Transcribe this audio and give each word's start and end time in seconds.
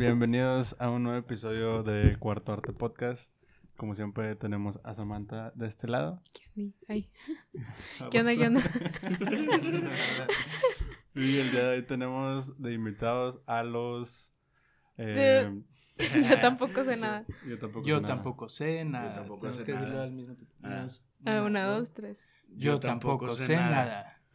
Bienvenidos 0.00 0.74
a 0.78 0.88
un 0.88 1.02
nuevo 1.02 1.18
episodio 1.18 1.82
de 1.82 2.16
Cuarto 2.18 2.54
Arte 2.54 2.72
Podcast. 2.72 3.30
Como 3.76 3.94
siempre 3.94 4.34
tenemos 4.34 4.80
a 4.82 4.94
Samantha 4.94 5.52
de 5.54 5.66
este 5.66 5.88
lado. 5.88 6.22
¿Qué 6.32 6.72
Ay. 6.88 7.10
¿Qué 8.10 8.20
onda? 8.20 8.34
¿Qué 8.34 8.46
onda? 8.46 8.62
y 11.14 11.36
el 11.36 11.50
día 11.50 11.64
de 11.64 11.76
hoy 11.76 11.82
tenemos 11.82 12.58
de 12.62 12.72
invitados 12.72 13.42
a 13.46 13.62
los... 13.62 14.32
Eh, 14.96 15.60
yo 15.98 16.40
tampoco 16.40 16.82
sé 16.82 16.96
nada. 16.96 17.26
Yo 17.46 17.58
tampoco, 17.58 17.86
yo 17.86 18.00
sé, 18.00 18.06
tampoco 18.06 18.46
nada. 18.46 18.56
sé 18.56 18.84
nada. 18.86 19.08
Yo 19.08 19.14
tampoco 19.16 19.52
sé 19.52 19.70
nada. 19.70 20.04
Al 20.04 20.12
mismo 20.12 20.34
tiempo. 20.34 20.54
Ah. 20.62 20.86
ah 21.26 21.42
una, 21.42 21.66
dos, 21.66 21.92
tres. 21.92 22.24
Yo, 22.48 22.80
tampoco, 22.80 23.36
sé 23.36 23.54
nada. 23.54 24.19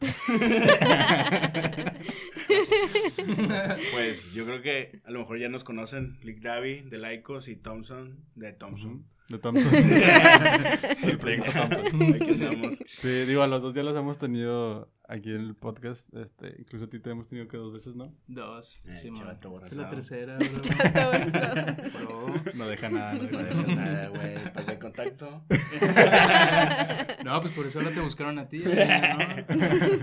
pues 3.92 4.32
yo 4.32 4.44
creo 4.44 4.60
que 4.62 5.00
a 5.04 5.10
lo 5.10 5.20
mejor 5.20 5.38
ya 5.38 5.48
nos 5.48 5.64
conocen 5.64 6.18
Lick 6.22 6.40
Davy 6.40 6.82
de 6.82 6.98
Lycos 6.98 7.48
y 7.48 7.56
Thompson 7.56 8.18
de 8.34 8.52
Thompson. 8.52 9.06
De 9.28 9.38
Thompson. 9.38 9.74
el 11.02 11.18
proyecto 11.18 11.50
Thompson. 11.52 12.78
Sí, 12.86 13.24
digo, 13.24 13.42
a 13.42 13.48
los 13.48 13.60
dos 13.60 13.74
ya 13.74 13.82
los 13.82 13.96
hemos 13.96 14.18
tenido 14.18 14.88
aquí 15.08 15.30
en 15.30 15.40
el 15.40 15.54
podcast. 15.56 16.14
Este, 16.14 16.54
incluso 16.58 16.84
a 16.84 16.88
ti 16.88 17.00
te 17.00 17.10
hemos 17.10 17.26
tenido 17.26 17.48
que 17.48 17.56
dos 17.56 17.72
veces, 17.72 17.96
¿no? 17.96 18.14
Dos. 18.28 18.80
Eh, 18.84 18.94
sí, 18.94 19.08
Esta 19.08 19.66
es 19.66 19.72
la 19.72 19.90
tercera, 19.90 20.38
bro. 21.94 22.34
No 22.54 22.68
deja 22.68 22.88
nada, 22.88 23.14
no 23.14 23.24
deja, 23.24 23.74
nada, 23.74 24.08
güey. 24.08 24.52
Pasa 24.52 24.70
de 24.70 24.78
contacto. 24.78 25.44
no, 27.24 27.40
pues 27.40 27.52
por 27.52 27.66
eso 27.66 27.80
ahora 27.80 27.90
te 27.90 28.00
buscaron 28.00 28.38
a 28.38 28.48
ti. 28.48 28.58
¿no? 28.58 28.70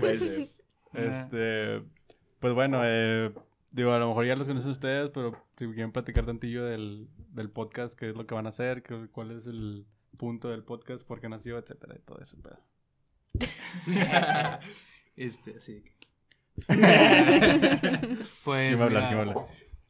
Pues, 0.00 0.22
este, 0.92 1.82
pues 2.40 2.52
bueno, 2.52 2.82
eh, 2.84 3.32
digo, 3.74 3.92
a 3.92 3.98
lo 3.98 4.06
mejor 4.08 4.24
ya 4.24 4.36
los 4.36 4.46
conocen 4.46 4.70
ustedes, 4.70 5.10
pero 5.10 5.36
si 5.56 5.66
quieren 5.66 5.90
platicar 5.90 6.24
tantillo 6.24 6.64
del, 6.64 7.08
del 7.30 7.50
podcast, 7.50 7.98
qué 7.98 8.08
es 8.08 8.14
lo 8.14 8.24
que 8.24 8.34
van 8.34 8.46
a 8.46 8.50
hacer, 8.50 8.84
qué, 8.84 9.08
cuál 9.10 9.32
es 9.32 9.46
el 9.46 9.84
punto 10.16 10.48
del 10.48 10.62
podcast, 10.62 11.04
por 11.04 11.20
qué 11.20 11.28
nació, 11.28 11.58
etcétera, 11.58 11.96
y 11.98 12.02
todo 12.02 12.20
eso, 12.20 12.40
pedo. 12.40 12.60
este, 15.16 15.58
sí. 15.58 15.82
pues, 18.44 18.80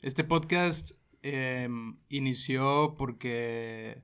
este 0.01 0.25
podcast 0.25 0.93
em, 1.21 1.99
inició 2.09 2.95
porque, 2.97 4.03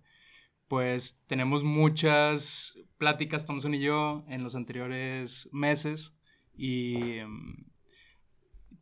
pues, 0.69 1.23
tenemos 1.27 1.65
muchas 1.65 2.79
pláticas, 2.99 3.47
Thompson 3.47 3.73
y 3.73 3.81
yo, 3.81 4.27
en 4.29 4.45
los 4.45 4.55
anteriores 4.55 5.49
meses 5.53 6.19
y 6.55 7.17
em, 7.17 7.70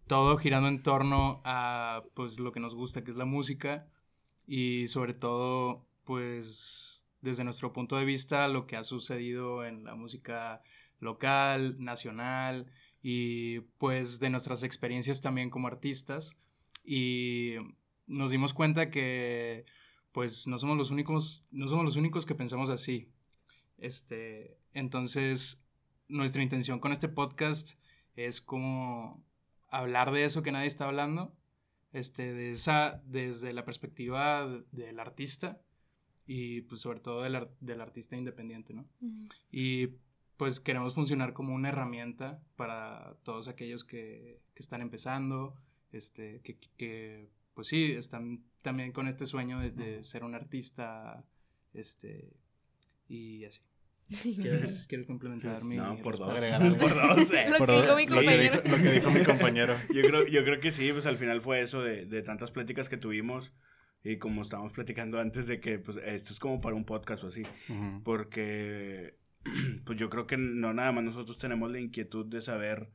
todo 0.09 0.37
girando 0.39 0.69
en 0.69 0.83
torno 0.83 1.41
a, 1.45 2.03
pues, 2.15 2.39
lo 2.41 2.53
que 2.53 2.61
nos 2.61 2.75
gusta, 2.75 3.05
que 3.05 3.13
es 3.13 3.17
la 3.17 3.25
música 3.25 3.87
y 4.47 4.89
sobre 4.89 5.15
todo, 5.15 5.87
pues, 6.05 7.05
desde 7.21 7.45
nuestro 7.45 7.73
punto 7.73 7.97
de 7.97 8.05
vista, 8.05 8.49
lo 8.49 8.67
que 8.67 8.77
ha 8.77 8.83
sucedido 8.83 9.65
en 9.65 9.85
la 9.85 9.95
música 9.95 10.63
local, 11.01 11.77
nacional 11.79 12.67
y 13.03 13.61
pues 13.79 14.19
de 14.19 14.31
nuestras 14.31 14.63
experiencias 14.63 15.21
también 15.21 15.51
como 15.51 15.69
artistas 15.69 16.37
y 16.85 17.55
nos 18.07 18.31
dimos 18.31 18.55
cuenta 18.55 18.91
que 18.91 19.65
pues 20.13 20.47
no 20.47 20.59
somos 20.59 20.77
los 20.77 20.91
únicos 20.91 21.45
no 21.51 21.69
somos 21.69 21.85
los 21.85 21.97
únicos 21.97 22.27
que 22.27 22.35
pensamos 22.35 22.71
así. 22.71 23.09
Este, 23.79 24.59
entonces 24.73 25.63
nuestra 26.09 26.43
intención 26.43 26.81
con 26.81 26.93
este 26.93 27.09
podcast 27.09 27.79
es 28.17 28.41
como 28.41 29.23
hablar 29.71 30.13
de 30.13 30.25
eso 30.25 30.43
que 30.43 30.53
nadie 30.53 30.67
está 30.67 30.87
hablando, 30.87 31.35
este, 31.93 32.33
de 32.33 32.51
esa, 32.51 33.03
desde 33.07 33.53
la 33.53 33.65
perspectiva 33.65 34.47
del 34.73 35.01
artista 35.01 35.61
y 36.27 36.63
pues 36.63 36.83
sobre 36.83 37.01
todo 37.01 37.23
del, 37.23 37.49
del 37.61 37.81
artista 37.81 38.17
independiente, 38.17 38.75
¿no? 38.75 38.87
Y 39.51 39.89
pues 40.37 40.61
queremos 40.61 40.95
funcionar 40.95 41.33
como 41.33 41.55
una 41.55 41.71
herramienta 41.71 42.41
para 42.57 43.17
todos 43.25 43.49
aquellos 43.49 43.85
que, 43.85 44.41
que 44.55 44.63
están 44.63 44.83
empezando, 44.83 45.57
este, 45.91 46.41
que, 46.43 46.59
que, 46.77 47.29
pues 47.55 47.69
sí, 47.69 47.93
están 47.93 48.45
también 48.63 48.93
con 48.93 49.09
este 49.09 49.27
sueño 49.27 49.59
de, 49.59 50.05
ser 50.05 50.25
un 50.25 50.35
artista, 50.35 51.25
este, 51.73 52.33
y 53.09 53.45
así. 53.45 53.61
¿Quieres, 54.23 54.87
¿Quieres, 54.89 55.07
complementar 55.07 55.63
mi 55.65 55.77
No, 55.77 55.99
por 55.99 56.19
dos. 56.19 56.35
por 56.79 56.95
dos. 56.95 57.35
Eh. 57.35 57.51
lo, 57.51 57.67
que 57.67 57.73
dijo 57.73 57.97
mi 57.97 58.07
compañero. 58.07 58.63
Lo 58.65 58.77
que, 58.77 58.93
dijo, 58.93 59.11
mi 59.11 59.25
compañero. 59.25 59.77
Yo 59.95 60.03
creo, 60.03 60.27
yo 60.27 60.45
creo 60.45 60.61
que 60.61 60.73
sí, 60.73 60.91
pues 60.93 61.07
al 61.07 61.19
final 61.19 61.43
fue 61.43 61.61
eso 61.61 61.83
de, 61.83 62.07
de 62.07 62.23
tantas 62.23 62.51
pláticas 62.51 62.89
que 62.89 62.97
tuvimos 62.97 63.53
y 64.03 64.19
como 64.19 64.43
estábamos 64.43 64.73
platicando 64.73 65.19
antes 65.21 65.47
de 65.47 65.61
que 65.61 65.79
pues 65.79 65.99
esto 65.99 66.33
es 66.33 66.39
como 66.39 66.61
para 66.61 66.77
un 66.77 66.85
podcast 66.85 67.25
o 67.25 67.27
así, 67.29 67.43
porque 68.05 69.19
pues 69.85 69.99
yo 69.99 70.09
creo 70.09 70.27
que 70.27 70.37
no 70.37 70.73
nada 70.73 70.93
más 70.93 71.05
nosotros 71.05 71.39
tenemos 71.39 71.71
la 71.71 71.81
inquietud 71.81 72.27
de 72.27 72.41
saber 72.41 72.91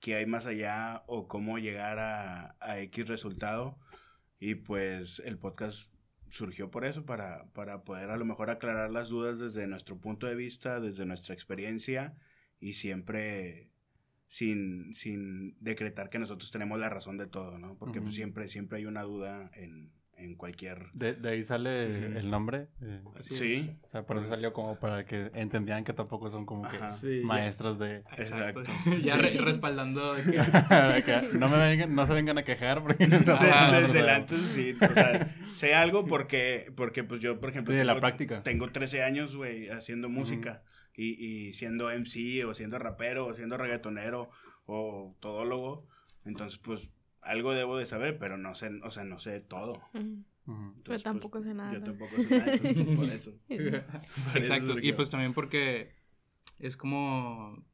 qué 0.00 0.14
hay 0.14 0.26
más 0.26 0.46
allá 0.46 1.02
o 1.06 1.28
cómo 1.28 1.58
llegar 1.58 1.98
a, 1.98 2.56
a 2.60 2.80
X 2.80 3.08
resultado. 3.08 3.78
Y 4.38 4.54
pues 4.54 5.20
el 5.24 5.38
podcast 5.38 5.90
surgió 6.28 6.70
por 6.70 6.84
eso, 6.84 7.04
para, 7.04 7.46
para 7.52 7.84
poder 7.84 8.10
a 8.10 8.16
lo 8.16 8.24
mejor 8.24 8.50
aclarar 8.50 8.90
las 8.90 9.08
dudas 9.08 9.38
desde 9.38 9.66
nuestro 9.66 9.98
punto 9.98 10.26
de 10.26 10.34
vista, 10.34 10.80
desde 10.80 11.06
nuestra 11.06 11.34
experiencia 11.34 12.14
y 12.60 12.74
siempre 12.74 13.70
sin, 14.28 14.94
sin 14.94 15.56
decretar 15.60 16.10
que 16.10 16.18
nosotros 16.18 16.50
tenemos 16.50 16.78
la 16.78 16.88
razón 16.88 17.16
de 17.16 17.26
todo, 17.26 17.58
¿no? 17.58 17.76
Porque 17.76 18.00
pues 18.00 18.14
siempre, 18.14 18.48
siempre 18.48 18.78
hay 18.78 18.86
una 18.86 19.02
duda 19.02 19.50
en, 19.54 19.92
en 20.16 20.34
cualquier... 20.34 20.90
De, 20.92 21.14
de 21.14 21.30
ahí 21.30 21.44
sale 21.44 22.18
el 22.18 22.30
nombre. 22.30 22.68
Eh, 22.82 23.00
sí. 23.20 23.76
O 23.84 23.88
sea, 23.88 24.04
por 24.04 24.16
eso 24.18 24.28
salió 24.28 24.52
como 24.52 24.78
para 24.78 25.04
que 25.04 25.30
entendieran 25.34 25.84
que 25.84 25.92
tampoco 25.92 26.30
son 26.30 26.46
como 26.46 26.68
que 26.68 26.78
maestros 27.22 27.78
de... 27.78 28.02
Exacto. 28.16 28.62
ya 29.00 29.16
respaldando 29.16 30.14
de 30.14 30.22
que... 30.22 31.38
no, 31.38 31.48
me 31.48 31.58
vengan, 31.58 31.94
no 31.94 32.06
se 32.06 32.14
vengan 32.14 32.38
a 32.38 32.42
quejar 32.42 32.82
porque... 32.82 33.06
desde 33.06 34.10
antes 34.10 34.40
sí. 34.40 34.76
O 34.80 34.94
sea, 34.94 35.34
sé 35.56 35.74
algo 35.74 36.06
porque, 36.06 36.72
porque 36.76 37.04
pues 37.04 37.20
yo, 37.20 37.40
por 37.40 37.50
ejemplo... 37.50 37.74
de 37.74 37.84
la 37.84 37.98
práctica. 37.98 38.42
Tengo 38.42 38.70
13 38.70 39.02
años, 39.02 39.36
güey, 39.36 39.68
haciendo 39.70 40.08
música. 40.08 40.62
y, 40.96 41.24
y 41.24 41.52
siendo 41.54 41.90
MC 41.90 42.44
o 42.46 42.54
siendo 42.54 42.78
rapero 42.78 43.26
o 43.26 43.34
siendo 43.34 43.56
reggaetonero 43.56 44.30
o 44.66 45.16
todólogo. 45.20 45.86
Entonces, 46.24 46.58
pues 46.58 46.88
algo 47.26 47.52
debo 47.52 47.76
de 47.76 47.86
saber, 47.86 48.18
pero 48.18 48.36
no 48.36 48.54
sé, 48.54 48.70
o 48.82 48.90
sea, 48.90 49.04
no 49.04 49.18
sé 49.18 49.40
todo. 49.40 49.82
pero 50.84 51.00
tampoco 51.00 51.42
sé 51.42 51.54
nada. 51.54 51.72
Yo 51.72 51.82
tampoco 51.82 52.16
sé 52.16 52.38
nada, 52.38 52.96
por 52.96 53.06
eso. 53.06 53.32
Exacto, 54.34 54.78
y 54.80 54.92
pues 54.92 55.10
también 55.10 55.34
porque 55.34 55.94
es 56.58 56.76
como, 56.76 57.64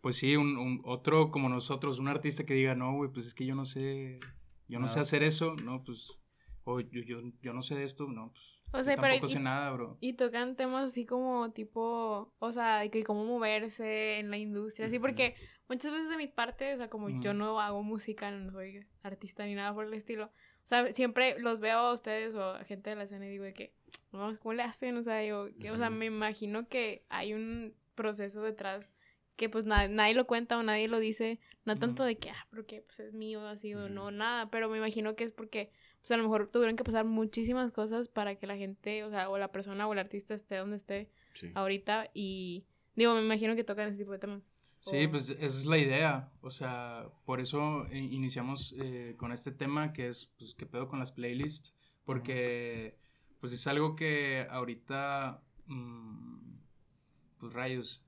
pues 0.00 0.16
sí, 0.16 0.36
un, 0.36 0.80
otro 0.84 1.30
como 1.30 1.48
nosotros, 1.48 1.98
un 1.98 2.08
artista 2.08 2.44
que 2.44 2.54
diga, 2.54 2.74
no, 2.74 2.92
güey, 2.94 3.10
pues 3.10 3.26
es 3.26 3.34
que 3.34 3.46
yo 3.46 3.54
no 3.54 3.64
sé, 3.64 4.18
yo 4.68 4.78
no 4.78 4.88
sé 4.88 5.00
hacer 5.00 5.22
eso, 5.22 5.56
no, 5.56 5.84
pues, 5.84 6.12
o 6.66 6.80
yo, 6.80 7.00
yo, 7.02 7.20
yo 7.40 7.52
no 7.52 7.62
sé 7.62 7.76
de 7.76 7.84
esto, 7.84 8.08
no, 8.08 8.32
pues 8.32 8.58
o 8.72 8.82
sea, 8.82 8.96
tampoco 8.96 9.28
sé 9.28 9.38
nada, 9.38 9.70
bro. 9.70 9.96
Y 10.00 10.14
tocan 10.14 10.56
temas 10.56 10.86
así 10.86 11.06
como 11.06 11.52
tipo, 11.52 12.34
o 12.38 12.52
sea, 12.52 12.80
de 12.80 12.90
que 12.90 13.04
cómo 13.04 13.24
moverse 13.24 14.18
en 14.18 14.30
la 14.30 14.36
industria, 14.36 14.88
así 14.88 14.98
porque 14.98 15.36
muchas 15.68 15.92
veces 15.92 16.10
de 16.10 16.16
mi 16.16 16.26
parte, 16.26 16.74
o 16.74 16.76
sea, 16.76 16.90
como 16.90 17.08
yo 17.08 17.34
no 17.34 17.60
hago 17.60 17.82
música, 17.82 18.30
no 18.32 18.50
soy 18.50 18.84
artista 19.02 19.46
ni 19.46 19.54
nada 19.54 19.72
por 19.72 19.86
el 19.86 19.94
estilo, 19.94 20.26
o 20.26 20.68
sea, 20.68 20.92
siempre 20.92 21.38
los 21.38 21.60
veo 21.60 21.78
a 21.78 21.92
ustedes 21.92 22.34
o 22.34 22.42
a 22.42 22.64
gente 22.64 22.90
de 22.90 22.96
la 22.96 23.04
escena 23.04 23.26
y 23.26 23.30
digo 23.30 23.44
de 23.44 23.54
que, 23.54 23.72
no, 24.12 24.36
¿cómo 24.40 24.52
le 24.52 24.64
hacen? 24.64 24.96
O 24.96 25.04
sea, 25.04 25.18
digo, 25.18 25.48
que, 25.60 25.70
o 25.70 25.76
sea, 25.76 25.90
me 25.90 26.06
imagino 26.06 26.68
que 26.68 27.04
hay 27.08 27.32
un 27.32 27.74
proceso 27.94 28.42
detrás 28.42 28.92
que 29.36 29.48
pues 29.48 29.66
nadie 29.66 30.14
lo 30.14 30.26
cuenta 30.26 30.58
o 30.58 30.62
nadie 30.62 30.88
lo 30.88 30.98
dice, 30.98 31.38
no 31.64 31.78
tanto 31.78 32.02
de 32.02 32.16
que, 32.16 32.30
ah, 32.30 32.46
porque 32.50 32.82
pues 32.82 32.98
es 33.00 33.12
mío, 33.14 33.46
así 33.46 33.74
o 33.74 33.88
no, 33.88 34.10
nada, 34.10 34.50
pero 34.50 34.68
me 34.68 34.78
imagino 34.78 35.14
que 35.14 35.24
es 35.24 35.32
porque 35.32 35.70
pues 36.06 36.14
a 36.14 36.18
lo 36.18 36.22
mejor 36.22 36.46
tuvieron 36.46 36.76
que 36.76 36.84
pasar 36.84 37.04
muchísimas 37.04 37.72
cosas 37.72 38.06
para 38.06 38.36
que 38.36 38.46
la 38.46 38.56
gente, 38.56 39.02
o 39.02 39.10
sea, 39.10 39.28
o 39.28 39.38
la 39.38 39.50
persona 39.50 39.88
o 39.88 39.92
el 39.92 39.98
artista 39.98 40.34
esté 40.34 40.56
donde 40.56 40.76
esté 40.76 41.10
ahorita 41.54 42.10
y 42.14 42.64
digo, 42.94 43.12
me 43.14 43.24
imagino 43.24 43.56
que 43.56 43.64
tocan 43.64 43.88
ese 43.88 43.98
tipo 43.98 44.12
de 44.12 44.20
temas. 44.20 44.42
Sí, 44.82 45.08
pues 45.08 45.30
esa 45.30 45.44
es 45.44 45.66
la 45.66 45.78
idea, 45.78 46.30
o 46.42 46.50
sea, 46.50 47.08
por 47.24 47.40
eso 47.40 47.88
iniciamos 47.92 48.72
eh, 48.78 49.16
con 49.16 49.32
este 49.32 49.50
tema 49.50 49.92
que 49.92 50.06
es, 50.06 50.26
pues, 50.38 50.54
¿qué 50.54 50.64
pedo 50.64 50.86
con 50.86 51.00
las 51.00 51.10
playlists? 51.10 51.74
Porque, 52.04 52.96
pues 53.40 53.52
es 53.52 53.66
algo 53.66 53.96
que 53.96 54.46
ahorita, 54.48 55.42
mm, 55.66 56.54
pues 57.38 57.52
rayos, 57.52 58.05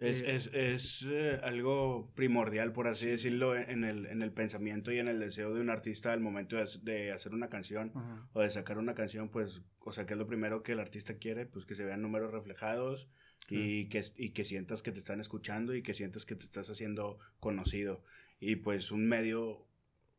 es, 0.00 0.22
eh, 0.22 0.34
es, 0.36 0.50
es 0.52 1.06
eh, 1.08 1.40
algo 1.42 2.10
primordial, 2.14 2.72
por 2.72 2.88
así 2.88 3.06
decirlo, 3.06 3.56
en 3.56 3.84
el, 3.84 4.06
en 4.06 4.22
el 4.22 4.32
pensamiento 4.32 4.92
y 4.92 4.98
en 4.98 5.08
el 5.08 5.18
deseo 5.18 5.54
de 5.54 5.60
un 5.60 5.70
artista 5.70 6.12
al 6.12 6.20
momento 6.20 6.56
de, 6.82 7.12
hacer 7.12 7.32
una 7.32 7.48
canción 7.48 7.92
o 8.32 8.40
de 8.40 8.50
sacar 8.50 8.78
una 8.78 8.94
canción, 8.94 9.28
pues, 9.28 9.62
o 9.80 9.92
sea, 9.92 10.06
que 10.06 10.14
es 10.14 10.18
lo 10.18 10.26
primero 10.26 10.62
que 10.62 10.72
el 10.72 10.80
artista 10.80 11.14
quiere, 11.14 11.46
pues 11.46 11.64
que 11.64 11.74
se 11.74 11.84
vean 11.84 12.02
números 12.02 12.32
reflejados 12.32 13.08
y, 13.48 13.86
que, 13.88 14.04
y 14.16 14.30
que 14.30 14.44
sientas 14.44 14.82
que 14.82 14.92
te 14.92 14.98
están 14.98 15.20
escuchando 15.20 15.74
y 15.74 15.82
que 15.82 15.94
sientas 15.94 16.26
que 16.26 16.34
te 16.34 16.44
estás 16.44 16.68
haciendo 16.68 17.18
conocido. 17.40 18.02
Y 18.38 18.56
pues 18.56 18.90
un 18.92 19.06
medio 19.06 19.66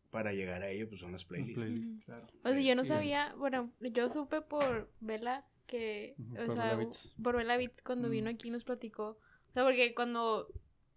para 0.09 0.33
llegar 0.33 0.63
a 0.63 0.69
ello, 0.69 0.87
pues 0.87 1.01
son 1.01 1.11
las 1.11 1.25
playlists. 1.25 2.05
claro. 2.05 2.27
O 2.43 2.49
sea, 2.49 2.59
yo 2.59 2.75
no 2.75 2.83
sabía, 2.83 3.35
bueno, 3.35 3.71
yo 3.79 4.09
supe 4.09 4.41
por 4.41 4.89
Vela 4.99 5.45
que, 5.67 6.15
o 6.47 6.51
sea, 6.53 6.79
por 7.21 7.35
Vela 7.35 7.57
Beats 7.57 7.81
cuando 7.81 8.09
vino 8.09 8.29
aquí 8.29 8.49
nos 8.49 8.63
platicó, 8.63 9.19
sea, 9.57 9.63
porque 9.63 9.95
cuando 9.95 10.47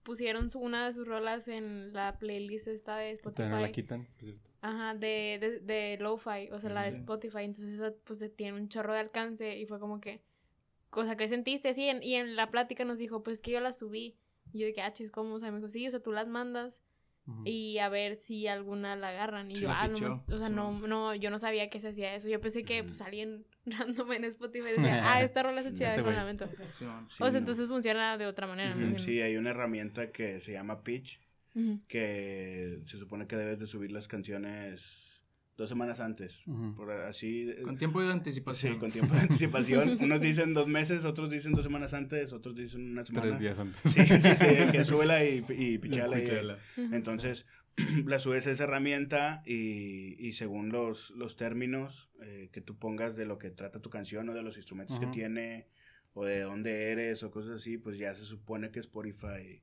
pusieron 0.03 0.49
una 0.55 0.87
de 0.87 0.93
sus 0.93 1.07
rolas 1.07 1.49
en 1.49 1.93
la 1.93 2.19
playlist 2.19 2.69
esta 2.69 2.97
de 2.97 3.13
Spotify. 3.13 3.49
No 3.49 3.61
la 3.61 3.73
quitan, 3.73 4.09
Ajá, 4.63 4.95
de, 4.95 5.39
de, 5.41 5.61
de 5.61 5.97
Lo-Fi, 5.99 6.51
o 6.53 6.59
sea, 6.59 6.71
la 6.71 6.83
de 6.83 6.91
Spotify, 6.91 7.45
entonces 7.45 7.75
esa 7.75 7.95
pues 8.05 8.23
tiene 8.37 8.59
un 8.59 8.69
chorro 8.69 8.93
de 8.93 9.01
alcance 9.01 9.57
y 9.57 9.65
fue 9.65 9.81
como 9.81 10.01
que, 10.01 10.21
cosa 10.91 11.17
que 11.17 11.29
sentiste, 11.29 11.73
sí, 11.73 11.91
y 12.03 12.15
en 12.15 12.37
la 12.37 12.51
plática 12.51 12.85
nos 12.85 12.99
dijo, 12.99 13.23
pues 13.23 13.41
que 13.41 13.53
yo 13.53 13.61
la 13.61 13.73
subí, 13.73 14.17
y 14.53 14.59
yo 14.59 14.67
dije, 14.67 14.83
ah, 14.83 14.93
chis, 14.93 15.11
¿cómo? 15.11 15.35
O 15.35 15.41
sea, 15.41 15.51
me 15.51 15.57
dijo, 15.57 15.71
sí, 15.71 15.87
o 15.87 15.91
sea, 15.91 16.03
tú 16.03 16.13
las 16.13 16.29
mandas 16.29 16.83
y 17.45 17.79
a 17.79 17.89
ver 17.89 18.17
si 18.17 18.47
alguna 18.47 18.97
la 18.97 19.09
agarran. 19.09 19.51
Y 19.51 19.55
yo, 19.55 19.71
ah, 19.71 19.89
no, 19.89 20.25
o 20.29 20.39
sea, 20.39 20.49
no, 20.49 20.73
no, 20.87 21.15
yo 21.15 21.31
no 21.31 21.39
sabía 21.39 21.71
que 21.71 21.81
se 21.81 21.89
hacía 21.89 22.15
eso. 22.15 22.29
Yo 22.29 22.41
pensé 22.41 22.65
que 22.65 22.83
pues 22.83 23.01
alguien 23.01 23.45
random 23.67 24.13
en 24.13 24.25
Spotify 24.25 24.69
decía, 24.69 25.03
ah, 25.05 25.23
esta 25.23 25.43
rola 25.43 25.61
es 25.61 25.73
chida 25.75 25.97
de 25.97 26.03
lamento. 26.03 26.49
o 27.19 27.31
sea, 27.31 27.39
entonces 27.39 27.69
funciona 27.69 28.19
de 28.19 28.27
otra 28.27 28.47
manera. 28.47 28.75
Sí, 28.99 29.21
hay 29.21 29.37
una 29.37 29.51
herramienta 29.51 30.11
que 30.11 30.41
se 30.41 30.53
llama 30.53 30.83
Pitch, 30.83 31.21
que 31.89 32.81
se 32.87 32.99
supone 32.99 33.27
que 33.27 33.37
debes 33.37 33.59
de 33.59 33.67
subir 33.67 33.93
las 33.93 34.09
canciones 34.09 35.10
dos 35.61 35.69
semanas 35.69 36.01
antes. 36.01 36.43
por 36.75 36.91
así, 36.91 37.55
con 37.63 37.77
tiempo 37.77 38.01
de 38.01 38.11
anticipación. 38.11 38.73
Sí, 38.73 38.79
con 38.79 38.91
tiempo 38.91 39.15
de 39.15 39.21
anticipación. 39.21 39.99
Unos 40.01 40.21
dicen 40.21 40.55
dos 40.55 40.67
meses, 40.67 41.05
otros 41.05 41.31
dicen 41.31 41.53
dos 41.53 41.65
semanas 41.65 41.93
antes, 41.93 42.33
otros 42.33 42.57
dicen 42.57 42.91
una 42.91 43.05
semana. 43.05 43.29
Tres 43.29 43.41
días 43.41 43.59
antes. 43.59 43.79
Sí, 43.85 44.05
sí, 44.07 44.31
sí, 44.39 44.73
que 44.73 44.85
súbela 44.85 45.25
y, 45.25 45.45
y 45.51 45.79
pichala. 45.83 46.19
entonces, 46.77 47.47
la 48.07 48.19
subes 48.19 48.47
esa 48.47 48.65
herramienta 48.65 49.43
y, 49.45 50.17
y 50.19 50.33
según 50.33 50.71
los, 50.71 51.11
los 51.11 51.37
términos 51.37 52.11
eh, 52.23 52.49
que 52.53 52.63
tú 52.63 52.79
pongas 52.79 53.15
de 53.17 53.27
lo 53.27 53.39
que 53.39 53.51
trata 53.51 53.81
tu 53.81 53.91
canción 53.91 54.29
o 54.31 54.35
de 54.35 54.43
los 54.43 54.57
instrumentos 54.57 54.99
que 54.99 55.07
tiene 55.09 55.69
o 56.15 56.25
de 56.25 56.41
dónde 56.41 56.91
eres 56.91 57.23
o 57.23 57.31
cosas 57.31 57.53
así, 57.53 57.77
pues 57.77 57.99
ya 57.99 58.15
se 58.15 58.25
supone 58.25 58.71
que 58.71 58.81
Spotify 58.81 59.63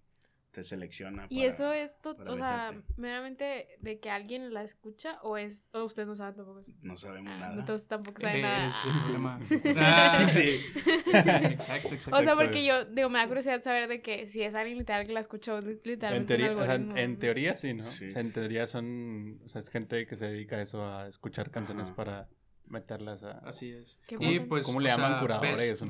selecciona. 0.64 1.28
y 1.30 1.44
eso 1.44 1.72
es, 1.74 1.98
o 2.04 2.38
sea, 2.38 2.74
meramente 2.96 3.68
de 3.80 4.00
que 4.00 4.10
alguien 4.10 4.54
la 4.54 4.64
escucha 4.64 5.20
o 5.22 5.38
es, 5.38 5.68
o 5.74 5.84
ustedes 5.84 6.08
no 6.08 6.16
saben 6.16 6.36
tampoco 6.36 6.62
No 6.82 6.98
sabemos 6.98 7.34
ah, 7.36 7.40
nada. 7.40 7.60
Entonces 7.60 7.88
tampoco 7.88 8.22
saben 8.22 8.42
nada. 8.42 8.66
Es 8.66 8.76
problema. 9.04 9.40
ah, 9.78 10.28
sí. 10.28 10.62
exacto, 11.06 11.94
exacto. 11.94 12.20
O 12.20 12.24
sea, 12.24 12.36
porque 12.36 12.66
yo, 12.66 12.86
digo, 12.86 13.10
me 13.10 13.20
da 13.20 13.28
curiosidad 13.28 13.62
saber 13.62 13.88
de 13.88 14.02
que 14.02 14.28
si 14.28 14.42
es 14.42 14.56
alguien 14.56 14.78
literal 14.78 15.06
que 15.06 15.14
la 15.14 15.20
escuchó 15.20 15.60
literalmente. 15.62 16.34
En 16.34 16.56
teoría, 16.56 17.04
en 17.04 17.20
teoría 17.20 17.54
sí, 17.56 17.74
¿no? 17.74 17.88
O 17.88 17.92
sea, 17.92 18.22
en 18.22 18.32
teoría 18.32 18.68
son, 18.68 19.40
o 19.46 19.50
sea, 19.50 19.62
es 19.62 19.70
gente 19.70 20.06
que 20.06 20.16
se 20.16 20.28
dedica 20.28 20.58
a 20.58 20.62
eso, 20.62 20.86
a 20.86 21.08
escuchar 21.08 21.52
canciones 21.52 21.92
para 21.92 22.28
meterlas 22.70 23.24
a... 23.24 23.40
Así 23.40 23.72
es. 23.72 24.00
y 24.20 24.40
pues, 24.42 24.66
¿Cómo 24.66 24.80
le 24.80 24.90
llaman 24.90 25.20
curadores? 25.20 25.82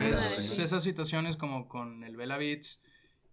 esas 0.60 0.84
situaciones 0.84 1.38
como 1.38 1.68
con 1.68 2.04
el 2.04 2.16
Bella 2.16 2.38
Beats 2.38 2.82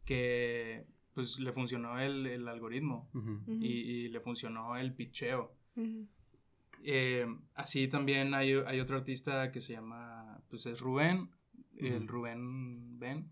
que 0.04 0.84
pues 1.14 1.38
le 1.38 1.52
funcionó 1.52 1.98
el, 1.98 2.26
el 2.26 2.48
algoritmo 2.48 3.08
y, 3.46 3.66
y, 3.66 4.08
le 4.08 4.20
funcionó 4.20 4.76
el 4.76 4.92
picheo. 4.92 5.54
Eh, 6.82 7.26
así 7.54 7.88
también 7.88 8.34
hay, 8.34 8.52
hay, 8.52 8.80
otro 8.80 8.96
artista 8.98 9.50
que 9.50 9.60
se 9.60 9.72
llama, 9.72 10.42
pues 10.50 10.66
es 10.66 10.80
Rubén, 10.80 11.30
el 11.78 12.06
Rubén 12.08 12.98
Ben. 12.98 13.30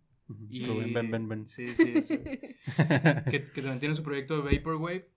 Y, 0.48 0.64
Rubén 0.64 0.94
Ben 0.94 1.10
Ben 1.10 1.28
Ben. 1.28 1.46
Sí, 1.46 1.68
sí, 1.68 1.92
que, 3.30 3.44
que, 3.52 3.62
también 3.62 3.80
tiene 3.80 3.94
su 3.94 4.02
proyecto 4.02 4.40
de 4.40 4.56
Vaporwave 4.56 5.08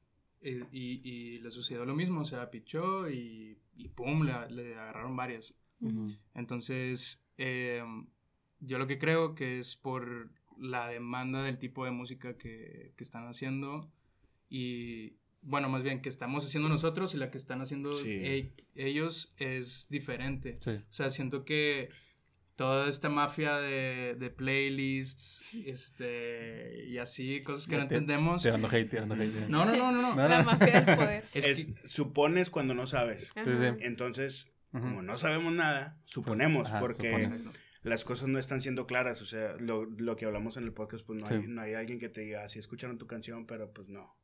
eh, 0.42 0.66
y, 0.72 1.10
y, 1.10 1.40
le 1.40 1.52
sucedió 1.52 1.86
lo 1.86 1.96
mismo, 1.96 2.22
o 2.22 2.26
sea, 2.26 2.50
pichó 2.50 3.10
y, 3.10 3.58
y 3.78 3.90
pum, 3.90 4.24
le, 4.24 4.50
le, 4.50 4.76
agarraron 4.76 5.16
varias. 5.16 5.54
Entonces, 6.34 7.24
eh, 7.38 7.84
yo 8.60 8.78
lo 8.80 8.88
que 8.88 8.98
creo 8.98 9.36
que 9.36 9.60
es 9.60 9.76
por 9.76 10.32
la 10.60 10.88
demanda 10.88 11.44
del 11.44 11.58
tipo 11.58 11.86
de 11.86 11.92
música 11.92 12.38
que, 12.38 12.94
que, 12.96 13.04
están 13.04 13.28
haciendo 13.28 13.92
y, 14.50 15.18
bueno, 15.42 15.70
más 15.70 15.84
bien 15.84 16.02
que 16.02 16.10
estamos 16.10 16.46
haciendo 16.46 16.70
nosotros 16.70 17.14
y 17.14 17.18
la 17.18 17.30
que 17.32 17.38
están 17.38 17.62
haciendo 17.62 17.92
e, 18.04 18.52
ellos 18.76 19.34
es 19.38 19.88
diferente. 19.90 20.56
O 20.66 20.94
sea, 20.94 21.10
siento 21.10 21.46
que 21.46 21.90
toda 22.56 22.90
esta 22.90 23.10
mafia 23.10 23.58
de, 23.58 24.16
de 24.18 24.30
playlists 24.30 25.44
este, 25.66 26.86
y 26.88 26.98
así, 26.98 27.42
cosas 27.44 27.68
que 27.68 27.76
no 27.76 27.84
entendemos. 27.84 28.42
Tirando 28.42 28.68
hate, 28.68 28.90
tirando 28.90 29.16
hate. 29.16 29.48
No, 29.48 29.66
no, 29.66 29.92
no, 29.92 30.16
no. 30.16 30.28
La 30.28 30.42
mafia 30.42 30.82
del 30.82 30.96
poder. 30.96 31.26
Es, 31.34 31.68
supones 31.86 32.50
cuando 32.50 32.74
no 32.74 32.88
sabes. 32.88 33.30
Entonces, 33.36 34.48
como 34.72 35.02
no 35.02 35.18
sabemos 35.18 35.54
nada, 35.54 35.98
suponemos, 36.06 36.70
porque 36.80 37.30
las 37.86 38.04
cosas 38.04 38.28
no 38.28 38.40
están 38.40 38.62
siendo 38.62 38.88
claras. 38.88 39.22
O 39.22 39.26
sea, 39.26 39.56
lo, 39.60 39.86
lo 39.86 40.16
que 40.16 40.26
hablamos 40.26 40.58
en 40.58 40.64
el 40.64 40.74
podcast, 40.74 41.06
pues 41.06 41.20
no, 41.20 41.28
hay, 41.28 41.48
no 41.48 41.62
hay 41.62 41.76
alguien 41.76 42.00
que 42.00 42.10
te 42.10 42.22
diga, 42.22 42.48
sí 42.50 42.60
escucharon 42.60 42.98
tu 42.98 43.08
canción, 43.08 43.46
pero 43.46 43.72
pues 43.72 43.88
no. 43.88 44.16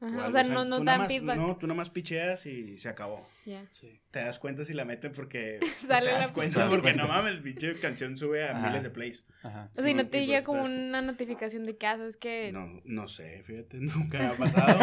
o, 0.00 0.30
sea, 0.30 0.44
no, 0.44 0.64
no 0.64 0.80
dan 0.80 1.08
feedback. 1.08 1.36
No, 1.36 1.56
tú 1.56 1.66
nomás 1.66 1.90
picheas 1.90 2.46
y 2.46 2.78
se 2.78 2.88
acabó. 2.88 3.28
Ya. 3.44 3.66
Sí. 3.72 4.00
Te 4.12 4.20
das 4.20 4.38
cuenta 4.38 4.64
si 4.64 4.72
la 4.72 4.84
meten 4.84 5.10
porque 5.10 5.58
pues, 5.60 5.80
te 5.80 6.10
das 6.10 6.30
cuenta 6.30 6.68
porque 6.68 6.94
no 6.94 7.08
mames, 7.08 7.32
el 7.32 7.42
pinche 7.42 7.74
canción 7.80 8.16
sube 8.16 8.48
a 8.48 8.54
miles 8.54 8.84
de 8.84 8.90
plays. 8.90 9.26
Ajá. 9.42 9.68
O 9.76 9.80
sea, 9.80 9.90
y 9.90 9.94
no 9.94 10.06
te 10.06 10.24
llega 10.24 10.44
como 10.44 10.62
una 10.62 11.02
notificación 11.02 11.64
de 11.64 11.76
que 11.76 11.86
haces 11.88 12.16
que... 12.16 12.52
No, 12.52 12.80
no 12.84 13.08
sé, 13.08 13.42
fíjate, 13.42 13.78
nunca 13.80 14.18
me 14.20 14.26
ha 14.26 14.32
pasado. 14.36 14.78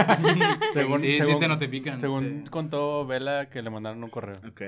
según, 0.73 0.99
sí, 0.99 1.15
según, 1.15 1.35
sí 1.35 1.39
te 1.39 1.47
notifican. 1.47 2.01
Según 2.01 2.45
contó 2.47 3.07
Vela 3.07 3.49
que 3.49 3.61
le 3.61 3.69
mandaron 3.69 4.03
un 4.03 4.09
correo. 4.09 4.35
Ok. 4.45 4.61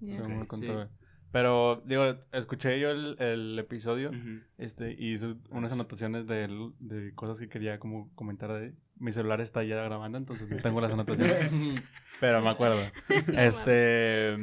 Según 0.00 0.44
contó 0.46 0.90
pero, 1.32 1.82
digo, 1.84 2.16
escuché 2.32 2.80
yo 2.80 2.90
el, 2.90 3.16
el 3.20 3.58
episodio 3.58 4.10
este, 4.58 4.92
y 4.98 5.12
hice 5.12 5.36
unas 5.50 5.70
anotaciones 5.70 6.26
de, 6.26 6.48
de, 6.80 7.14
cosas 7.14 7.38
que 7.38 7.48
quería 7.48 7.78
como 7.78 8.12
comentar 8.14 8.52
de... 8.52 8.74
Mi 8.96 9.12
celular 9.12 9.40
está 9.40 9.62
ya 9.62 9.82
grabando, 9.82 10.18
entonces 10.18 10.48
no 10.48 10.58
tengo 10.58 10.80
las 10.80 10.92
anotaciones. 10.92 11.50
pero 12.20 12.42
me 12.42 12.50
acuerdo. 12.50 12.80
Este... 13.36 14.36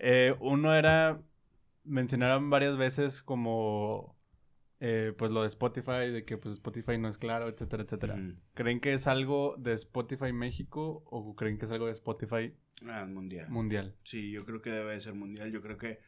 Eh, 0.00 0.36
uno 0.40 0.74
era... 0.74 1.20
Mencionaron 1.82 2.48
varias 2.48 2.76
veces 2.76 3.22
como... 3.22 4.14
Eh, 4.80 5.14
pues 5.16 5.30
lo 5.30 5.42
de 5.42 5.48
Spotify, 5.48 6.10
de 6.12 6.24
que 6.24 6.36
pues 6.36 6.54
Spotify 6.54 6.98
no 6.98 7.08
es 7.08 7.16
claro, 7.16 7.48
etcétera, 7.48 7.84
etcétera. 7.84 8.18
¿Creen 8.52 8.80
que 8.80 8.92
es 8.92 9.06
algo 9.06 9.54
de 9.56 9.72
Spotify 9.72 10.32
México 10.32 11.02
o 11.06 11.34
creen 11.34 11.58
que 11.58 11.64
es 11.64 11.72
algo 11.72 11.86
de 11.86 11.92
Spotify 11.92 12.52
Ah, 12.86 13.06
mundial. 13.06 13.48
Mundial. 13.48 13.94
Sí, 14.04 14.30
yo 14.30 14.44
creo 14.44 14.60
que 14.60 14.70
debe 14.70 15.00
ser 15.00 15.14
mundial. 15.14 15.50
Yo 15.50 15.62
creo 15.62 15.78
que 15.78 16.00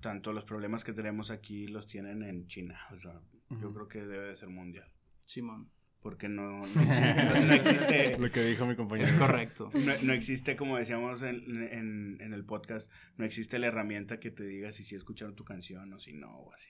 tanto 0.00 0.32
los 0.32 0.44
problemas 0.44 0.84
que 0.84 0.92
tenemos 0.92 1.30
aquí 1.30 1.66
los 1.66 1.86
tienen 1.86 2.22
en 2.22 2.46
China. 2.46 2.78
O 2.92 2.98
sea, 3.00 3.20
yo 3.60 3.72
creo 3.72 3.88
que 3.88 4.00
debe 4.00 4.28
de 4.28 4.36
ser 4.36 4.48
mundial. 4.48 4.88
Simón. 5.24 5.70
Porque 6.00 6.28
no, 6.28 6.66
no, 6.66 7.54
existe, 7.54 8.18
Lo 8.18 8.30
que 8.30 8.44
dijo 8.44 8.66
mi 8.66 8.76
compañero. 8.76 9.08
Es 9.08 9.14
correcto. 9.14 9.70
No, 10.02 10.12
existe, 10.12 10.54
como 10.54 10.76
decíamos 10.76 11.22
en, 11.22 11.42
en, 11.72 12.18
en, 12.20 12.34
el 12.34 12.44
podcast, 12.44 12.92
no 13.16 13.24
existe 13.24 13.58
la 13.58 13.68
herramienta 13.68 14.20
que 14.20 14.30
te 14.30 14.44
diga 14.44 14.70
si 14.72 14.84
sí 14.84 14.96
escucharon 14.96 15.34
tu 15.34 15.44
canción 15.44 15.90
o 15.94 15.98
si 15.98 16.12
no, 16.12 16.30
o 16.30 16.52
así. 16.52 16.68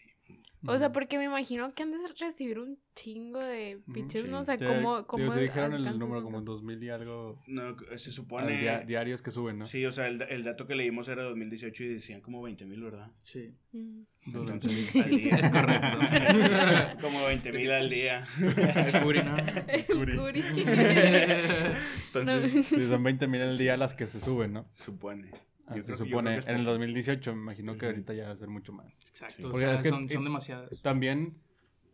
O 0.66 0.78
sea, 0.78 0.93
porque 0.93 1.19
me 1.19 1.25
imagino 1.25 1.75
que 1.75 1.83
han 1.83 1.93
de 1.93 1.99
recibir 2.19 2.59
un 2.59 2.78
chingo 2.95 3.38
de 3.38 3.81
pitches, 3.93 4.26
¿no? 4.26 4.40
O 4.40 4.45
sea, 4.45 4.57
como... 4.57 5.07
como 5.07 5.31
se 5.31 5.40
dijeron 5.40 5.75
el 5.75 5.99
número 5.99 6.23
como 6.23 6.38
en 6.38 6.45
2000 6.45 6.83
y 6.83 6.88
algo... 6.88 7.43
No, 7.47 7.76
se 7.97 8.11
supone... 8.11 8.85
diarios 8.87 9.21
que 9.21 9.31
suben, 9.31 9.59
¿no? 9.59 9.66
Sí, 9.66 9.85
o 9.85 9.93
sea, 9.93 10.07
el, 10.07 10.23
el, 10.23 10.43
dato 10.43 10.66
que 10.66 10.75
leímos 10.75 11.09
era 11.09 11.23
2018 11.25 11.85
y 11.85 11.88
decían 11.88 12.21
como 12.21 12.40
20 12.43 12.64
mil, 12.64 12.83
¿verdad? 12.83 13.11
Sí. 13.19 13.54
Mm. 13.73 14.02
Entonces, 14.26 14.97
al 14.97 15.11
día. 15.11 15.37
Es 15.37 15.50
correcto. 15.50 17.00
como 17.02 17.25
20 17.26 17.52
mil 17.52 17.71
al 17.71 17.90
día. 17.90 18.25
El 18.38 19.02
curi, 19.02 19.23
¿no? 19.23 19.37
El 19.69 19.87
curi. 19.87 20.43
Entonces... 22.14 22.66
Sí, 22.66 22.88
son 22.88 23.02
20 23.02 23.26
mil 23.26 23.43
al 23.43 23.59
día 23.59 23.76
las 23.76 23.95
que 23.95 24.07
se 24.07 24.21
suben, 24.21 24.54
¿no? 24.54 24.66
Supone. 24.76 25.31
Ah, 25.66 25.83
se 25.83 25.97
supone, 25.97 26.37
en 26.37 26.56
el 26.56 26.64
2018 26.64 27.35
me 27.35 27.40
imagino 27.40 27.78
que 27.78 27.87
ahorita 27.87 28.12
ya 28.12 28.26
va 28.26 28.33
a 28.33 28.37
ser 28.37 28.49
mucho 28.49 28.73
más. 28.73 28.99
Exacto, 29.09 29.50
Porque 29.50 29.73
es 29.73 29.83
que, 29.83 29.88
son, 29.88 30.09
son 30.09 30.25
demasiadas. 30.25 30.71
También 30.83 31.38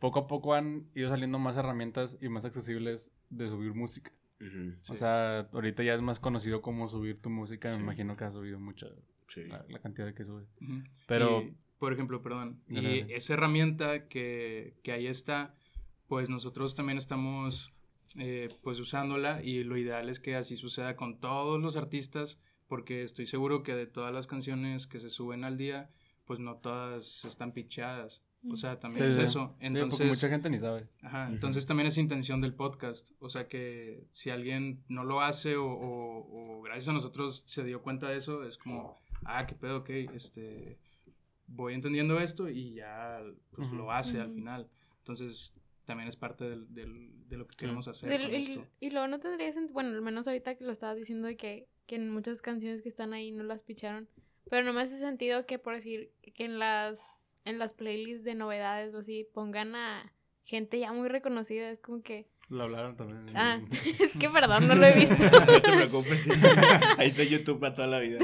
poco 0.00 0.20
a 0.20 0.26
poco 0.26 0.54
han 0.54 0.88
ido 0.94 1.08
saliendo 1.08 1.38
más 1.38 1.56
herramientas 1.56 2.18
y 2.20 2.28
más 2.28 2.44
accesibles 2.44 3.12
de 3.28 3.48
subir 3.48 3.74
música. 3.74 4.12
O 4.88 4.94
sea, 4.94 5.40
ahorita 5.52 5.82
ya 5.82 5.94
es 5.94 6.00
más 6.00 6.18
conocido 6.18 6.62
cómo 6.62 6.88
subir 6.88 7.20
tu 7.20 7.28
música, 7.28 7.76
me 7.76 7.82
imagino 7.82 8.16
que 8.16 8.24
ha 8.24 8.32
subido 8.32 8.58
mucha 8.58 8.86
la, 9.68 9.78
cantidad 9.78 10.06
de 10.06 10.14
que 10.14 10.24
sube. 10.24 10.46
Pero... 11.06 11.44
por 11.78 11.92
ejemplo, 11.92 12.22
perdón, 12.22 12.62
y 12.68 13.12
esa 13.12 13.34
herramienta 13.34 14.08
que, 14.08 14.74
que 14.82 14.92
ahí 14.92 15.06
está, 15.06 15.54
pues 16.08 16.30
nosotros 16.30 16.74
también 16.74 16.96
estamos 16.96 17.72
eh, 18.18 18.48
pues 18.62 18.80
usándola 18.80 19.42
y 19.42 19.62
lo 19.62 19.76
ideal 19.76 20.08
es 20.08 20.18
que 20.18 20.34
así 20.34 20.56
suceda 20.56 20.96
con 20.96 21.20
todos 21.20 21.60
los 21.60 21.76
artistas 21.76 22.40
porque 22.70 23.02
estoy 23.02 23.26
seguro 23.26 23.64
que 23.64 23.74
de 23.74 23.88
todas 23.88 24.14
las 24.14 24.28
canciones 24.28 24.86
que 24.86 25.00
se 25.00 25.10
suben 25.10 25.42
al 25.42 25.58
día, 25.58 25.90
pues 26.24 26.38
no 26.38 26.58
todas 26.58 27.24
están 27.24 27.50
pichadas. 27.50 28.22
O 28.48 28.54
sea, 28.54 28.78
también 28.78 29.06
es 29.06 29.16
eso. 29.16 29.56
Entonces, 29.58 30.06
mucha 30.06 30.28
gente 30.28 30.48
ni 30.48 30.60
sabe. 30.60 30.88
Ajá, 31.02 31.26
entonces 31.26 31.66
también 31.66 31.88
es 31.88 31.98
intención 31.98 32.40
del 32.40 32.54
podcast. 32.54 33.10
O 33.18 33.28
sea, 33.28 33.48
que 33.48 34.06
si 34.12 34.30
alguien 34.30 34.84
no 34.88 35.02
lo 35.02 35.20
hace 35.20 35.56
o, 35.56 35.66
o, 35.66 36.62
gracias 36.62 36.88
a 36.88 36.92
nosotros 36.92 37.42
se 37.44 37.64
dio 37.64 37.82
cuenta 37.82 38.08
de 38.08 38.18
eso, 38.18 38.44
es 38.44 38.56
como, 38.56 39.02
ah, 39.24 39.48
qué 39.48 39.56
pedo, 39.56 39.78
ok, 39.78 39.90
este, 40.14 40.78
voy 41.48 41.74
entendiendo 41.74 42.20
esto 42.20 42.48
y 42.48 42.74
ya, 42.74 43.20
pues 43.50 43.68
lo 43.72 43.90
hace 43.90 44.20
al 44.20 44.32
final. 44.32 44.70
Entonces, 44.98 45.54
también 45.86 46.08
es 46.08 46.14
parte 46.14 46.48
del, 46.48 46.72
del, 46.72 47.28
de 47.28 47.36
lo 47.36 47.48
que 47.48 47.56
queremos 47.56 47.88
hacer. 47.88 48.08
Y 48.78 48.90
luego 48.90 49.08
no 49.08 49.18
tendría 49.18 49.52
sentido, 49.52 49.74
bueno, 49.74 49.90
al 49.90 50.02
menos 50.02 50.28
ahorita 50.28 50.54
que 50.54 50.64
lo 50.64 50.70
estabas 50.70 50.96
diciendo 50.96 51.26
de 51.26 51.36
que, 51.36 51.66
que 51.90 51.97
en 51.97 52.09
muchas 52.09 52.40
canciones 52.40 52.82
que 52.82 52.88
están 52.88 53.12
ahí 53.12 53.32
no 53.32 53.42
las 53.42 53.64
picharon, 53.64 54.09
pero 54.49 54.64
no 54.64 54.73
me 54.73 54.80
hace 54.80 54.97
sentido 54.97 55.44
que 55.44 55.59
por 55.59 55.75
decir 55.75 56.12
que 56.23 56.44
en 56.44 56.61
las 56.61 57.37
en 57.44 57.59
las 57.59 57.75
playlists 57.75 58.23
de 58.23 58.37
novedades 58.37 58.94
o 58.94 58.99
así 58.99 59.26
pongan 59.35 59.75
a 59.75 60.12
gente 60.44 60.78
ya 60.78 60.92
muy 60.92 61.09
reconocida. 61.09 61.68
Es 61.68 61.80
como 61.80 62.00
que. 62.00 62.28
Lo 62.49 62.62
hablaron 62.62 62.97
también. 62.97 63.25
Ah, 63.35 63.61
es 63.99 64.11
que 64.20 64.30
perdón, 64.30 64.68
no 64.68 64.76
lo 64.76 64.87
he 64.87 64.92
visto. 64.92 65.16
no 65.30 65.47
te 65.47 65.61
preocupes. 65.61 66.28
Ahí 66.99 67.09
está 67.09 67.25
YouTube 67.25 67.59
para 67.59 67.75
toda 67.75 67.88
la 67.88 67.99
vida. 67.99 68.18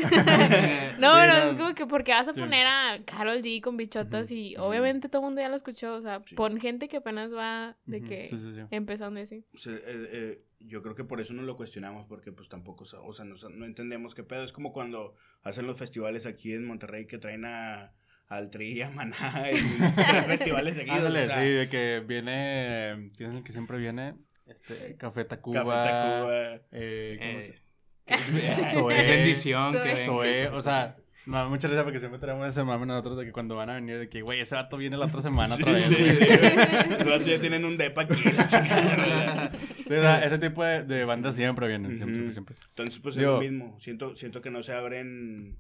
no, 1.01 1.13
pero 1.15 1.33
es 1.35 1.57
como 1.57 1.75
que 1.75 1.87
porque 1.87 2.13
vas 2.13 2.29
a 2.29 2.35
poner 2.35 2.69
a 2.69 3.01
Carol 3.05 3.43
G 3.43 3.61
con 3.61 3.77
bichotas 3.77 4.31
y 4.31 4.57
obviamente 4.59 5.09
todo 5.09 5.23
el 5.23 5.27
mundo 5.27 5.41
ya 5.41 5.49
lo 5.49 5.57
escuchó. 5.57 5.95
O 5.95 6.03
sea, 6.03 6.21
pon 6.37 6.61
gente 6.61 6.87
que 6.87 6.99
apenas 6.99 7.35
va 7.35 7.77
de 7.85 8.01
que 8.01 8.31
empezando 8.71 9.21
así. 9.21 9.45
O 9.53 9.59
sea, 9.59 9.75
eh, 9.75 9.81
eh, 9.87 10.45
yo 10.61 10.83
creo 10.83 10.95
que 10.95 11.05
por 11.05 11.21
eso 11.21 11.33
no 11.33 11.43
lo 11.43 11.57
cuestionamos 11.57 12.07
porque 12.07 12.33
pues 12.33 12.49
tampoco, 12.49 12.85
o 12.85 13.13
sea, 13.13 13.25
no, 13.25 13.35
no 13.51 13.65
entendemos 13.65 14.15
qué 14.15 14.23
pedo. 14.23 14.45
Es 14.45 14.53
como 14.53 14.73
cuando 14.73 15.15
hacen 15.43 15.67
los 15.67 15.77
festivales 15.77 16.27
aquí 16.27 16.53
en 16.53 16.67
Monterrey 16.67 17.07
que 17.07 17.19
traen 17.19 17.45
a 17.45 17.93
al 18.29 18.51
Tri, 18.51 18.83
a 18.83 18.91
Maná, 18.91 19.51
en 19.51 19.59
tres 19.95 20.27
festivales 20.27 20.75
seguidos. 20.75 20.99
Ándale, 20.99 21.29
sí, 21.29 21.49
de 21.49 21.69
que 21.69 22.03
viene, 22.07 23.11
tienes 23.17 23.37
el 23.37 23.45
que 23.45 23.53
siempre 23.53 23.79
viene, 23.79 24.15
este, 24.47 24.97
Café 24.97 25.25
Tacuba. 25.25 25.65
Café 25.65 25.91
Tacuba. 25.91 26.61
Eh, 26.73 27.17
¿cómo 27.19 27.39
eh. 27.39 27.61
se 28.07 28.73
Soe, 28.73 28.95
bendición. 29.07 29.73
Que 29.73 30.05
Soe, 30.05 30.49
o 30.49 30.63
sea, 30.63 30.97
no, 31.27 31.49
muchas 31.51 31.71
gracias 31.71 31.85
porque 31.85 31.99
siempre 31.99 32.21
tenemos 32.21 32.49
ese 32.49 32.63
mame 32.63 32.87
nosotros 32.87 33.17
de 33.19 33.25
que 33.25 33.33
cuando 33.33 33.57
van 33.57 33.71
a 33.71 33.75
venir, 33.75 33.99
de 33.99 34.09
que, 34.09 34.23
güey, 34.23 34.41
ese 34.41 34.55
vato 34.55 34.77
viene 34.77 34.97
la 34.97 35.07
otra 35.07 35.23
semana 35.23 35.55
otra 35.55 35.73
vez. 35.73 35.87
Sí, 35.87 37.25
ya 37.31 37.41
tienen 37.41 37.65
un 37.65 37.77
depa 37.77 38.03
aquí, 38.03 38.23
la 38.33 38.47
chingada. 38.47 39.53
Sí, 40.21 40.25
ese 40.25 40.39
tipo 40.39 40.65
de, 40.65 40.83
de 40.83 41.05
bandas 41.05 41.37
siempre 41.37 41.69
vienen, 41.69 41.97
siempre, 41.97 42.33
siempre. 42.33 42.57
Entonces, 42.71 42.99
pues 42.99 43.17
es 43.17 43.23
lo 43.23 43.41
mismo. 43.41 43.79
Siento, 43.81 44.17
siento 44.17 44.43
que 44.43 44.51
no 44.51 44.63
se 44.63 44.73
abren 44.73 45.59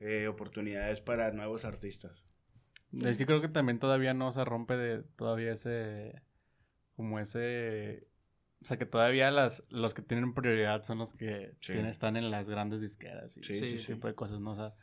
eh, 0.00 0.28
oportunidades 0.28 1.00
para 1.00 1.32
nuevos 1.32 1.64
artistas. 1.64 2.24
Es 3.02 3.16
que 3.16 3.26
creo 3.26 3.40
que 3.40 3.48
también 3.48 3.78
todavía 3.78 4.14
no 4.14 4.32
se 4.32 4.44
rompe 4.44 4.76
de 4.76 5.02
todavía 5.16 5.52
ese 5.52 6.22
como 6.94 7.18
ese 7.18 8.06
o 8.62 8.66
sea 8.66 8.76
que 8.76 8.86
todavía 8.86 9.30
las 9.30 9.64
los 9.68 9.94
que 9.94 10.02
tienen 10.02 10.32
prioridad 10.32 10.84
son 10.84 10.98
los 10.98 11.12
que 11.12 11.56
están 11.60 12.16
en 12.16 12.30
las 12.30 12.48
grandes 12.48 12.80
disqueras 12.80 13.36
y 13.36 13.40
ese 13.40 13.92
tipo 13.94 14.06
de 14.06 14.14
cosas, 14.14 14.40
¿no? 14.40 14.52
O 14.52 14.56
sea, 14.56 14.74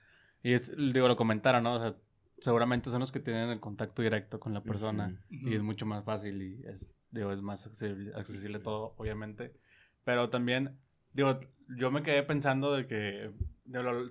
y 0.43 0.53
es 0.53 0.75
digo 0.75 1.07
lo 1.07 1.15
comentaron, 1.15 1.63
¿no? 1.63 1.75
O 1.75 1.79
sea, 1.79 1.95
seguramente 2.39 2.89
son 2.89 2.99
los 2.99 3.11
que 3.11 3.19
tienen 3.19 3.49
el 3.49 3.59
contacto 3.59 4.01
directo 4.01 4.39
con 4.39 4.53
la 4.53 4.61
persona 4.61 5.21
y 5.29 5.55
es 5.55 5.61
mucho 5.61 5.85
más 5.85 6.03
fácil 6.03 6.41
y 6.41 6.67
es 6.67 6.91
digo 7.11 7.31
es 7.31 7.41
más 7.41 7.65
accesible, 7.65 8.13
accesible 8.15 8.59
todo, 8.59 8.95
obviamente, 8.97 9.53
pero 10.03 10.29
también 10.29 10.77
digo, 11.13 11.39
yo 11.77 11.91
me 11.91 12.03
quedé 12.03 12.23
pensando 12.23 12.73
de 12.73 12.87
que 12.87 13.31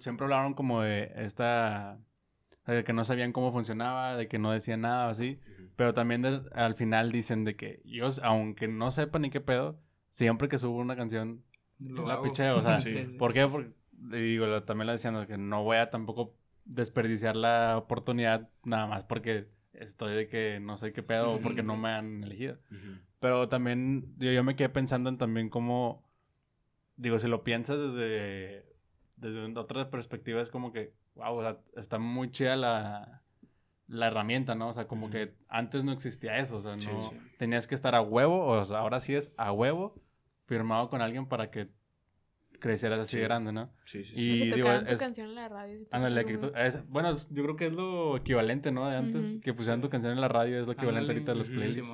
siempre 0.01 0.25
hablaron 0.25 0.55
como 0.55 0.83
de 0.83 1.13
esta, 1.17 1.99
de 2.67 2.85
que 2.85 2.93
no 2.93 3.05
sabían 3.05 3.33
cómo 3.33 3.53
funcionaba, 3.53 4.17
de 4.17 4.29
que 4.29 4.39
no 4.39 4.53
decían 4.53 4.83
nada 4.83 5.09
así, 5.09 5.41
pero 5.77 5.95
también 5.95 6.25
al 6.53 6.75
final 6.75 7.13
dicen 7.13 7.45
de 7.45 7.57
que 7.57 7.83
yo, 7.85 8.09
aunque 8.23 8.69
no 8.69 8.91
sepa 8.91 9.19
ni 9.19 9.31
qué 9.31 9.41
pedo, 9.41 9.81
siempre 10.13 10.49
que 10.49 10.59
subo 10.59 10.79
una 10.79 10.97
canción, 10.97 11.43
la 11.79 12.21
picheo, 12.21 12.59
o 12.59 12.63
sea, 12.63 12.79
¿por 13.19 13.33
qué? 13.33 13.47
Porque, 13.47 13.73
digo, 13.93 14.63
también 14.63 14.87
la 14.87 14.93
decían 14.93 15.27
que 15.27 15.39
no 15.39 15.63
voy 15.63 15.79
a 15.79 15.91
tampoco 15.91 16.37
desperdiciar 16.65 17.37
la 17.37 17.77
oportunidad 17.77 18.49
nada 18.65 18.87
más 18.87 19.05
porque 19.05 19.49
estoy 19.73 20.15
de 20.15 20.29
que 20.29 20.61
no 20.61 20.77
sé 20.77 20.93
qué 20.93 21.03
pedo 21.03 21.41
porque 21.41 21.63
no 21.63 21.77
me 21.77 21.91
han 21.91 22.25
elegido. 22.25 22.59
Pero 23.19 23.49
también 23.49 24.15
yo, 24.19 24.31
yo 24.33 24.45
me 24.45 24.57
quedé 24.57 24.69
pensando 24.69 25.11
en 25.11 25.19
también 25.19 25.51
cómo, 25.51 26.09
digo, 26.97 27.19
si 27.19 27.29
lo 27.29 27.45
piensas 27.45 27.79
desde 27.79 28.71
desde 29.21 29.59
otra 29.59 29.91
perspectiva 29.91 30.41
es 30.41 30.51
como 30.51 30.73
que, 30.73 30.95
wow, 31.15 31.37
o 31.37 31.43
sea, 31.43 31.59
está 31.77 31.99
muy 31.99 32.33
chida 32.33 32.57
la, 32.57 33.23
la 33.87 34.07
herramienta, 34.07 34.55
¿no? 34.55 34.69
O 34.69 34.73
sea, 34.73 34.87
como 34.87 35.11
que 35.11 35.35
antes 35.49 35.85
no 35.85 35.93
existía 35.93 36.39
eso, 36.39 36.57
o 36.57 36.63
sea, 36.63 36.77
no 36.77 37.13
tenías 37.39 37.67
que 37.67 37.75
estar 37.75 37.95
a 37.95 38.01
huevo, 38.01 38.47
o 38.47 38.65
sea, 38.65 38.79
ahora 38.79 39.01
sí 39.01 39.15
es 39.15 39.33
a 39.37 39.53
huevo 39.53 40.01
firmado 40.47 40.89
con 40.89 41.03
alguien 41.03 41.27
para 41.27 41.51
que 41.51 41.69
crecieras 42.61 43.01
así 43.01 43.19
grande, 43.19 43.53
¿no? 43.53 43.73
Sí, 43.85 44.05
sí, 44.05 44.15
sí. 44.15 44.45
Y 44.45 44.51
que 44.51 44.57
digo, 44.57 44.71
es, 44.71 44.85
tu 44.85 44.97
canción 44.97 45.29
en 45.29 45.35
la 45.35 45.49
radio. 45.49 45.81
Ándale, 45.91 46.25
que 46.25 46.37
bueno, 46.89 47.17
yo 47.31 47.43
creo 47.43 47.57
que 47.57 47.67
es 47.67 47.73
lo 47.73 48.17
equivalente, 48.17 48.71
¿no? 48.71 48.89
De 48.89 48.97
antes, 48.97 49.41
que 49.41 49.53
pusieran 49.53 49.81
tu 49.81 49.89
canción 49.89 50.13
en 50.13 50.21
la 50.21 50.29
radio, 50.29 50.61
es 50.61 50.67
lo 50.67 50.73
equivalente 50.73 51.13
ahorita 51.13 51.33
a 51.33 51.35
los 51.35 51.49
playlists. 51.49 51.93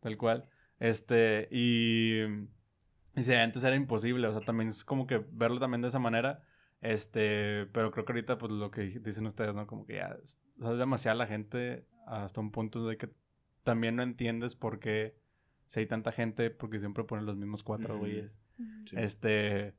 Tal 0.00 0.16
cual. 0.16 0.48
Este, 0.78 1.48
y... 1.50 2.22
Y 3.14 3.24
si 3.24 3.34
antes 3.34 3.62
era 3.62 3.76
imposible, 3.76 4.26
o 4.26 4.32
sea, 4.32 4.40
también 4.40 4.70
es 4.70 4.84
como 4.84 5.06
que 5.06 5.22
verlo 5.32 5.60
también 5.60 5.82
de 5.82 5.88
esa 5.88 5.98
manera 5.98 6.42
este, 6.82 7.66
pero 7.66 7.92
creo 7.92 8.04
que 8.04 8.12
ahorita, 8.12 8.38
pues 8.38 8.50
lo 8.50 8.72
que 8.72 8.82
dicen 8.82 9.24
ustedes, 9.26 9.54
¿no? 9.54 9.68
Como 9.68 9.86
que 9.86 9.94
ya 9.94 10.18
es, 10.22 10.38
demasiada 10.56 11.14
la 11.14 11.26
gente 11.28 11.86
hasta 12.06 12.40
un 12.40 12.50
punto 12.50 12.86
de 12.86 12.96
que 12.96 13.08
también 13.62 13.94
no 13.94 14.02
entiendes 14.02 14.56
por 14.56 14.80
qué 14.80 15.16
si 15.64 15.80
hay 15.80 15.86
tanta 15.86 16.10
gente, 16.10 16.50
porque 16.50 16.80
siempre 16.80 17.04
ponen 17.04 17.24
los 17.24 17.36
mismos 17.36 17.62
cuatro 17.62 17.96
güeyes. 17.98 18.36
Este, 18.90 19.74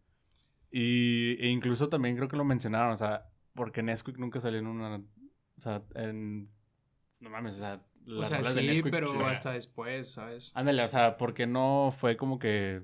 y 0.75 1.37
e 1.39 1.49
incluso 1.49 1.87
también 1.87 2.15
creo 2.15 2.27
que 2.27 2.35
lo 2.35 2.43
mencionaron, 2.43 2.93
o 2.93 2.95
sea, 2.95 3.29
porque 3.53 3.83
Nesquik 3.83 4.17
nunca 4.17 4.39
salió 4.39 4.57
en 4.57 4.65
una, 4.65 4.95
o 4.95 5.61
sea, 5.61 5.83
en, 5.93 6.49
no 7.19 7.29
mames, 7.29 7.53
o 7.53 7.59
sea, 7.59 7.85
las 8.05 8.31
o 8.31 8.43
sea, 8.43 8.73
sí, 8.73 8.81
pero 8.89 9.23
hasta 9.27 9.51
después, 9.51 10.13
¿sabes? 10.13 10.51
Ándale, 10.55 10.83
o 10.83 10.87
sea, 10.87 11.17
porque 11.17 11.45
no 11.45 11.93
fue 11.95 12.17
como 12.17 12.39
que, 12.39 12.81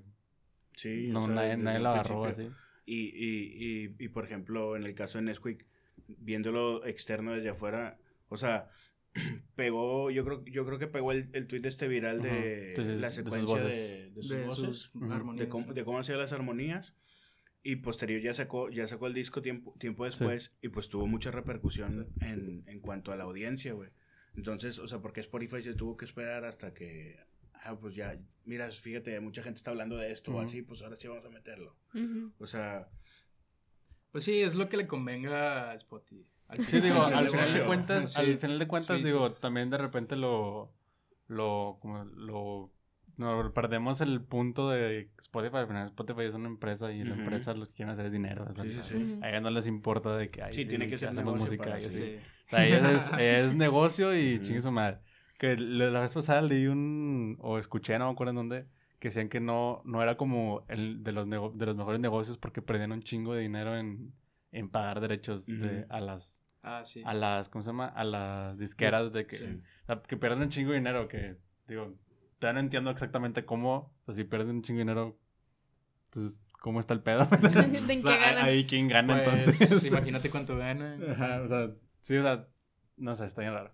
sí, 0.75 1.08
no, 1.10 1.27
nadie, 1.27 1.58
nadie 1.58 1.79
la 1.79 1.93
agarró 1.93 2.25
así. 2.25 2.51
Y, 2.86 3.08
y, 3.08 3.88
y, 3.89 3.96
y, 3.98 4.08
por 4.10 4.24
ejemplo, 4.24 4.75
en 4.75 4.84
el 4.84 4.93
caso 4.93 5.17
de 5.17 5.24
Nesquik, 5.24 5.65
viéndolo 6.08 6.86
externo 6.86 7.34
desde 7.34 7.50
afuera, 7.50 7.98
o 8.27 8.38
sea, 8.38 8.69
pegó, 9.55 10.12
yo 10.12 10.24
creo, 10.24 10.46
yo 10.46 10.63
creo 10.63 10.77
que 10.77 10.88
pegó 10.88 11.12
el, 11.12 11.29
el 11.34 11.48
tweet 11.48 11.62
este 11.63 11.88
viral 11.88 12.22
de 12.22 12.75
la 13.00 13.10
secuencia 13.10 13.63
de, 13.63 14.12
sus, 14.22 14.46
voces, 14.46 14.91
de, 14.93 15.84
cómo, 15.84 16.00
hacía 16.00 16.17
las 16.17 16.34
armonías. 16.34 16.96
Y 17.62 17.78
posterior 17.78 18.22
ya 18.22 18.34
sacó, 18.34 18.70
ya 18.70 18.88
sacó 18.88 19.08
el 19.08 19.13
disco 19.13 19.42
tiempo, 19.42 19.75
tiempo 19.80 20.06
después 20.06 20.54
y 20.62 20.70
pues 20.70 20.88
tuvo 20.88 21.08
mucha 21.08 21.30
repercusión 21.32 22.08
en, 22.22 22.63
en 22.68 22.80
cuanto 22.80 23.12
a 23.12 23.18
la 23.18 23.25
audiencia, 23.25 23.74
güey. 23.74 23.89
Entonces, 24.36 24.80
o 24.80 24.88
sea, 24.88 25.01
porque 25.01 25.20
Spotify 25.20 25.62
se 25.62 25.74
tuvo 25.74 25.98
que 25.98 26.06
esperar 26.06 26.46
hasta 26.46 26.74
que 26.74 27.20
ah, 27.63 27.78
pues 27.80 27.96
ya, 27.96 28.18
mira, 28.46 28.70
fíjate, 28.72 29.20
mucha 29.20 29.44
gente 29.44 29.58
está 29.58 29.72
hablando 29.72 29.98
de 29.98 30.12
esto 30.12 30.34
o 30.36 30.39
así, 30.39 30.62
pues 30.62 30.82
ahora 30.82 30.96
sí 30.96 31.08
vamos 31.08 31.25
a 31.25 31.30
meterlo. 31.30 31.75
O 32.38 32.48
sea... 32.48 32.89
Pues 34.12 34.24
sí, 34.24 34.42
es 34.42 34.56
lo 34.56 34.70
que 34.70 34.78
le 34.78 34.88
convenga 34.88 35.70
a 35.70 35.75
Spotify. 35.75 36.25
Sí, 36.66 36.82
digo, 36.82 37.04
al 37.04 37.28
final 37.28 37.54
de 37.54 37.63
cuentas, 37.63 38.18
al 38.18 38.39
final 38.39 38.58
de 38.58 38.68
cuentas, 38.68 39.04
digo, 39.04 39.34
también 39.34 39.70
de 39.70 39.78
repente 39.78 40.16
lo, 40.16 40.74
lo, 41.28 41.78
como 41.80 42.04
lo, 42.06 42.72
no, 43.19 43.51
perdemos 43.53 43.99
el 43.99 44.21
punto 44.21 44.69
de 44.69 45.09
Spotify, 45.19 45.57
al 45.57 45.67
final 45.67 45.88
Spotify 45.88 46.21
es 46.21 46.33
una 46.33 46.47
empresa 46.47 46.89
y 46.91 47.03
la 47.03 47.15
empresa 47.15 47.53
lo 47.53 47.65
que 47.67 47.73
quieren 47.73 47.91
hacer 47.91 48.05
es 48.05 48.13
dinero, 48.13 48.47
o 48.49 48.55
sea, 48.55 48.63
sí, 48.63 48.79
sí, 48.81 49.19
a 49.21 49.29
ellos 49.29 49.41
no 49.41 49.49
les 49.49 49.67
importa 49.67 50.15
de 50.15 50.29
que, 50.29 50.41
sí, 50.51 50.65
tiene 50.65 50.88
que, 50.88 50.97
ser 50.97 51.09
hacemos 51.09 51.38
música 51.38 51.75
así. 51.75 52.17
O 52.47 52.49
sea, 52.49 52.65
ellos 52.65 52.81
es, 52.81 53.11
es 53.19 53.55
negocio 53.55 54.17
y 54.17 54.41
chingue 54.41 54.61
su 54.61 54.71
madre. 54.71 54.99
Que 55.38 55.57
la 55.57 55.99
vez 55.99 56.13
pasada 56.13 56.41
leí 56.41 56.67
un, 56.67 57.38
o 57.39 57.59
escuché, 57.59 57.99
no 57.99 58.05
me 58.05 58.11
acuerdo 58.13 58.31
en 58.31 58.35
dónde, 58.38 58.65
que 58.99 59.09
decían 59.09 59.27
que 59.27 59.41
no, 59.41 59.81
no 59.83 60.01
era 60.01 60.15
como 60.15 60.63
el 60.69 61.03
de 61.03 61.11
los, 61.11 61.29
de 61.29 61.65
los 61.65 61.75
mejores 61.75 61.99
negocios 61.99 62.38
porque 62.38 62.61
perdían 62.61 62.93
un 62.93 63.01
chingo 63.01 63.33
de 63.33 63.41
dinero 63.41 63.77
en, 63.77 64.13
en 64.53 64.69
pagar 64.69 65.01
derechos 65.01 65.45
de, 65.45 65.85
a 65.89 65.99
las... 65.99 66.41
Ah, 66.63 66.83
sí. 66.85 67.01
A 67.05 67.13
las, 67.13 67.49
¿cómo 67.49 67.63
se 67.63 67.69
llama? 67.69 67.88
A 67.88 68.05
las 68.05 68.57
disqueras 68.57 69.11
de 69.11 69.25
que... 69.25 69.59
que 70.07 70.17
pierden 70.17 70.43
un 70.43 70.49
chingo 70.49 70.71
de 70.71 70.77
dinero, 70.77 71.09
que, 71.09 71.35
digo, 71.67 71.95
todavía 72.39 72.62
no 72.62 72.65
entiendo 72.65 72.89
exactamente 72.89 73.46
cómo, 73.46 73.93
o 74.05 74.05
sea, 74.05 74.15
si 74.15 74.24
pierden 74.24 74.58
un 74.58 74.62
chingo 74.63 74.79
de 74.79 74.84
dinero, 74.86 75.19
entonces, 76.05 76.41
¿cómo 76.60 76.79
está 76.79 76.93
el 76.93 77.01
pedo? 77.01 77.25
¿De 77.41 78.01
qué 78.01 78.10
Ahí 78.10 78.65
quién 78.65 78.88
gana, 78.88 79.22
pues, 79.24 79.48
entonces. 79.48 79.84
Imagínate 79.86 80.29
cuánto 80.31 80.58
gana. 80.58 80.98
Ajá, 81.12 81.41
o 81.41 81.48
sea, 81.48 81.72
sí, 82.01 82.17
o 82.17 82.24
sea, 82.24 82.48
no 82.98 83.13
sé, 83.15 83.25
está 83.25 83.41
bien 83.41 83.53
raro. 83.53 83.74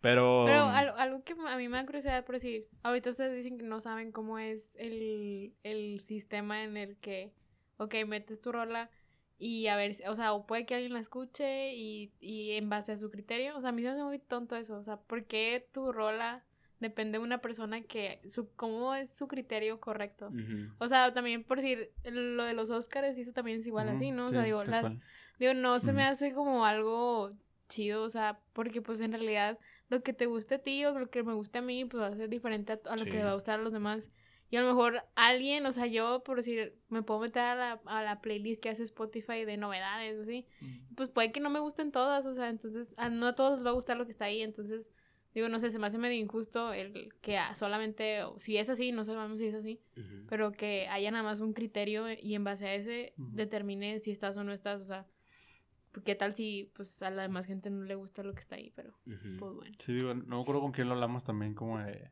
Pero... 0.00 0.44
Pero 0.46 0.62
algo, 0.64 1.24
que 1.24 1.34
a 1.46 1.56
mí 1.56 1.68
me 1.68 1.76
da 1.76 1.86
curiosidad 1.86 2.24
por 2.24 2.36
decir, 2.36 2.68
ahorita 2.82 3.10
ustedes 3.10 3.34
dicen 3.36 3.58
que 3.58 3.64
no 3.64 3.80
saben 3.80 4.12
cómo 4.12 4.38
es 4.38 4.74
el, 4.76 5.54
el 5.62 6.00
sistema 6.00 6.64
en 6.64 6.76
el 6.76 6.96
que, 6.98 7.32
ok, 7.76 7.94
metes 8.06 8.40
tu 8.40 8.52
rola 8.52 8.90
y 9.38 9.66
a 9.66 9.76
ver, 9.76 9.94
o 10.08 10.16
sea, 10.16 10.32
o 10.32 10.46
puede 10.46 10.64
que 10.64 10.74
alguien 10.74 10.94
la 10.94 11.00
escuche 11.00 11.74
y, 11.74 12.12
y 12.20 12.52
en 12.52 12.68
base 12.68 12.92
a 12.92 12.98
su 12.98 13.10
criterio, 13.10 13.56
o 13.56 13.60
sea, 13.60 13.70
a 13.70 13.72
mí 13.72 13.82
se 13.82 13.88
me 13.88 13.94
hace 13.94 14.04
muy 14.04 14.18
tonto 14.18 14.56
eso, 14.56 14.78
o 14.78 14.82
sea, 14.82 14.96
¿por 14.96 15.24
qué 15.24 15.68
tu 15.72 15.92
rola 15.92 16.45
depende 16.80 17.18
de 17.18 17.24
una 17.24 17.38
persona 17.38 17.82
que, 17.82 18.20
su, 18.28 18.50
cómo 18.54 18.94
es 18.94 19.16
su 19.16 19.28
criterio 19.28 19.80
correcto? 19.80 20.30
O 20.78 20.88
sea, 20.88 21.12
también 21.12 21.44
por 21.44 21.60
decir, 21.60 21.90
lo 22.04 22.44
de 22.44 22.54
los 22.54 22.70
Oscars, 22.70 23.16
eso 23.16 23.32
también 23.32 23.60
es 23.60 23.66
igual 23.66 23.88
así, 23.88 24.10
¿no? 24.10 24.26
O 24.26 24.28
sea, 24.30 24.42
digo, 24.42 24.64
las, 24.64 24.96
digo, 25.38 25.54
no 25.54 25.78
se 25.78 25.92
me 25.92 26.04
hace 26.04 26.32
como 26.32 26.64
algo 26.66 27.32
chido, 27.68 28.02
o 28.02 28.08
sea, 28.08 28.40
porque 28.52 28.82
pues 28.82 29.00
en 29.00 29.12
realidad 29.12 29.58
lo 29.88 30.02
que 30.02 30.12
te 30.12 30.26
guste 30.26 30.56
a 30.56 30.58
ti 30.58 30.84
o 30.84 30.98
lo 30.98 31.10
que 31.10 31.22
me 31.22 31.34
guste 31.34 31.58
a 31.58 31.62
mí, 31.62 31.84
pues 31.84 32.02
va 32.02 32.08
a 32.08 32.16
ser 32.16 32.28
diferente 32.28 32.72
a, 32.72 32.96
lo 32.96 33.04
que 33.04 33.12
le 33.12 33.24
va 33.24 33.30
a 33.30 33.34
gustar 33.34 33.60
a 33.60 33.62
los 33.62 33.72
demás. 33.72 34.10
Y 34.48 34.56
a 34.56 34.60
lo 34.60 34.68
mejor 34.68 35.02
alguien, 35.16 35.66
o 35.66 35.72
sea, 35.72 35.86
yo, 35.86 36.22
por 36.24 36.36
decir, 36.36 36.78
me 36.88 37.02
puedo 37.02 37.20
meter 37.20 37.42
a 37.42 37.54
la, 37.56 37.80
a 37.86 38.02
la 38.02 38.20
playlist 38.20 38.62
que 38.62 38.68
hace 38.68 38.84
Spotify 38.84 39.44
de 39.44 39.56
novedades, 39.56 40.20
así. 40.20 40.46
Pues 40.94 41.08
puede 41.08 41.32
que 41.32 41.40
no 41.40 41.50
me 41.50 41.58
gusten 41.58 41.90
todas, 41.90 42.26
o 42.26 42.34
sea, 42.34 42.48
entonces 42.48 42.94
a 42.96 43.08
no 43.08 43.26
a 43.26 43.34
todos 43.34 43.54
les 43.54 43.66
va 43.66 43.70
a 43.70 43.74
gustar 43.74 43.96
lo 43.96 44.04
que 44.04 44.12
está 44.12 44.26
ahí. 44.26 44.42
Entonces, 44.42 44.88
digo, 45.40 45.48
no 45.48 45.58
sé, 45.58 45.70
se 45.70 45.78
me 45.78 45.86
hace 45.86 45.98
medio 45.98 46.18
injusto 46.18 46.72
el 46.72 47.14
que 47.20 47.38
solamente, 47.54 48.20
si 48.38 48.56
es 48.56 48.68
así, 48.68 48.92
no 48.92 49.04
sabemos 49.04 49.38
si 49.38 49.46
es 49.46 49.54
así, 49.54 49.80
pero 50.28 50.52
que 50.52 50.88
haya 50.88 51.10
nada 51.10 51.24
más 51.24 51.40
un 51.40 51.52
criterio 51.52 52.06
y 52.10 52.34
en 52.34 52.44
base 52.44 52.66
a 52.66 52.74
ese 52.74 53.12
determine 53.16 54.00
si 54.00 54.10
estás 54.10 54.36
o 54.36 54.44
no 54.44 54.52
estás, 54.52 54.80
o 54.80 54.84
sea. 54.84 55.06
¿Qué 56.04 56.14
tal 56.14 56.34
si 56.34 56.70
pues 56.74 57.00
a 57.00 57.08
la 57.08 57.22
demás 57.22 57.46
gente 57.46 57.70
no 57.70 57.82
le 57.84 57.94
gusta 57.94 58.22
lo 58.22 58.34
que 58.34 58.40
está 58.40 58.56
ahí? 58.56 58.70
Pero, 58.76 58.92
pues 59.38 59.54
bueno. 59.54 59.74
Sí, 59.78 59.94
digo, 59.94 60.12
no 60.12 60.36
me 60.36 60.42
acuerdo 60.42 60.60
con 60.60 60.72
quién 60.72 60.88
lo 60.88 60.94
hablamos 60.94 61.24
también, 61.24 61.54
como 61.54 61.78
de 61.78 62.10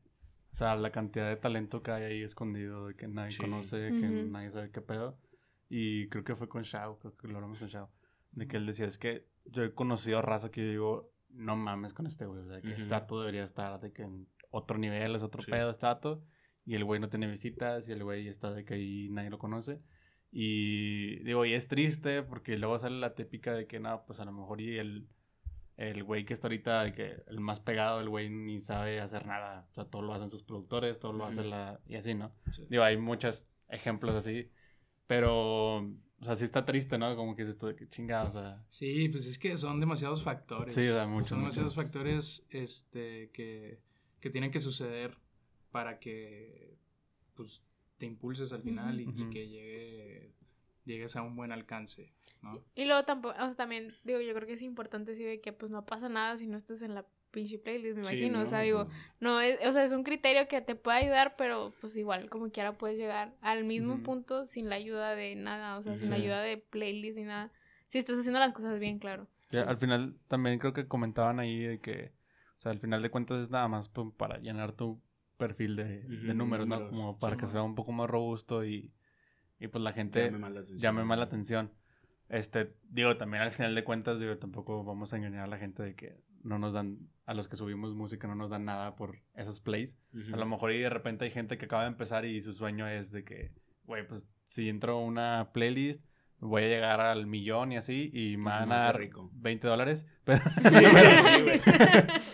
o 0.55 0.57
sea, 0.57 0.77
la 0.77 0.93
cantidad 0.93 1.29
de 1.29 1.35
talento 1.35 1.83
que 1.83 1.91
hay 1.91 2.05
ahí 2.05 2.23
escondido, 2.23 2.87
de 2.87 2.95
que 2.95 3.09
nadie 3.09 3.37
conoce, 3.37 3.89
que 3.89 4.09
nadie 4.09 4.53
sabe 4.53 4.71
qué 4.71 4.81
pedo. 4.81 5.19
Y 5.69 6.09
creo 6.11 6.23
que 6.23 6.37
fue 6.37 6.49
con 6.49 6.63
Shao, 6.63 7.01
creo 7.01 7.17
que 7.17 7.27
lo 7.27 7.35
hablamos 7.35 7.59
con 7.59 7.67
Shao. 7.67 7.91
De 8.31 8.47
que 8.47 8.59
él 8.59 8.65
decía, 8.65 8.87
es 8.87 8.97
que 8.97 9.27
yo 9.47 9.65
he 9.65 9.75
conocido 9.75 10.19
a 10.19 10.23
raza 10.23 10.53
que 10.53 10.61
yo 10.61 10.71
digo, 10.71 11.14
no 11.35 11.57
mames 11.57 11.93
con 11.93 12.07
este 12.07 12.27
güey. 12.27 12.41
O 12.41 12.47
sea, 12.47 12.61
que 12.61 12.73
este 12.73 12.87
dato 12.87 13.21
debería 13.21 13.45
estar 13.45 13.81
de 13.81 13.93
que 13.93 14.03
en 14.03 14.27
otro 14.51 14.79
nivel, 14.79 15.15
es 15.15 15.23
otro 15.23 15.43
pedo 15.43 15.71
este 15.71 15.87
dato. 15.87 16.23
Y 16.65 16.75
el 16.75 16.85
güey 16.85 17.01
no 17.01 17.11
tiene 17.11 17.27
visitas 17.27 17.89
y 17.89 17.93
el 17.93 18.03
güey 18.03 18.29
está 18.29 18.51
de 18.53 18.65
que 18.65 18.75
ahí 18.75 19.09
nadie 19.11 19.31
lo 19.31 19.39
conoce. 19.39 19.81
Y 20.31 21.23
digo, 21.25 21.45
y 21.45 21.53
es 21.53 21.69
triste 21.69 22.23
porque 22.23 22.57
luego 22.57 22.79
sale 22.79 22.99
la 22.99 23.15
típica 23.15 23.53
de 23.53 23.67
que, 23.67 23.79
no, 23.81 24.05
pues 24.07 24.19
a 24.21 24.25
lo 24.25 24.33
mejor 24.33 24.61
y 24.61 24.79
el 24.79 25.07
el 25.77 26.05
güey 26.05 26.25
que 26.25 26.35
está 26.35 26.47
ahorita, 26.47 26.93
que 26.93 27.23
el 27.27 27.41
más 27.41 27.61
pegado, 27.61 28.01
el 28.01 28.09
güey 28.09 28.31
ni 28.31 28.61
sabe 28.61 29.01
hacer 29.01 29.27
nada. 29.27 29.67
O 29.71 29.75
sea, 29.75 29.85
todo 29.85 30.03
lo 30.03 30.15
hacen 30.15 30.31
sus 30.31 30.43
productores, 30.43 30.99
todo 30.99 31.13
lo 31.13 31.27
hace 31.27 31.43
la... 31.43 31.81
Y 31.87 31.97
así, 31.97 32.15
¿no? 32.15 32.33
Digo, 32.69 32.85
hay 32.85 32.97
muchos 32.97 33.49
ejemplos 33.69 34.15
así. 34.15 34.51
Pero, 35.07 35.79
o 35.79 36.25
sea, 36.25 36.35
sí 36.35 36.45
está 36.45 36.65
triste, 36.65 36.99
¿no? 36.99 37.15
Como 37.17 37.37
que 37.37 37.43
es 37.43 37.49
esto 37.49 37.67
de 37.67 37.77
que 37.77 37.87
chingada, 37.87 38.29
o 38.29 38.33
sea... 38.33 38.65
Sí, 38.69 39.09
pues 39.09 39.27
es 39.27 39.39
que 39.39 39.57
son 39.57 39.81
demasiados 39.81 40.23
factores. 40.23 40.75
Sí, 40.75 40.87
da 40.87 41.07
mucho. 41.07 41.31
Son 41.31 41.41
demasiados 41.41 41.75
factores 41.75 42.47
este, 42.51 43.31
que, 43.33 43.81
que 44.21 44.31
tienen 44.31 44.51
que 44.51 44.61
suceder 44.61 45.17
para 45.71 45.99
que, 45.99 46.77
pues, 47.35 47.63
te 47.99 48.07
impulses 48.07 48.53
al 48.53 48.63
final 48.63 49.01
y, 49.01 49.05
y, 49.05 49.31
que 49.31 49.49
llegue, 49.49 50.33
llegues 50.85 51.17
a 51.17 51.23
un 51.23 51.37
buen 51.37 51.53
alcance. 51.53 52.13
Y 52.75 52.85
luego 52.85 53.05
tampoco, 53.05 53.35
o 53.35 53.47
sea, 53.47 53.55
también, 53.55 53.95
digo, 54.05 54.21
yo 54.21 54.35
creo 54.35 54.47
que 54.47 54.55
es 54.55 54.63
importante 54.63 55.13
decir 55.13 55.27
de 55.27 55.41
que 55.41 55.53
pues 55.53 55.71
no 55.71 55.87
pasa 55.87 56.09
nada 56.09 56.37
si 56.37 56.47
no 56.47 56.57
estás 56.57 56.83
en 56.83 56.95
la 56.95 57.07
pinche 57.35 57.59
playlist, 57.59 57.97
me 57.97 58.03
imagino, 58.03 58.41
o 58.41 58.47
sea, 58.47 58.61
digo, 58.61 58.87
no 59.21 59.41
es, 59.41 59.59
o 59.67 59.73
sea, 59.73 59.83
es 59.85 59.93
un 59.93 60.05
criterio 60.05 60.47
que 60.47 60.61
te 60.61 60.77
puede 60.77 60.99
ayudar, 60.99 61.35
pero 61.37 61.75
pues 61.81 61.97
igual, 61.97 62.31
como 62.31 62.51
quiera 62.51 62.79
puedes 62.79 62.97
llegar 62.97 63.35
al 63.41 63.65
mismo 63.65 64.03
punto 64.05 64.47
sin 64.47 64.71
la 64.71 64.77
ayuda 64.77 65.17
de 65.17 65.35
nada, 65.35 65.77
o 65.77 65.83
sea, 65.83 65.99
sin 65.99 66.11
la 66.11 66.17
ayuda 66.17 66.41
de 66.41 66.59
playlist 66.59 67.19
ni 67.19 67.25
nada, 67.25 67.51
si 67.89 67.99
estás 67.99 68.19
haciendo 68.19 68.39
las 68.39 68.53
cosas 68.53 68.79
bien, 68.79 69.01
claro. 69.01 69.27
al 69.53 69.77
final 69.77 70.17
también 70.29 70.61
creo 70.61 70.73
que 70.73 70.87
comentaban 70.87 71.41
ahí 71.41 71.59
de 71.59 71.81
que, 71.81 72.13
o 72.59 72.61
sea, 72.61 72.71
al 72.71 72.79
final 72.79 73.03
de 73.03 73.11
cuentas 73.11 73.43
es 73.43 73.51
nada 73.51 73.67
más 73.67 73.89
pues, 73.89 74.09
para 74.17 74.39
llenar 74.39 74.73
tu 74.73 75.03
perfil 75.37 75.75
de, 75.75 76.03
de 76.03 76.35
números, 76.35 76.69
¿no? 76.69 76.89
Como 76.89 77.19
para 77.19 77.37
que 77.37 77.49
sea 77.49 77.63
un 77.63 77.75
poco 77.75 77.91
más 77.91 78.09
robusto 78.09 78.65
y, 78.65 78.93
y 79.59 79.67
pues 79.67 79.83
la 79.83 79.93
gente 79.93 80.31
llame 80.77 81.05
más 81.05 81.19
la 81.19 81.25
atención. 81.25 81.73
Este, 82.29 82.75
digo, 82.89 83.17
también 83.17 83.43
al 83.43 83.51
final 83.51 83.75
de 83.75 83.85
cuentas, 83.85 84.19
digo, 84.19 84.39
tampoco 84.39 84.85
vamos 84.85 85.13
a 85.13 85.17
engañar 85.17 85.45
a 85.45 85.47
la 85.47 85.59
gente 85.59 85.83
de 85.83 85.95
que 85.95 86.17
no 86.45 86.59
nos 86.59 86.73
dan, 86.73 87.09
a 87.27 87.35
los 87.35 87.49
que 87.49 87.57
subimos 87.57 87.95
música 87.95 88.29
no 88.29 88.35
nos 88.35 88.51
dan 88.51 88.65
nada 88.65 88.95
por 88.95 89.19
esos 89.35 89.61
plays. 89.61 89.99
A 90.33 90.37
lo 90.37 90.47
mejor 90.47 90.73
y 90.73 90.79
de 90.79 90.91
repente 90.91 91.25
hay 91.25 91.31
gente 91.31 91.59
que 91.59 91.65
acaba 91.65 91.83
de 91.83 91.89
empezar 91.89 92.25
y 92.25 92.41
su 92.41 92.53
sueño 92.53 92.87
es 92.87 93.11
de 93.11 93.25
que, 93.25 93.51
güey, 93.85 94.07
pues 94.07 94.29
si 94.47 94.69
entro 94.69 94.99
a 94.99 95.01
una 95.01 95.51
playlist, 95.53 96.05
voy 96.39 96.65
a 96.65 96.69
llegar 96.69 97.01
al 97.01 97.27
millón 97.27 97.73
y 97.73 97.77
así, 97.77 98.11
y 98.13 98.37
me 98.37 98.51
van 98.51 98.71
a 98.71 98.77
dar 98.77 99.01
20 99.33 99.67
dólares. 99.67 100.07
Pero... 100.25 100.43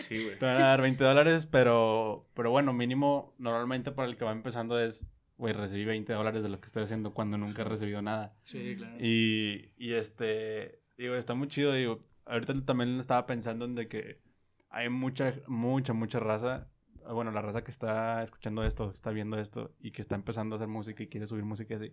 Sí, 0.08 0.24
güey. 0.24 0.38
Te 0.38 0.44
van 0.44 0.56
a 0.56 0.66
dar 0.66 0.82
20 0.82 1.02
dólares, 1.02 1.46
pero, 1.46 2.28
pero 2.34 2.50
bueno, 2.50 2.72
mínimo, 2.72 3.34
normalmente 3.38 3.92
para 3.92 4.08
el 4.08 4.16
que 4.16 4.24
va 4.24 4.32
empezando 4.32 4.78
es 4.78 5.06
güey, 5.40 5.54
recibí 5.54 5.86
20 5.86 6.12
dólares 6.12 6.42
de 6.42 6.50
lo 6.50 6.60
que 6.60 6.66
estoy 6.66 6.82
haciendo 6.82 7.14
cuando 7.14 7.38
nunca 7.38 7.62
he 7.62 7.64
recibido 7.64 8.02
nada. 8.02 8.36
Sí, 8.44 8.74
claro. 8.76 8.94
Y, 9.00 9.70
y 9.78 9.94
este, 9.94 10.80
digo, 10.98 11.14
está 11.14 11.32
muy 11.32 11.48
chido, 11.48 11.72
digo, 11.72 11.98
ahorita 12.30 12.64
también 12.64 12.98
estaba 13.00 13.26
pensando 13.26 13.64
en 13.64 13.74
de 13.74 13.88
que 13.88 14.20
hay 14.70 14.88
mucha, 14.88 15.34
mucha, 15.46 15.92
mucha 15.92 16.20
raza, 16.20 16.68
bueno, 17.12 17.30
la 17.32 17.42
raza 17.42 17.64
que 17.64 17.70
está 17.70 18.22
escuchando 18.22 18.64
esto, 18.64 18.90
está 18.92 19.10
viendo 19.10 19.38
esto 19.38 19.74
y 19.80 19.90
que 19.90 20.02
está 20.02 20.14
empezando 20.14 20.54
a 20.54 20.56
hacer 20.56 20.68
música 20.68 21.02
y 21.02 21.08
quiere 21.08 21.26
subir 21.26 21.44
música 21.44 21.76
así, 21.76 21.92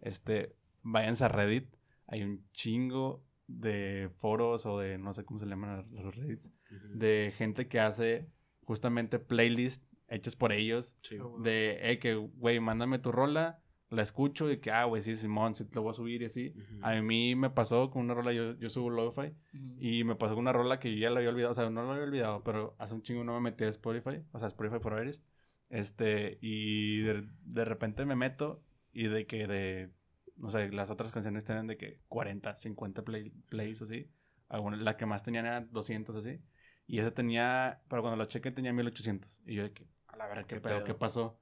este, 0.00 0.54
váyanse 0.82 1.24
a 1.24 1.28
Reddit, 1.28 1.74
hay 2.06 2.22
un 2.22 2.44
chingo 2.52 3.24
de 3.46 4.10
foros 4.18 4.66
o 4.66 4.78
de, 4.78 4.98
no 4.98 5.12
sé 5.14 5.24
cómo 5.24 5.38
se 5.38 5.46
llaman 5.46 5.86
los 5.90 6.14
Reddits, 6.14 6.52
de 6.94 7.32
gente 7.36 7.66
que 7.66 7.80
hace 7.80 8.28
justamente 8.64 9.18
playlists 9.18 9.88
hechos 10.08 10.36
por 10.36 10.52
ellos. 10.52 10.96
De, 11.42 11.78
eh, 11.80 11.98
que, 11.98 12.14
güey, 12.14 12.60
mándame 12.60 12.98
tu 12.98 13.12
rola, 13.12 13.62
la 13.90 14.02
escucho 14.02 14.50
y 14.50 14.58
que, 14.58 14.70
ah, 14.70 14.84
güey, 14.84 15.02
sí, 15.02 15.16
Simón, 15.16 15.54
sí, 15.54 15.66
lo 15.72 15.82
voy 15.82 15.90
a 15.90 15.94
subir 15.94 16.22
y 16.22 16.26
así. 16.26 16.54
A 16.82 16.94
mí 17.00 17.34
me 17.34 17.50
pasó 17.50 17.90
con 17.90 18.02
una 18.02 18.14
rola, 18.14 18.32
yo, 18.32 18.54
yo 18.58 18.68
subo 18.68 18.90
lo-fi, 18.90 19.32
y 19.78 20.04
me 20.04 20.14
pasó 20.14 20.34
con 20.34 20.42
una 20.42 20.52
rola 20.52 20.78
que 20.78 20.92
yo 20.92 20.98
ya 20.98 21.10
la 21.10 21.18
había 21.18 21.30
olvidado, 21.30 21.52
o 21.52 21.54
sea, 21.54 21.70
no 21.70 21.84
la 21.84 21.92
había 21.92 22.04
olvidado, 22.04 22.42
pero 22.44 22.74
hace 22.78 22.94
un 22.94 23.02
chingo 23.02 23.24
no 23.24 23.34
me 23.34 23.50
metí 23.50 23.64
a 23.64 23.68
Spotify, 23.68 24.22
o 24.32 24.38
sea, 24.38 24.48
Spotify 24.48 24.78
for 24.80 25.02
Iris. 25.02 25.22
Este, 25.70 26.38
y 26.40 27.00
de, 27.02 27.28
de 27.44 27.64
repente 27.64 28.06
me 28.06 28.16
meto 28.16 28.62
y 28.92 29.08
de 29.08 29.26
que 29.26 29.46
de, 29.46 29.90
no 30.36 30.50
sé, 30.50 30.70
las 30.70 30.90
otras 30.90 31.12
canciones 31.12 31.44
tienen 31.44 31.66
de 31.66 31.76
que 31.76 32.00
40, 32.08 32.56
50 32.56 33.02
play, 33.02 33.30
plays 33.48 33.80
o 33.82 33.84
así. 33.84 34.10
la 34.50 34.96
que 34.96 35.06
más 35.06 35.22
tenían 35.22 35.46
era 35.46 35.60
200 35.60 36.16
así. 36.16 36.40
Y 36.86 37.00
esa 37.00 37.10
tenía, 37.12 37.82
pero 37.88 38.02
cuando 38.02 38.16
la 38.16 38.28
chequé 38.28 38.50
tenía 38.50 38.72
1800. 38.72 39.42
Y 39.44 39.56
yo 39.56 39.62
de 39.64 39.72
que, 39.72 39.86
la 40.16 40.26
verdad, 40.26 40.46
¿qué, 40.46 40.60
pedo? 40.60 40.84
¿Qué 40.84 40.94
pasó? 40.94 41.38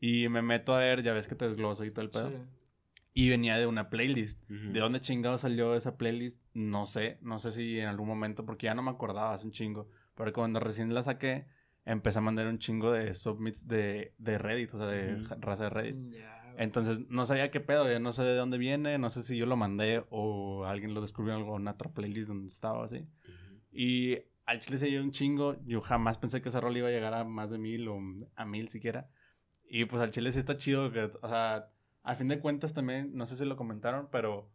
Y 0.00 0.28
me 0.28 0.42
meto 0.42 0.74
a 0.74 0.78
ver, 0.78 1.02
ya 1.02 1.12
ves 1.12 1.26
que 1.28 1.34
te 1.34 1.46
desgloso 1.46 1.84
y 1.84 1.90
todo 1.90 2.04
el 2.04 2.10
pedo. 2.10 2.30
Y 3.12 3.28
venía 3.28 3.58
de 3.58 3.66
una 3.66 3.90
playlist. 3.90 4.40
¿De 4.48 4.80
dónde 4.80 5.00
chingado 5.00 5.36
salió 5.36 5.74
esa 5.74 5.96
playlist? 5.96 6.40
No 6.54 6.86
sé. 6.86 7.18
No 7.22 7.38
sé 7.38 7.52
si 7.52 7.78
en 7.78 7.88
algún 7.88 8.08
momento, 8.08 8.46
porque 8.46 8.66
ya 8.66 8.74
no 8.74 8.82
me 8.82 8.90
acordaba 8.90 9.34
hace 9.34 9.46
un 9.46 9.52
chingo. 9.52 9.88
Pero 10.14 10.32
cuando 10.32 10.60
recién 10.60 10.94
la 10.94 11.02
saqué, 11.02 11.46
empecé 11.84 12.18
a 12.18 12.22
mandar 12.22 12.46
un 12.46 12.58
chingo 12.58 12.92
de 12.92 13.14
submits 13.14 13.66
de, 13.66 14.14
de 14.18 14.38
Reddit, 14.38 14.72
o 14.74 14.78
sea, 14.78 14.86
de 14.86 15.16
raza 15.40 15.64
de 15.64 15.70
Reddit. 15.70 15.96
Mm, 15.96 16.14
Entonces 16.58 17.00
no 17.08 17.26
sabía 17.26 17.50
qué 17.50 17.60
pedo, 17.60 17.90
ya 17.90 17.98
no 17.98 18.12
sé 18.12 18.22
de 18.22 18.36
dónde 18.36 18.58
viene, 18.58 18.98
no 18.98 19.08
sé 19.10 19.22
si 19.22 19.36
yo 19.36 19.46
lo 19.46 19.56
mandé 19.56 20.04
o 20.10 20.64
alguien 20.66 20.94
lo 20.94 21.00
descubrió 21.00 21.34
en 21.34 21.40
alguna 21.40 21.72
otra 21.72 21.90
playlist 21.92 22.28
donde 22.28 22.48
estaba 22.48 22.84
así. 22.84 23.06
Y 23.72 24.18
al 24.46 24.60
chile 24.60 24.78
se 24.78 24.86
dio 24.86 25.02
un 25.02 25.10
chingo. 25.10 25.56
Yo 25.64 25.80
jamás 25.80 26.18
pensé 26.18 26.40
que 26.42 26.48
esa 26.48 26.60
rol 26.60 26.76
iba 26.76 26.88
a 26.88 26.92
llegar 26.92 27.14
a 27.14 27.24
más 27.24 27.50
de 27.50 27.58
mil 27.58 27.88
o 27.88 27.98
a 28.36 28.44
mil 28.44 28.68
siquiera. 28.68 29.08
Y 29.72 29.84
pues 29.84 30.02
al 30.02 30.10
chile 30.10 30.32
sí 30.32 30.40
está 30.40 30.56
chido. 30.56 30.90
Que, 30.90 31.04
o 31.04 31.28
sea, 31.28 31.70
al 32.02 32.16
fin 32.16 32.28
de 32.28 32.40
cuentas 32.40 32.74
también, 32.74 33.14
no 33.14 33.24
sé 33.24 33.36
si 33.36 33.44
lo 33.44 33.56
comentaron, 33.56 34.08
pero 34.10 34.50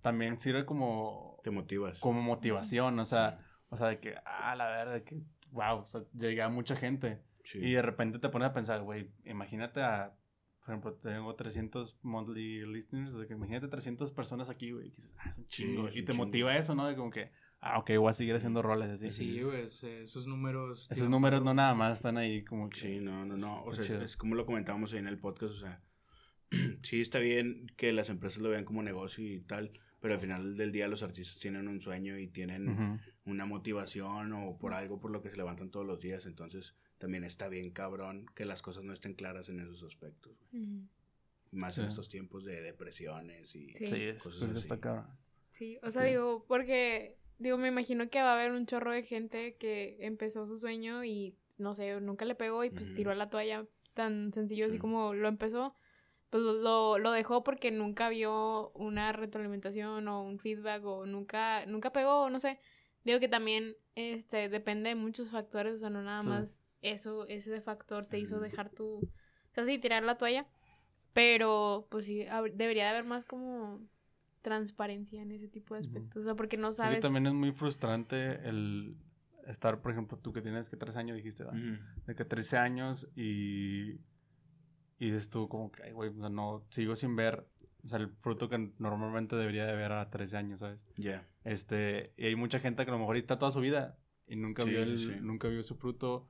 también 0.00 0.38
sirve 0.38 0.66
como... 0.66 1.40
Te 1.42 1.50
motivas. 1.50 1.98
Como 1.98 2.20
motivación, 2.20 2.98
o 2.98 3.04
sea, 3.06 3.38
o 3.70 3.76
sea, 3.76 3.88
de 3.88 4.00
que, 4.00 4.14
ah, 4.24 4.54
la 4.54 4.66
verdad, 4.68 5.02
que, 5.02 5.18
wow, 5.50 5.78
o 5.78 5.86
sea, 5.86 6.02
llega 6.12 6.44
a 6.44 6.48
mucha 6.50 6.76
gente. 6.76 7.22
Y 7.54 7.72
de 7.72 7.82
repente 7.82 8.18
te 8.18 8.28
pones 8.28 8.48
a 8.48 8.52
pensar, 8.52 8.82
güey, 8.82 9.10
imagínate 9.24 9.80
a, 9.80 10.14
por 10.60 10.74
ejemplo, 10.74 10.94
tengo 10.96 11.34
300 11.34 11.98
monthly 12.02 12.66
listeners, 12.66 13.14
o 13.14 13.18
sea, 13.18 13.26
que 13.26 13.32
imagínate 13.32 13.68
300 13.68 14.12
personas 14.12 14.50
aquí, 14.50 14.72
güey, 14.72 14.88
y 14.88 14.90
dices, 14.90 15.14
ah, 15.18 15.30
es 15.30 15.38
un 15.38 15.46
chingo. 15.46 15.88
y 15.88 16.04
te 16.04 16.12
motiva 16.12 16.54
eso, 16.54 16.74
¿no? 16.74 16.86
De 16.86 16.94
como 16.94 17.10
que, 17.10 17.32
ah, 17.60 17.78
ok, 17.78 17.90
voy 17.98 18.10
a 18.10 18.12
seguir 18.12 18.34
haciendo 18.34 18.62
roles 18.62 18.90
así. 18.90 19.10
Sí, 19.10 19.42
güey, 19.42 19.64
esos 19.64 20.26
números. 20.26 20.90
Esos 20.90 21.08
números 21.08 21.42
no 21.42 21.54
nada 21.54 21.74
más 21.74 21.98
están 21.98 22.16
ahí 22.16 22.44
como 22.44 22.68
que. 22.70 22.78
Sí, 22.78 23.00
no, 23.00 23.24
no, 23.24 23.36
no. 23.36 23.62
O 23.64 23.72
sea, 23.72 24.02
es 24.02 24.16
como 24.16 24.34
lo 24.34 24.46
comentábamos 24.46 24.92
ahí 24.92 24.98
en 24.98 25.08
el 25.08 25.18
podcast, 25.18 25.54
o 25.54 25.58
sea, 25.58 25.82
sí 26.82 27.00
está 27.00 27.18
bien 27.18 27.66
que 27.76 27.92
las 27.92 28.08
empresas 28.10 28.40
lo 28.42 28.48
vean 28.48 28.64
como 28.64 28.82
negocio 28.82 29.24
y 29.26 29.40
tal, 29.40 29.72
pero 30.00 30.14
al 30.14 30.20
final 30.20 30.56
del 30.56 30.72
día 30.72 30.88
los 30.88 31.02
artistas 31.02 31.38
tienen 31.40 31.68
un 31.68 31.80
sueño 31.80 32.18
y 32.18 32.28
tienen 32.28 33.00
una 33.24 33.46
motivación 33.46 34.32
o 34.32 34.58
por 34.58 34.72
algo 34.72 35.00
por 35.00 35.10
lo 35.10 35.22
que 35.22 35.30
se 35.30 35.36
levantan 35.36 35.70
todos 35.70 35.86
los 35.86 36.00
días, 36.00 36.26
entonces 36.26 36.74
también 36.98 37.24
está 37.24 37.48
bien 37.48 37.70
cabrón 37.70 38.26
que 38.34 38.44
las 38.44 38.62
cosas 38.62 38.84
no 38.84 38.92
estén 38.92 39.14
claras 39.14 39.48
en 39.48 39.60
esos 39.60 39.82
aspectos. 39.82 40.36
Más 41.50 41.78
en 41.78 41.86
estos 41.86 42.08
tiempos 42.08 42.44
de 42.44 42.60
depresiones 42.60 43.54
y 43.54 43.72
sí. 43.74 43.86
cosas 44.18 44.42
así. 44.42 44.58
Está 44.58 45.18
Sí, 45.50 45.78
o 45.82 45.90
sea, 45.90 46.04
digo, 46.04 46.44
porque, 46.46 47.17
digo, 47.38 47.56
me 47.56 47.68
imagino 47.68 48.08
que 48.10 48.22
va 48.22 48.32
a 48.32 48.34
haber 48.34 48.52
un 48.52 48.66
chorro 48.66 48.92
de 48.92 49.02
gente 49.02 49.56
que 49.56 49.96
empezó 50.00 50.46
su 50.46 50.58
sueño 50.58 51.04
y, 51.04 51.34
no 51.56 51.74
sé, 51.74 52.00
nunca 52.00 52.24
le 52.24 52.34
pegó 52.34 52.64
y 52.64 52.70
pues 52.70 52.92
tiró 52.94 53.14
la 53.14 53.30
toalla 53.30 53.66
tan 53.94 54.32
sencillo 54.32 54.66
así 54.66 54.78
como 54.78 55.14
lo 55.14 55.28
empezó. 55.28 55.74
Pues 56.30 56.42
lo, 56.42 56.98
lo 56.98 57.10
dejó 57.12 57.42
porque 57.42 57.70
nunca 57.70 58.10
vio 58.10 58.70
una 58.72 59.12
retroalimentación 59.12 60.06
o 60.08 60.22
un 60.22 60.38
feedback 60.38 60.84
o 60.84 61.06
nunca, 61.06 61.64
nunca 61.66 61.90
pegó, 61.90 62.28
no 62.28 62.38
sé. 62.38 62.60
Digo 63.04 63.18
que 63.18 63.28
también 63.28 63.76
este, 63.94 64.50
depende 64.50 64.90
de 64.90 64.94
muchos 64.94 65.30
factores, 65.30 65.74
o 65.74 65.78
sea, 65.78 65.90
no 65.90 66.02
nada 66.02 66.22
más 66.22 66.62
eso, 66.82 67.26
ese 67.26 67.60
factor 67.60 68.06
te 68.06 68.18
hizo 68.18 68.40
dejar 68.40 68.70
tu, 68.70 68.98
o 68.98 69.52
sea, 69.52 69.64
sí, 69.64 69.78
tirar 69.78 70.02
la 70.02 70.18
toalla, 70.18 70.46
pero 71.12 71.88
pues 71.90 72.04
sí, 72.04 72.26
debería 72.54 72.84
de 72.84 72.90
haber 72.90 73.04
más 73.04 73.24
como 73.24 73.80
transparencia 74.48 75.20
en 75.20 75.32
ese 75.32 75.48
tipo 75.48 75.74
de 75.74 75.80
aspectos, 75.80 76.22
o 76.22 76.24
sea, 76.24 76.34
porque 76.34 76.56
no 76.56 76.72
sabes... 76.72 77.00
también 77.00 77.26
es 77.26 77.34
muy 77.34 77.52
frustrante 77.52 78.48
el 78.48 78.96
estar, 79.46 79.80
por 79.80 79.92
ejemplo, 79.92 80.18
tú 80.18 80.32
que 80.32 80.40
tienes 80.40 80.68
que 80.68 80.76
13 80.76 80.98
años, 80.98 81.16
dijiste, 81.16 81.44
de 82.06 82.14
que 82.14 82.24
13 82.24 82.56
años 82.56 83.08
y, 83.14 83.92
y 84.98 85.10
dices 85.10 85.28
tú 85.28 85.48
como 85.48 85.70
que, 85.70 85.82
ay, 85.82 85.92
güey, 85.92 86.12
no, 86.14 86.64
sigo 86.70 86.96
sin 86.96 87.14
ver 87.14 87.46
o 87.84 87.88
sea, 87.88 87.98
el 88.00 88.08
fruto 88.08 88.48
que 88.48 88.72
normalmente 88.78 89.36
debería 89.36 89.66
de 89.66 89.76
ver 89.76 89.92
a 89.92 90.10
13 90.10 90.36
años, 90.36 90.60
¿sabes? 90.60 90.84
Ya. 90.96 91.26
Este, 91.44 92.12
y 92.16 92.26
hay 92.26 92.36
mucha 92.36 92.58
gente 92.58 92.84
que 92.84 92.90
a 92.90 92.94
lo 92.94 93.00
mejor 93.00 93.16
está 93.16 93.38
toda 93.38 93.52
su 93.52 93.60
vida 93.60 93.96
y 94.26 94.36
nunca 94.36 94.64
vio 94.64 94.82
el, 94.82 95.24
nunca 95.24 95.48
vio 95.48 95.62
su 95.62 95.76
fruto 95.76 96.26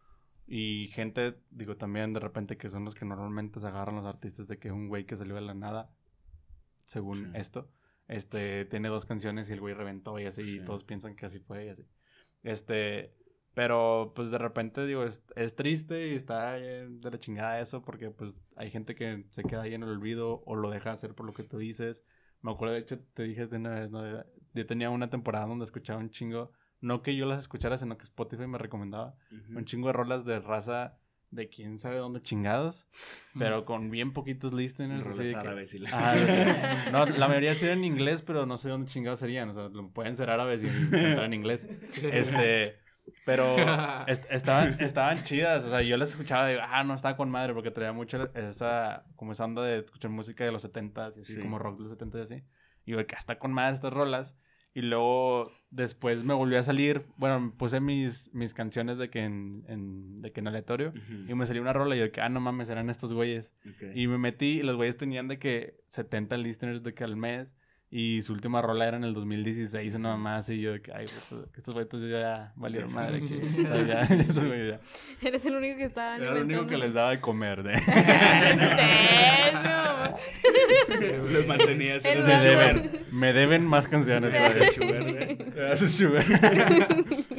y 0.47 0.89
gente, 0.89 1.37
digo 1.51 1.77
también 1.77 2.15
de 2.15 2.21
repente 2.21 2.57
que 2.57 2.71
son 2.71 2.85
los 2.85 2.95
que 2.95 3.05
normalmente 3.05 3.61
se 3.61 3.67
agarran 3.67 3.97
los 3.97 4.07
artistas 4.07 4.49
de 4.49 4.59
que 4.59 4.69
es 4.69 4.75
un 4.75 4.89
güey 4.89 5.05
que 5.05 5.17
salió 5.17 5.35
de 5.35 5.43
la 5.43 5.55
nada, 5.55 5.91
según 6.87 7.35
esto, 7.37 7.71
este, 8.09 8.65
tiene 8.65 8.89
dos 8.89 9.07
canciones 9.07 9.49
y 9.49 9.53
el 9.53 9.61
güey 9.61 9.75
reventó 9.75 10.19
y 10.19 10.27
así, 10.27 10.43
y 10.43 10.65
todos 10.65 10.85
piensan 10.85 11.15
que 11.15 11.27
así 11.27 11.39
fue 11.39 11.67
y 11.67 11.69
así. 11.69 11.87
Este, 12.43 13.15
pero 13.55 14.13
pues 14.15 14.31
de 14.31 14.39
repente 14.39 14.87
digo, 14.87 15.05
es, 15.05 15.25
es, 15.37 15.55
triste 15.55 16.09
y 16.09 16.15
está 16.15 16.53
de 16.53 17.11
la 17.11 17.19
chingada 17.19 17.61
eso 17.61 17.83
porque 17.83 18.11
pues 18.11 18.35
hay 18.57 18.71
gente 18.71 18.95
que 18.95 19.27
se 19.31 19.43
queda 19.45 19.63
ahí 19.63 19.75
en 19.75 19.83
el 19.83 19.91
olvido 19.91 20.43
o 20.47 20.57
lo 20.57 20.71
deja 20.71 20.93
hacer 20.93 21.15
por 21.15 21.27
lo 21.27 21.35
que 21.35 21.43
tú 21.43 21.59
dices. 21.59 22.05
Me 22.41 22.53
acuerdo, 22.53 22.75
de 22.75 22.81
hecho, 22.81 23.01
te 23.15 23.25
dije 23.25 23.47
de 23.47 23.57
una 23.57 23.71
vez, 23.71 23.91
¿no? 23.91 24.25
Yo 24.55 24.67
tenía 24.67 24.91
una 24.91 25.11
temporada 25.11 25.47
donde 25.47 25.65
escuchaba 25.65 25.99
un 25.99 26.11
chingo, 26.11 26.53
no 26.81 27.03
que 27.03 27.17
yo 27.17 27.27
las 27.27 27.41
escuchara, 27.41 27.77
sino 27.77 27.99
que 27.99 28.05
Spotify 28.05 28.47
me 28.47 28.59
recomendaba 28.59 29.17
un 29.55 29.65
chingo 29.65 29.89
de 29.89 29.93
rolas 29.93 30.25
de 30.25 30.39
raza 30.39 30.97
de 31.31 31.49
quién 31.49 31.79
sabe 31.79 31.97
dónde 31.97 32.23
chingados, 32.23 32.89
pero 33.39 33.65
con 33.65 33.91
bien 33.91 34.13
poquitos 34.13 34.53
listeners. 34.53 35.07
Así 35.07 35.35
árabes 35.35 35.75
y 35.75 35.79
la... 35.79 35.91
Ah, 35.93 36.89
no, 36.93 37.07
la 37.07 37.29
mayoría 37.29 37.55
serían 37.55 37.79
en 37.79 37.85
inglés, 37.85 38.23
pero 38.23 38.47
no 38.47 38.57
sé 38.57 38.69
dónde 38.69 38.91
chingados 38.91 39.19
serían, 39.19 39.51
o 39.51 39.55
sea, 39.55 39.71
pueden 39.93 40.17
ser 40.17 40.31
árabes 40.31 40.63
y 40.63 40.69
entrar 40.69 41.25
en 41.25 41.35
inglés. 41.35 41.69
Este, 42.03 42.79
pero 43.25 43.57
estaban, 44.07 44.81
estaban 44.81 45.23
chidas, 45.23 45.65
o 45.65 45.71
sea, 45.71 45.83
yo 45.83 45.97
las 45.97 46.11
escuchaba 46.11 46.49
y 46.49 46.55
digo, 46.55 46.65
ah, 46.67 46.85
no, 46.85 46.95
estaba 46.95 47.17
con 47.17 47.31
madre, 47.31 47.55
porque 47.55 47.71
traía 47.71 47.93
mucho 47.93 48.33
esa, 48.35 49.05
como 49.17 49.33
esa 49.33 49.45
onda 49.45 49.63
de 49.63 49.81
escuchar 49.81 50.11
música 50.11 50.45
de 50.45 50.53
los 50.53 50.65
70s 50.65 51.19
y 51.19 51.21
así, 51.21 51.37
como 51.37 51.59
rock 51.59 51.79
de 51.79 51.85
los 51.85 51.99
70s 51.99 52.19
y 52.19 52.23
así. 52.23 52.35
Y 52.85 52.93
digo, 52.93 53.07
que 53.07 53.17
hasta 53.17 53.39
con 53.39 53.53
madre 53.53 53.75
estas 53.75 53.93
rolas. 53.93 54.37
Y 54.79 54.83
luego 54.83 55.51
después 55.73 56.23
me 56.23 56.35
volvió 56.35 56.61
a 56.61 56.63
salir, 56.63 57.03
bueno, 57.17 57.53
puse 57.59 57.81
mis, 57.81 58.33
mis 58.33 58.55
canciones 58.55 58.97
de 58.97 59.11
que 59.11 59.25
en, 59.25 59.65
en 59.67 60.23
de 60.23 60.31
que 60.31 60.39
en 60.39 60.47
aleatorio 60.47 60.93
y 61.27 61.35
me 61.35 61.47
salió 61.47 61.63
una 61.63 61.73
rola 61.73 61.97
y 61.97 61.99
yo 61.99 62.13
que, 62.13 62.21
ah, 62.21 62.29
no 62.29 62.39
mames, 62.39 62.69
eran 62.69 62.89
estos 62.89 63.13
güeyes. 63.13 63.53
Y 63.97 64.07
me 64.07 64.19
metí 64.19 64.61
y 64.61 64.63
los 64.63 64.77
güeyes 64.77 64.97
tenían 64.97 65.27
de 65.27 65.41
que 65.41 65.81
70 65.89 66.37
listeners 66.37 66.85
de 66.85 66.95
que 66.95 67.03
al 67.03 67.17
mes 67.17 67.57
y 67.91 68.21
su 68.21 68.35
última 68.35 68.61
rola 68.61 68.87
era 68.87 68.99
en 68.99 69.05
el 69.05 69.15
2016, 69.15 69.95
una 69.95 70.11
mamá 70.11 70.37
así. 70.37 70.53
Y 70.55 70.61
yo 70.61 70.73
de 70.73 70.83
que, 70.83 70.93
ay, 70.93 71.07
pues, 71.31 71.47
que 71.53 71.61
estos 71.61 71.75
güeyes 71.75 72.11
ya 72.11 72.53
valieron 72.57 72.93
madre. 72.93 73.21
Que, 73.21 73.37
o 73.37 73.83
ya, 73.87 74.03
estos 74.03 74.45
ya. 74.45 74.79
Eres 75.27 75.47
el 75.47 75.57
único 75.57 75.79
que 75.79 75.85
estaba 75.85 76.17
Era 76.17 76.37
el 76.37 76.43
único 76.43 76.67
que 76.67 76.77
les 76.77 76.93
daba 76.93 77.09
de 77.11 77.21
comer. 77.21 77.63
De... 77.63 77.73
los 81.33 81.47
mantenías. 81.47 82.05
Me 82.05 82.15
deben, 82.15 83.07
me 83.11 83.33
deben 83.33 83.67
más 83.67 83.89
canciones. 83.89 84.35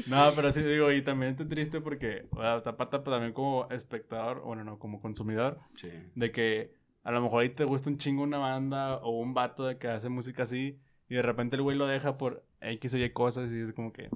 no, 0.08 0.34
pero 0.36 0.52
sí 0.52 0.64
digo, 0.64 0.92
y 0.92 1.04
también 1.04 1.34
estoy 1.34 1.48
triste 1.48 1.80
porque, 1.80 2.26
o 2.32 2.42
sea, 2.42 2.58
está 2.58 2.76
pata 2.76 3.04
también 3.04 3.34
como 3.34 3.70
espectador, 3.70 4.42
bueno, 4.42 4.64
no, 4.64 4.80
como 4.80 5.00
consumidor, 5.00 5.60
sí. 5.76 5.92
de 6.16 6.32
que 6.32 6.79
a 7.04 7.12
lo 7.12 7.22
mejor 7.22 7.44
ahí 7.44 7.50
te 7.50 7.64
gusta 7.64 7.90
un 7.90 7.98
chingo 7.98 8.24
una 8.24 8.38
banda 8.38 8.98
o 8.98 9.20
un 9.20 9.34
vato 9.34 9.66
de 9.66 9.78
que 9.78 9.88
hace 9.88 10.10
música 10.10 10.44
así 10.44 10.80
y 11.08 11.16
de 11.16 11.22
repente 11.22 11.56
el 11.56 11.62
güey 11.62 11.78
lo 11.78 11.88
deja 11.88 12.18
por 12.18 12.46
X 12.62 12.94
o 12.94 12.98
Y 12.98 13.10
cosas 13.12 13.52
y 13.54 13.60
es 13.60 13.74
como 13.74 13.94
que 13.94 14.10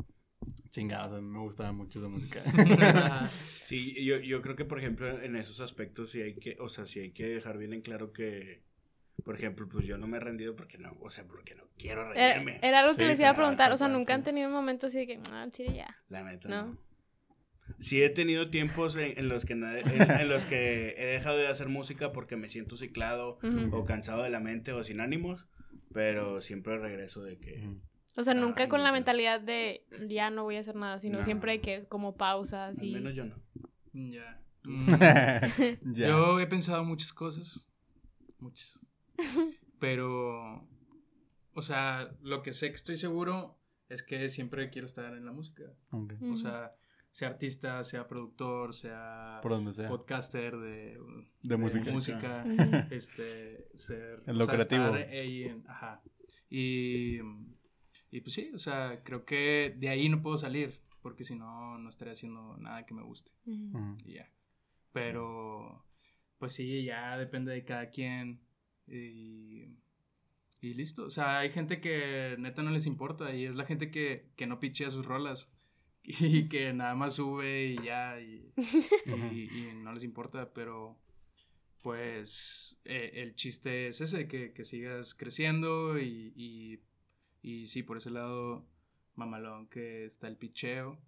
chingados, 0.72 1.22
me 1.22 1.40
gustaba 1.40 1.72
mucho 1.72 2.00
esa 2.00 2.10
música. 2.10 2.42
sí, 3.68 4.04
yo, 4.04 4.18
yo 4.18 4.42
creo 4.42 4.56
que 4.56 4.66
por 4.66 4.80
ejemplo 4.80 5.22
en 5.22 5.36
esos 5.36 5.60
aspectos 5.62 6.12
sí 6.12 6.22
hay 6.22 6.36
que, 6.36 6.58
o 6.60 6.70
sea, 6.70 6.86
sí 6.86 7.00
hay 7.00 7.12
que 7.12 7.28
dejar 7.28 7.58
bien 7.58 7.74
en 7.74 7.82
claro 7.82 8.12
que 8.12 8.64
por 9.24 9.36
ejemplo, 9.36 9.68
pues 9.70 9.86
yo 9.86 9.98
no 9.98 10.08
me 10.08 10.18
he 10.18 10.20
rendido 10.20 10.56
porque 10.56 10.78
no, 10.78 10.98
o 11.00 11.10
sea, 11.10 11.24
porque 11.24 11.56
no 11.56 11.64
quiero 11.78 12.12
rendirme. 12.12 12.60
Era, 12.62 12.82
algo 12.82 12.96
que 12.96 13.06
les 13.06 13.20
iba 13.20 13.30
a 13.30 13.36
preguntar, 13.36 13.72
o 13.72 13.78
sea, 13.78 13.88
nunca 13.88 14.14
han 14.14 14.24
tenido 14.24 14.48
un 14.48 14.54
momento 14.54 14.88
así 14.88 14.98
de 14.98 15.08
que, 15.08 15.20
ah, 15.32 15.48
sí, 15.54 15.66
ya. 15.74 15.98
La 16.10 16.24
neta, 16.24 16.50
¿no? 16.50 16.78
Sí 17.80 18.02
he 18.02 18.10
tenido 18.10 18.50
tiempos 18.50 18.96
en, 18.96 19.28
los 19.28 19.46
que 19.46 19.54
en, 19.54 20.30
los 20.30 20.46
que 20.46 20.96
he 20.98 21.06
dejado 21.06 21.38
de 21.38 21.48
hacer 21.48 21.70
música 21.70 22.12
porque 22.12 22.36
me 22.36 22.50
siento 22.50 22.78
ciclado 22.78 23.40
o 23.72 23.86
cansado 23.86 24.24
de 24.24 24.30
la 24.30 24.40
mente 24.40 24.72
o 24.74 24.84
sin 24.84 25.00
ánimos, 25.02 25.46
pero 25.94 26.42
siempre 26.42 26.78
regreso 26.78 27.24
de 27.24 27.38
que... 27.38 27.70
O 28.16 28.24
sea, 28.24 28.34
nunca 28.34 28.70
con 28.70 28.84
la 28.84 28.92
mentalidad 28.92 29.42
de 29.42 29.86
ya 30.08 30.30
no 30.30 30.44
voy 30.44 30.58
a 30.58 30.60
hacer 30.60 30.76
nada, 30.76 31.00
sino 31.00 31.24
siempre 31.24 31.62
que 31.62 31.86
como 31.88 32.16
pausas 32.16 32.82
y... 32.82 32.94
Al 32.96 33.02
menos 33.02 33.16
yo 33.16 33.26
no. 33.26 33.36
Ya. 33.94 34.40
Yo 35.84 36.40
he 36.40 36.48
pensado 36.48 36.86
muchas 36.86 37.12
cosas, 37.12 37.68
muchas. 38.40 38.80
Pero, 39.80 40.66
o 41.54 41.62
sea, 41.62 42.16
lo 42.22 42.42
que 42.42 42.54
sé 42.54 42.70
que 42.70 42.76
estoy 42.76 42.96
seguro 42.96 43.60
es 43.90 44.04
que 44.04 44.30
siempre 44.30 44.70
quiero 44.70 44.88
estar 44.88 45.14
en 45.16 45.26
la 45.26 45.32
música. 45.32 45.64
O 45.92 46.38
sea, 46.38 46.72
sea 47.14 47.28
artista, 47.28 47.84
sea 47.84 48.08
productor, 48.08 48.74
sea, 48.74 49.40
podcaster 49.88 50.58
de, 50.58 51.00
de, 51.44 51.58
música, 51.58 51.92
música 51.92 52.44
este, 52.90 53.68
ser... 53.76 54.24
En 54.26 54.40
lo 54.40 54.48
creativo. 54.48 54.96
ajá. 55.68 56.02
Y, 56.50 57.20
y 58.10 58.22
pues 58.22 58.34
sí, 58.34 58.50
o 58.56 58.58
sea, 58.58 59.04
creo 59.04 59.26
que 59.26 59.76
de 59.78 59.90
ahí 59.90 60.10
no 60.10 60.24
puedo 60.24 60.40
salir, 60.40 60.82
porque 61.04 61.24
si 61.24 61.36
no, 61.36 61.78
no 61.78 61.88
estaría 61.88 62.14
haciendo 62.14 62.58
nada 62.58 62.84
que 62.88 62.96
me 62.96 63.04
guste. 63.04 63.32
Y 64.06 64.14
ya. 64.14 64.32
Pero, 64.92 65.86
pues 66.40 66.54
sí, 66.54 66.84
ya 66.84 67.16
depende 67.16 67.52
de 67.54 67.64
cada 67.64 67.92
quien. 67.92 68.42
Y, 68.88 69.66
y 70.62 70.74
listo. 70.74 71.06
O 71.06 71.12
sea, 71.12 71.38
hay 71.38 71.52
gente 71.52 71.80
que 71.80 72.38
neta 72.40 72.64
no 72.64 72.72
les 72.72 72.88
importa 72.88 73.36
y 73.36 73.46
es 73.46 73.56
la 73.56 73.66
gente 73.66 73.92
que, 73.92 74.32
que 74.36 74.48
no 74.48 74.60
pichea 74.60 74.90
sus 74.90 75.06
rolas 75.06 75.54
y 76.04 76.50
que 76.50 76.74
nada 76.74 76.96
más 76.96 77.16
sube 77.16 77.68
y 77.68 77.84
ya, 77.84 78.20
y, 78.20 78.52
y, 79.06 79.74
no 79.76 79.94
les 79.94 80.04
importa, 80.04 80.52
pero 80.54 81.00
pues 81.82 82.80
eh, 82.86 83.12
el 83.16 83.36
chiste 83.36 83.88
es 83.88 84.02
ese, 84.02 84.28
que, 84.28 84.54
que 84.54 84.66
sigas 84.66 85.16
creciendo 85.16 86.00
y, 86.00 86.82
y, 87.42 87.66
sí, 87.66 87.84
por 87.84 87.98
ese 87.98 88.10
lado, 88.10 88.66
mamalón, 89.16 89.68
que 89.68 90.06
está 90.06 90.28
el 90.28 90.38
picheo, 90.38 91.00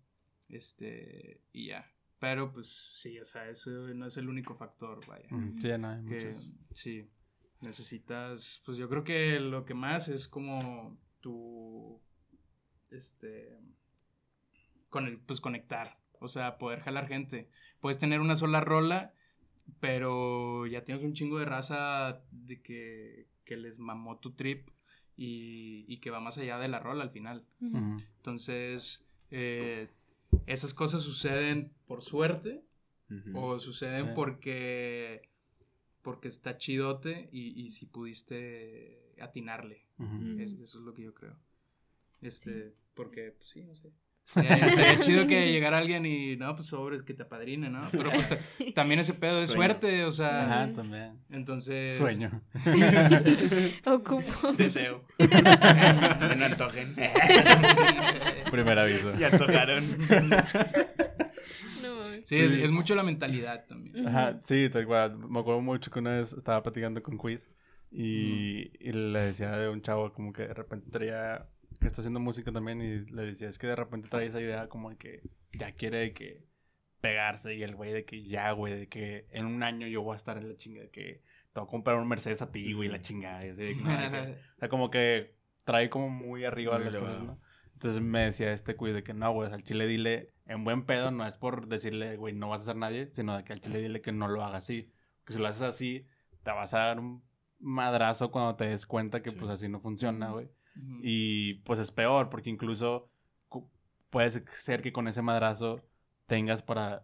este, 0.50 1.42
y 1.52 1.68
ya. 1.68 1.92
Pero 2.20 2.52
pues 2.52 2.68
sí, 2.68 3.20
o 3.20 3.26
sea, 3.26 3.50
eso 3.50 3.70
no 3.70 4.08
es 4.08 4.18
el 4.18 4.30
único 4.30 4.56
factor, 4.56 5.06
vaya. 5.06 5.28
Sí, 5.60 5.70
no, 5.78 5.90
hay 5.90 6.06
que, 6.06 6.36
Sí, 6.72 7.06
necesitas, 7.62 8.62
pues 8.66 8.78
yo 8.78 8.88
creo 8.88 9.04
que 9.04 9.40
lo 9.40 9.66
que 9.66 9.74
más 9.74 10.08
es 10.08 10.28
como 10.28 10.98
tu, 11.20 12.02
este 12.90 13.60
con 14.96 15.08
el, 15.08 15.18
pues 15.18 15.42
conectar, 15.42 15.98
o 16.22 16.30
sea, 16.30 16.58
poder 16.58 16.80
jalar 16.80 17.10
gente. 17.10 17.50
Puedes 17.82 17.98
tener 17.98 18.22
una 18.22 18.38
sola 18.38 18.62
rola, 18.62 19.14
pero 19.82 20.66
ya 20.68 20.86
tienes 20.86 21.04
un 21.04 21.12
chingo 21.12 21.38
de 21.38 21.44
raza 21.44 22.22
de 22.32 22.62
que, 22.62 23.28
que 23.44 23.58
les 23.58 23.78
mamó 23.78 24.20
tu 24.20 24.32
trip 24.32 24.70
y, 25.18 25.84
y, 25.90 25.98
que 25.98 26.12
va 26.12 26.22
más 26.22 26.38
allá 26.38 26.58
de 26.60 26.70
la 26.70 26.80
rola 26.80 27.04
al 27.04 27.10
final. 27.10 27.44
Entonces, 27.60 29.06
eh, 29.32 29.90
esas 30.46 30.74
cosas 30.74 31.02
suceden 31.02 31.74
por 31.88 32.02
suerte 32.02 32.64
o 33.34 33.60
suceden 33.60 34.14
porque 34.16 35.30
porque 36.04 36.30
está 36.30 36.58
chidote 36.58 37.28
y, 37.34 37.62
y 37.62 37.68
si 37.68 37.86
pudiste 37.86 39.14
atinarle. 39.20 39.84
eso, 40.40 40.64
es 40.64 40.76
lo 40.76 40.94
que 40.94 41.04
yo 41.04 41.14
creo. 41.14 41.36
Este, 42.22 42.74
porque, 42.94 43.34
pues 43.34 43.50
sí, 43.50 43.62
no 43.66 43.76
sé. 43.76 43.92
Estaría 44.36 45.00
chido 45.00 45.28
que 45.28 45.52
llegara 45.52 45.78
alguien 45.78 46.06
y, 46.06 46.36
no, 46.36 46.56
pues 46.56 46.68
sobres, 46.68 47.04
que 47.04 47.14
te 47.14 47.24
apadrine, 47.24 47.70
¿no? 47.70 47.88
Pero 47.92 48.12
pues 48.12 48.28
también 48.76 49.00
ese 49.00 49.14
pedo 49.14 49.40
es 49.40 49.52
suerte, 49.52 50.04
o 50.04 50.12
sea. 50.12 50.46
Ajá, 50.46 50.74
también. 50.74 51.20
Entonces. 51.30 51.96
Sueño. 51.98 52.42
Ocupo. 53.86 54.54
Deseo. 54.58 55.04
no 55.20 56.46
antojen. 56.46 56.96
Primer 58.52 58.80
aviso. 58.80 59.18
Ya 59.18 59.28
antojaron. 59.28 59.84
No, 61.82 62.04
sí, 62.24 62.36
Es, 62.36 62.52
es, 62.52 62.72
mucho 62.72 62.96
la 62.96 63.04
mentalidad 63.04 63.66
también. 63.68 64.08
Ajá, 64.08 64.40
sí, 64.44 64.70
tal 64.70 64.86
cual. 64.86 65.18
Me 65.18 65.40
acuerdo 65.40 65.62
mucho 65.62 65.92
que 65.92 66.00
una 66.00 66.12
vez 66.12 66.34
estaba 66.34 66.64
platicando 66.64 67.02
con 67.04 67.18
Quiz 67.18 67.48
y, 67.92 68.72
y 68.80 68.92
le 68.92 69.22
decía 69.22 69.52
de 69.52 69.70
un 69.70 69.82
chavo 69.82 70.12
como 70.12 70.34
que 70.34 70.48
de 70.48 70.54
repente 70.54 70.90
traía 70.90 71.48
que 71.80 71.88
está 71.88 72.02
haciendo 72.02 72.20
música 72.20 72.52
también 72.52 72.82
y 72.82 73.06
le 73.12 73.24
decía, 73.24 73.50
es 73.50 73.58
que 73.58 73.68
de 73.68 73.76
repente 73.76 74.10
trae 74.10 74.26
esa 74.26 74.42
idea 74.42 74.68
como 74.68 74.90
de 74.90 74.98
que 74.98 75.22
ya 75.54 75.72
quiere 75.74 76.14
que 76.14 76.44
pegarse 77.02 77.54
y 77.56 77.64
el 77.64 77.76
güey 77.76 77.94
de 77.94 78.06
que 78.06 78.24
ya, 78.24 78.52
güey, 78.52 78.74
de 78.74 78.88
que 78.88 79.28
en 79.32 79.46
un 79.46 79.64
año 79.64 79.88
yo 79.88 80.02
voy 80.02 80.14
a 80.14 80.18
estar 80.18 80.38
en 80.38 80.50
la 80.50 80.56
chinga, 80.56 80.82
de 80.82 80.90
que 80.90 81.22
te 81.54 81.60
voy 81.60 81.68
a 81.68 81.70
comprar 81.70 81.98
un 81.98 82.08
Mercedes 82.08 82.42
a 82.42 82.52
ti, 82.52 82.74
güey, 82.74 82.90
la 82.90 83.02
chingada. 83.02 83.44
o 84.58 84.60
sea, 84.60 84.70
como 84.70 84.90
que 84.90 85.36
trae 85.64 85.90
como 85.90 86.10
muy 86.10 86.46
arriba 86.46 86.80
las 86.80 86.96
cosas, 86.96 87.24
¿no? 87.24 87.40
Entonces 87.74 88.02
me 88.02 88.26
decía 88.26 88.54
este 88.54 88.74
güey 88.74 88.94
de 88.94 89.04
que 89.04 89.14
no, 89.14 89.32
güey, 89.34 89.52
al 89.52 89.64
chile 89.64 89.86
dile 89.86 90.34
en 90.46 90.64
buen 90.64 90.86
pedo, 90.86 91.12
no 91.12 91.28
es 91.28 91.36
por 91.36 91.68
decirle, 91.68 92.16
güey, 92.18 92.34
no 92.34 92.50
vas 92.50 92.62
a 92.62 92.66
ser 92.66 92.76
nadie, 92.78 93.10
sino 93.14 93.36
de 93.36 93.44
que 93.44 93.54
al 93.54 93.62
chile 93.62 93.82
dile 93.82 94.02
que 94.02 94.12
no 94.12 94.28
lo 94.28 94.44
haga 94.44 94.58
así. 94.58 94.92
Que 95.26 95.34
si 95.34 95.40
lo 95.40 95.48
haces 95.48 95.64
así, 95.64 96.08
te 96.44 96.52
vas 96.52 96.74
a 96.74 96.80
dar 96.80 97.00
un 97.00 97.24
madrazo 97.60 98.32
cuando 98.32 98.56
te 98.56 98.68
des 98.68 98.86
cuenta 98.86 99.22
que 99.22 99.32
pues 99.32 99.50
así 99.50 99.68
no 99.68 99.80
funciona, 99.80 100.30
güey. 100.30 100.50
Y 101.02 101.56
pues 101.66 101.80
es 101.80 101.92
peor, 101.92 102.30
porque 102.30 102.50
incluso 102.50 103.10
puede 104.10 104.30
ser 104.30 104.82
que 104.82 104.94
con 104.94 105.08
ese 105.08 105.22
madrazo 105.22 105.82
tengas 106.28 106.64
para 106.64 107.04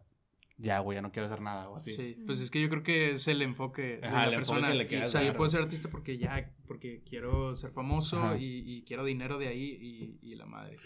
ya, 0.62 0.80
güey, 0.80 0.96
ya 0.96 1.02
no 1.02 1.12
quiero 1.12 1.26
hacer 1.26 1.42
nada 1.42 1.70
o 1.70 1.76
así. 1.76 1.92
Sí, 1.92 2.18
pues 2.26 2.40
es 2.40 2.52
que 2.52 2.62
yo 2.62 2.70
creo 2.70 2.84
que 2.84 3.12
es 3.12 3.28
el 3.28 3.42
enfoque 3.42 3.98
de 3.98 4.10
la 4.10 4.30
persona. 4.30 4.72
o 4.72 5.08
sea, 5.08 5.24
yo 5.24 5.34
puedo 5.34 5.50
ser 5.50 5.62
artista 5.62 5.90
porque 5.90 6.18
ya, 6.18 6.54
porque 6.68 7.02
quiero 7.04 7.56
ser 7.56 7.72
famoso 7.72 8.36
y, 8.38 8.84
quiero 8.86 9.04
dinero 9.04 9.40
de 9.40 9.48
ahí 9.48 10.20
y, 10.22 10.36
la 10.36 10.46
madre. 10.46 10.78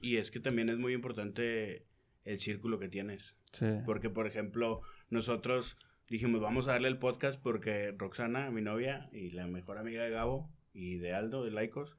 Y 0.00 0.16
es 0.16 0.30
que 0.30 0.40
también 0.40 0.68
es 0.68 0.78
muy 0.78 0.92
importante 0.92 1.86
el 2.24 2.38
círculo 2.38 2.78
que 2.78 2.88
tienes. 2.88 3.34
Sí. 3.52 3.66
Porque, 3.84 4.10
por 4.10 4.26
ejemplo, 4.26 4.82
nosotros 5.10 5.76
dijimos, 6.08 6.40
vamos 6.40 6.68
a 6.68 6.72
darle 6.72 6.88
el 6.88 6.98
podcast 6.98 7.40
porque 7.40 7.92
Roxana, 7.96 8.50
mi 8.50 8.62
novia 8.62 9.08
y 9.12 9.30
la 9.30 9.46
mejor 9.46 9.78
amiga 9.78 10.04
de 10.04 10.10
Gabo 10.10 10.48
y 10.76 10.98
de 10.98 11.14
Aldo, 11.14 11.42
de 11.42 11.50
Laicos, 11.50 11.96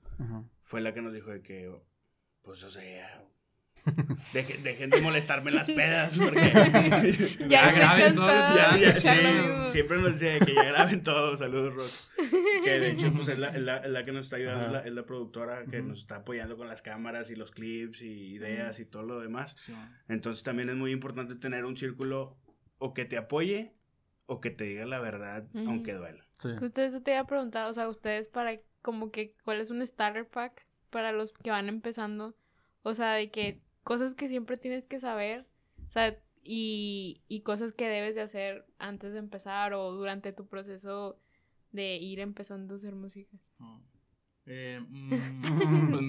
fue 0.62 0.82
la 0.82 0.94
que 0.94 1.02
nos 1.02 1.12
dijo 1.12 1.32
de 1.32 1.42
que, 1.42 1.72
pues, 2.44 2.62
o 2.62 2.70
sea, 2.70 3.24
dejen, 4.34 4.90
de 4.92 5.02
molestarme 5.02 5.50
en 5.50 5.56
las 5.56 5.68
pedas, 5.68 6.16
porque 6.20 7.38
ya, 7.48 7.72
graben 7.72 8.14
todo. 8.14 8.28
Ya, 8.28 8.78
ya, 8.78 8.94
sí, 8.94 9.10
siempre 9.72 9.98
nos 9.98 10.14
dice 10.14 10.40
que 10.46 10.54
ya 10.54 10.66
graben 10.66 11.02
todo. 11.02 11.38
Saludos, 11.38 11.74
Ross. 11.74 12.10
Que 12.64 12.80
de 12.80 12.92
hecho, 12.92 13.12
pues 13.14 13.30
es 13.30 13.40
la, 13.40 13.52
la, 13.58 14.04
que 14.04 14.12
nos 14.12 14.26
está 14.26 14.36
ayudando, 14.36 14.80
es 14.80 14.94
la, 14.94 15.06
productora 15.06 15.66
que 15.66 15.82
nos 15.82 16.00
está 16.00 16.18
apoyando 16.18 16.56
con 16.56 16.68
las 16.68 16.84
cámaras 16.84 17.32
y 17.32 17.36
los 17.36 17.50
clips 17.50 18.04
y 18.04 18.36
ideas 18.36 18.80
y 18.80 18.86
todo 18.86 19.04
lo 19.04 19.20
demás. 19.20 19.56
Entonces, 20.08 20.44
también 20.44 20.70
es 20.70 20.76
muy 20.76 20.92
importante 20.92 21.36
tener 21.36 21.66
un 21.66 21.78
círculo 21.78 22.38
o 22.78 22.94
que 22.94 23.06
te 23.06 23.18
apoye 23.18 23.74
o 24.28 24.40
que 24.40 24.52
te 24.52 24.66
diga 24.66 24.86
la 24.86 25.00
verdad, 25.00 25.48
aunque 25.66 25.94
duela. 25.94 26.27
Justo 26.60 26.82
eso 26.82 27.02
te 27.02 27.12
había 27.12 27.26
preguntado, 27.26 27.70
o 27.70 27.74
sea, 27.74 27.88
ustedes 27.88 28.28
para 28.28 28.60
como 28.82 29.12
que, 29.12 29.34
¿cuál 29.44 29.60
es 29.60 29.70
un 29.70 29.86
starter 29.86 30.28
pack 30.28 30.66
para 30.90 31.12
los 31.12 31.34
que 31.34 31.50
van 31.50 31.70
empezando? 31.70 32.36
O 32.84 32.94
sea, 32.94 33.14
de 33.14 33.32
que 33.32 33.62
cosas 33.84 34.14
que 34.14 34.28
siempre 34.28 34.58
tienes 34.58 34.88
que 34.88 35.00
saber, 35.00 35.48
o 35.88 35.90
sea, 35.90 36.18
y, 36.44 37.22
y 37.28 37.42
cosas 37.42 37.74
que 37.74 37.90
debes 37.90 38.16
de 38.16 38.22
hacer 38.22 38.66
antes 38.80 39.14
de 39.14 39.20
empezar 39.20 39.74
o 39.74 39.92
durante 39.92 40.32
tu 40.32 40.48
proceso 40.48 41.20
de 41.72 41.98
ir 41.98 42.20
empezando 42.20 42.74
a 42.74 42.78
hacer 42.78 42.96
música. 42.96 43.38
Oh. 43.60 43.82
Eh, 44.46 44.80
mm, 44.90 45.90
pues, 45.90 46.02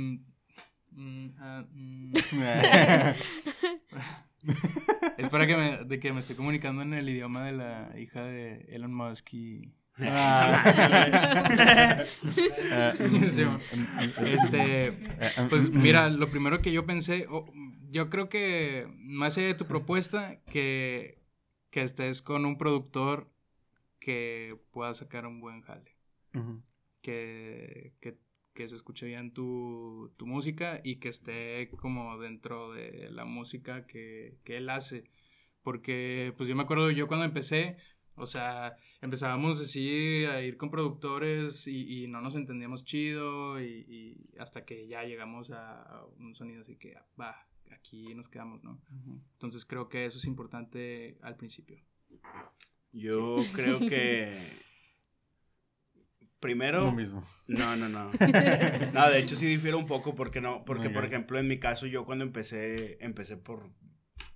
mm, 0.92 1.28
ah, 1.38 1.64
mm. 1.72 2.14
es 5.18 5.28
para 5.28 5.46
que 5.46 5.56
me, 5.56 5.84
de 5.84 5.98
que 5.98 6.12
me 6.12 6.20
estoy 6.20 6.36
comunicando 6.36 6.82
en 6.82 6.94
el 6.94 7.08
idioma 7.08 7.44
de 7.44 7.52
la 7.52 7.98
hija 7.98 8.22
de 8.22 8.66
Elon 8.68 8.94
Musk 8.94 9.34
y 9.34 9.74
Ah. 10.00 10.64
este, 14.26 14.92
pues 15.48 15.70
mira, 15.70 16.08
lo 16.08 16.30
primero 16.30 16.60
que 16.60 16.72
yo 16.72 16.86
pensé, 16.86 17.26
yo 17.90 18.10
creo 18.10 18.28
que 18.28 18.86
más 18.98 19.36
allá 19.36 19.48
de 19.48 19.54
tu 19.54 19.66
propuesta, 19.66 20.40
que, 20.44 21.18
que 21.70 21.82
estés 21.82 22.22
con 22.22 22.44
un 22.44 22.58
productor 22.58 23.30
que 24.00 24.56
pueda 24.70 24.94
sacar 24.94 25.26
un 25.26 25.40
buen 25.40 25.62
jale. 25.62 25.96
que, 27.02 27.94
que, 28.00 28.18
que, 28.54 28.68
se 28.68 28.76
escuche 28.76 29.06
bien 29.06 29.32
tu, 29.32 30.12
tu, 30.16 30.26
música 30.26 30.80
y 30.84 30.96
que 30.96 31.08
esté 31.08 31.68
como 31.70 32.18
dentro 32.18 32.72
de 32.72 33.08
la 33.10 33.24
música 33.24 33.86
que, 33.86 34.38
que 34.44 34.58
él 34.58 34.70
hace. 34.70 35.04
Porque, 35.62 36.32
pues 36.36 36.48
yo 36.48 36.56
me 36.56 36.62
acuerdo, 36.62 36.90
yo 36.90 37.08
cuando 37.08 37.26
empecé, 37.26 37.76
o 38.18 38.26
sea, 38.26 38.76
empezábamos 39.00 39.60
así 39.60 40.24
a 40.24 40.42
ir 40.42 40.56
con 40.56 40.70
productores 40.70 41.66
y, 41.66 42.06
no 42.08 42.20
nos 42.20 42.34
entendíamos 42.34 42.84
chido 42.84 43.60
y, 43.60 44.30
hasta 44.38 44.64
que 44.64 44.86
ya 44.88 45.04
llegamos 45.04 45.50
a, 45.50 46.04
un 46.18 46.34
sonido 46.34 46.62
así 46.62 46.76
que, 46.76 46.96
va, 47.20 47.46
aquí 47.70 48.14
nos 48.14 48.28
quedamos, 48.28 48.62
¿no? 48.64 48.80
Entonces 49.32 49.64
creo 49.64 49.88
que 49.88 50.06
eso 50.06 50.18
es 50.18 50.24
importante 50.24 51.18
al 51.22 51.36
principio. 51.36 51.78
Yo 52.92 53.36
creo 53.54 53.78
que... 53.78 54.36
Primero... 56.40 56.84
Lo 56.84 56.92
mismo. 56.92 57.24
No, 57.48 57.74
no, 57.76 57.88
no. 57.88 58.10
No, 58.92 59.10
de 59.10 59.18
hecho 59.18 59.34
sí 59.36 59.46
difiero 59.46 59.76
un 59.76 59.86
poco 59.86 60.14
porque 60.14 60.40
no, 60.40 60.64
porque 60.64 60.88
por 60.88 61.04
ejemplo 61.04 61.38
en 61.38 61.48
mi 61.48 61.58
caso 61.58 61.86
yo 61.86 62.04
cuando 62.04 62.24
empecé, 62.24 62.96
empecé 63.00 63.36
por, 63.36 63.72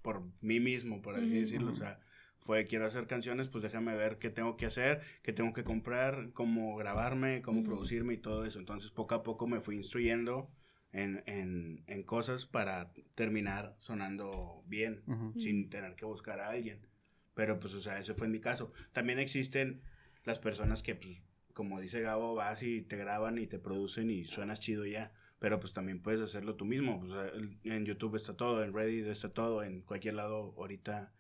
por 0.03 0.25
mí 0.41 0.59
mismo, 0.59 1.01
por 1.01 1.15
así 1.15 1.29
decirlo, 1.29 1.71
o 1.71 1.77
sea 1.77 2.01
fue 2.45 2.67
quiero 2.67 2.87
hacer 2.87 3.07
canciones, 3.07 3.49
pues 3.49 3.63
déjame 3.63 3.95
ver 3.97 4.19
qué 4.19 4.31
tengo 4.31 4.57
que 4.57 4.67
hacer, 4.67 5.01
qué 5.23 5.33
tengo 5.33 5.53
que 5.53 5.65
comprar, 5.65 6.31
cómo 6.33 6.77
grabarme, 6.77 7.43
cómo 7.43 7.63
producirme 7.63 8.15
y 8.15 8.19
todo 8.19 8.45
eso. 8.45 8.59
Entonces 8.59 8.91
poco 8.91 9.15
a 9.15 9.23
poco 9.23 9.47
me 9.47 9.61
fui 9.61 9.77
instruyendo 9.77 10.51
en, 10.93 11.23
en, 11.27 11.85
en 11.87 12.03
cosas 12.03 12.47
para 12.47 12.93
terminar 13.15 13.77
sonando 13.79 14.63
bien, 14.67 15.03
sin 15.37 15.71
tener 15.71 15.95
que 15.95 16.05
buscar 16.05 16.41
a 16.41 16.51
alguien. 16.51 16.87
Pero 17.35 17.59
pues, 17.59 17.75
o 17.75 17.81
sea, 17.81 17.99
ese 17.99 18.15
fue 18.15 18.29
mi 18.29 18.41
caso. 18.41 18.73
También 18.93 19.19
existen 19.19 19.83
las 20.25 20.39
personas 20.39 20.83
que, 20.83 20.95
pues, 20.95 21.23
como 21.55 21.81
dice 21.81 22.01
Gabo, 22.01 22.35
vas 22.35 22.63
y 22.63 22.83
te 22.83 22.97
graban 22.97 23.39
y 23.39 23.47
te 23.47 23.59
producen 23.59 24.11
y 24.11 24.25
suenas 24.25 24.61
chido 24.61 24.85
ya. 24.87 25.13
Pero 25.39 25.59
pues 25.59 25.73
también 25.73 26.01
puedes 26.01 26.21
hacerlo 26.21 26.55
tú 26.55 26.65
mismo. 26.65 27.01
Pues, 27.01 27.13
en 27.65 27.85
YouTube 27.85 28.17
está 28.17 28.37
todo, 28.37 28.63
en 28.63 28.73
Reddit 28.73 29.07
está 29.07 29.31
todo, 29.31 29.63
en 29.63 29.81
cualquier 29.81 30.15
lado 30.15 30.55
ahorita 30.57 31.13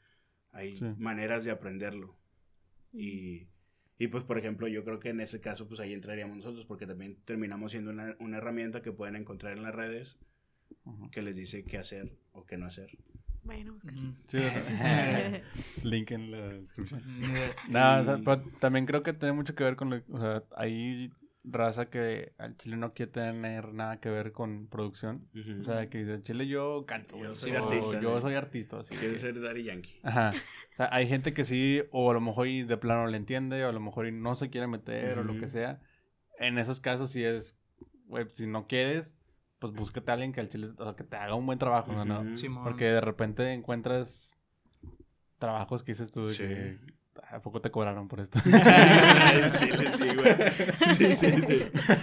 hay 0.52 0.78
maneras 0.98 1.44
de 1.44 1.50
aprenderlo. 1.50 2.16
Y, 2.92 3.48
y, 3.98 4.08
pues, 4.08 4.24
por 4.24 4.38
ejemplo, 4.38 4.68
yo 4.68 4.84
creo 4.84 5.00
que 5.00 5.10
en 5.10 5.20
ese 5.20 5.40
caso, 5.40 5.68
pues 5.68 5.80
ahí 5.80 5.92
entraríamos 5.92 6.36
nosotros, 6.36 6.66
porque 6.66 6.86
también 6.86 7.16
terminamos 7.24 7.72
siendo 7.72 7.90
una, 7.90 8.16
una 8.20 8.38
herramienta 8.38 8.82
que 8.82 8.92
pueden 8.92 9.16
encontrar 9.16 9.56
en 9.56 9.62
las 9.62 9.74
redes 9.74 10.18
que 11.10 11.22
les 11.22 11.36
dice 11.36 11.64
qué 11.64 11.78
hacer 11.78 12.12
o 12.32 12.44
qué 12.44 12.56
no 12.56 12.66
hacer. 12.66 12.90
Bueno, 13.44 13.76
Link 15.82 16.10
en 16.12 16.30
la 16.30 16.48
descripción. 16.48 17.02
no, 17.68 18.42
también 18.60 18.86
creo 18.86 19.02
que 19.02 19.12
tiene 19.12 19.32
mucho 19.32 19.54
que 19.54 19.64
ver 19.64 19.76
con 19.76 19.90
lo, 19.90 20.02
o 20.10 20.20
sea, 20.20 20.44
ahí 20.56 21.10
raza 21.44 21.90
que 21.90 22.34
al 22.38 22.56
chile 22.56 22.76
no 22.76 22.94
quiere 22.94 23.10
tener 23.10 23.72
nada 23.72 23.98
que 23.98 24.08
ver 24.08 24.32
con 24.32 24.68
producción. 24.68 25.28
O 25.60 25.64
sea, 25.64 25.88
que 25.88 25.98
dice, 25.98 26.22
chile 26.22 26.46
yo 26.46 26.84
canto. 26.86 27.18
Yo 27.18 27.34
soy 27.34 27.52
artista. 27.52 28.00
Yo 28.00 28.20
soy 28.20 28.34
artista. 28.34 28.78
Así 28.78 28.94
Quiero 28.96 29.18
ser 29.18 29.40
Daddy 29.40 29.64
Yankee. 29.64 30.00
Ajá. 30.02 30.32
O 30.72 30.76
sea, 30.76 30.88
hay 30.92 31.06
gente 31.06 31.34
que 31.34 31.44
sí, 31.44 31.82
o 31.90 32.10
a 32.10 32.14
lo 32.14 32.20
mejor 32.20 32.46
de 32.46 32.76
plano 32.76 33.06
le 33.06 33.16
entiende, 33.16 33.64
o 33.64 33.68
a 33.68 33.72
lo 33.72 33.80
mejor 33.80 34.10
no 34.12 34.34
se 34.34 34.50
quiere 34.50 34.66
meter, 34.66 35.18
o 35.18 35.24
lo 35.24 35.38
que 35.38 35.48
sea. 35.48 35.80
En 36.38 36.58
esos 36.58 36.80
casos 36.80 37.10
sí 37.10 37.24
es, 37.24 37.58
güey, 38.06 38.26
si 38.32 38.46
no 38.46 38.66
quieres, 38.66 39.18
pues 39.58 39.72
búscate 39.72 40.10
a 40.10 40.14
alguien 40.14 40.32
que 40.32 40.40
al 40.40 40.48
chile, 40.48 40.70
o 40.76 40.84
sea, 40.84 40.94
que 40.94 41.04
te 41.04 41.16
haga 41.16 41.34
un 41.34 41.46
buen 41.46 41.58
trabajo, 41.58 41.92
¿no? 42.04 42.24
Porque 42.64 42.86
de 42.86 43.00
repente 43.00 43.52
encuentras 43.52 44.38
trabajos 45.38 45.82
que 45.82 45.92
dices 45.92 46.12
tú 46.12 46.28
de 46.28 46.36
que 46.36 46.78
¿A 47.30 47.40
poco 47.42 47.60
te 47.60 47.70
cobraron 47.70 48.08
por 48.08 48.20
esto? 48.20 48.38
Chile, 49.58 49.90
sí, 49.98 50.14
güey. 50.14 50.34
Sí, 50.96 51.14
sí, 51.14 51.42
sí. 51.42 51.62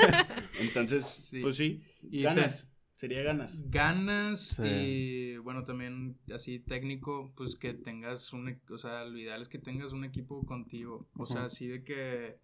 Entonces, 0.60 1.32
pues 1.41 1.56
sí, 1.56 1.82
ganas. 2.02 2.67
Sería 2.95 3.24
ganas. 3.24 3.69
Ganas 3.69 4.60
y 4.60 5.38
bueno, 5.38 5.63
también 5.63 6.19
así 6.36 6.60
técnico, 6.60 7.32
pues 7.36 7.56
que 7.56 7.74
tengas 7.74 8.34
un, 8.34 8.50
e, 8.50 8.60
o 8.69 8.78
sea, 8.78 9.06
lo 9.06 9.17
ideal 9.17 9.41
es 9.41 9.48
que 9.48 9.58
tengas 9.58 9.93
un 9.93 10.04
equipo 10.04 10.45
contigo. 10.45 11.08
O 11.15 11.26
sea, 11.26 11.45
así 11.45 11.67
de 11.67 11.84
que, 11.84 12.39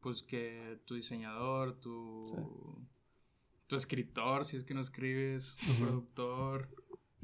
pues 0.00 0.22
que 0.22 0.78
tu 0.84 0.94
diseñador, 0.94 1.80
tu, 1.80 2.86
tu 3.66 3.76
escritor, 3.76 4.44
si 4.44 4.56
es 4.56 4.64
que 4.64 4.74
no 4.74 4.82
escribes, 4.82 5.56
tu 5.66 5.72
productor, 5.84 6.68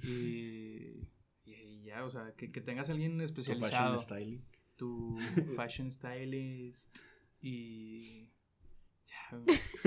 Y, 0.02 1.06
y 1.44 1.82
ya, 1.84 2.04
o 2.04 2.10
sea, 2.10 2.32
que, 2.36 2.50
que 2.50 2.62
tengas 2.62 2.88
alguien 2.88 3.20
especializado. 3.20 3.98
Tu 3.98 4.00
fashion 4.00 4.02
styling. 4.02 4.53
Tu 4.76 5.18
fashion 5.56 5.90
stylist. 5.90 6.98
Y 7.40 8.28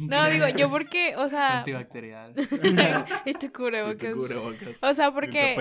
no, 0.00 0.30
digo, 0.30 0.48
yo 0.48 0.70
porque, 0.70 1.16
o 1.16 1.28
sea. 1.28 1.58
Antibacterial. 1.58 2.34
y 3.24 3.34
tu 3.34 3.52
cubrebocas. 3.52 4.14
O 4.82 4.94
sea, 4.94 5.12
porque. 5.12 5.56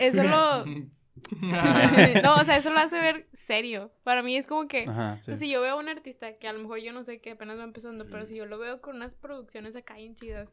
Eso 0.00 0.22
lo. 0.24 0.64
no, 0.64 2.34
o 2.36 2.44
sea, 2.44 2.56
eso 2.56 2.70
lo 2.70 2.78
hace 2.78 3.00
ver 3.00 3.28
serio. 3.32 3.92
Para 4.02 4.22
mí 4.22 4.36
es 4.36 4.46
como 4.46 4.68
que. 4.68 4.86
Pues, 5.24 5.38
si 5.38 5.48
yo 5.50 5.60
veo 5.60 5.74
a 5.74 5.78
un 5.78 5.88
artista 5.88 6.36
que 6.38 6.48
a 6.48 6.52
lo 6.52 6.60
mejor 6.60 6.80
yo 6.80 6.92
no 6.92 7.04
sé 7.04 7.20
que 7.20 7.32
apenas 7.32 7.58
va 7.58 7.64
empezando, 7.64 8.06
pero 8.06 8.26
si 8.26 8.36
yo 8.36 8.46
lo 8.46 8.58
veo 8.58 8.80
con 8.80 8.96
unas 8.96 9.14
producciones 9.14 9.76
acá 9.76 9.94
bien 9.94 10.14
chidas. 10.14 10.48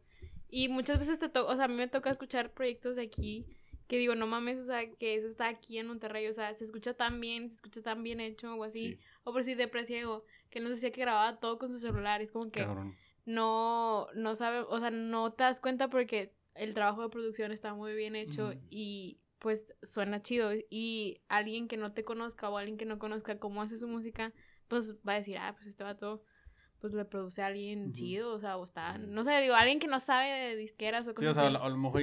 Y 0.47 0.69
muchas 0.69 0.99
veces 0.99 1.19
te 1.19 1.27
toca. 1.27 1.51
O 1.51 1.55
sea, 1.55 1.65
a 1.65 1.67
mí 1.67 1.75
me 1.75 1.87
toca 1.87 2.09
escuchar 2.09 2.51
proyectos 2.51 2.95
de 2.95 3.03
aquí 3.03 3.45
que 3.87 3.97
digo, 3.97 4.15
no 4.15 4.25
mames, 4.27 4.59
o 4.59 4.63
sea, 4.63 4.89
que 4.95 5.15
eso 5.15 5.27
está 5.27 5.47
aquí 5.47 5.77
en 5.77 5.87
Monterrey, 5.87 6.27
o 6.27 6.33
sea, 6.33 6.53
se 6.55 6.63
escucha 6.63 6.95
tan 6.95 7.19
bien, 7.21 7.49
se 7.49 7.55
escucha 7.55 7.81
tan 7.81 8.01
bien 8.01 8.19
hecho 8.19 8.55
o 8.55 8.63
así. 8.63 8.97
O 9.23 9.31
por 9.31 9.43
si 9.43 9.53
de 9.53 9.67
preciego, 9.67 10.25
que 10.49 10.59
nos 10.59 10.71
decía 10.71 10.91
que 10.91 11.01
grababa 11.01 11.39
todo 11.39 11.59
con 11.59 11.71
su 11.71 11.79
celular. 11.79 12.21
Es 12.21 12.31
como 12.31 12.51
que 12.51 12.65
no, 13.25 14.07
no 14.15 14.35
sabe, 14.35 14.59
o 14.59 14.79
sea, 14.79 14.91
no 14.91 15.33
te 15.33 15.43
das 15.43 15.59
cuenta 15.59 15.89
porque 15.89 16.33
el 16.55 16.73
trabajo 16.73 17.03
de 17.03 17.09
producción 17.09 17.51
está 17.51 17.73
muy 17.73 17.93
bien 17.93 18.15
hecho 18.15 18.53
y 18.69 19.19
pues 19.39 19.75
suena 19.83 20.21
chido. 20.21 20.51
Y 20.69 21.21
alguien 21.27 21.67
que 21.67 21.77
no 21.77 21.93
te 21.93 22.03
conozca 22.03 22.49
o 22.49 22.57
alguien 22.57 22.77
que 22.77 22.85
no 22.85 22.97
conozca 22.97 23.37
cómo 23.37 23.61
hace 23.61 23.77
su 23.77 23.87
música, 23.87 24.33
pues 24.67 24.95
va 25.07 25.13
a 25.13 25.17
decir, 25.17 25.37
ah, 25.37 25.53
pues 25.53 25.67
este 25.67 25.83
vato 25.83 26.23
pues 26.79 26.93
le 26.93 27.05
produce 27.05 27.41
a 27.41 27.47
alguien 27.47 27.93
chido, 27.93 28.33
o 28.33 28.39
sea, 28.39 28.57
o 28.57 28.65
está, 28.65 28.97
no 28.97 29.23
sé, 29.23 29.39
digo, 29.41 29.55
alguien 29.55 29.79
que 29.79 29.87
no 29.87 29.99
sabe 29.99 30.27
de 30.29 30.55
disqueras 30.55 31.07
o 31.07 31.13
cosas 31.13 31.23
Sí, 31.23 31.29
o 31.29 31.33
sea, 31.33 31.47
a 31.47 31.69
lo 31.69 31.77
mejor 31.77 32.01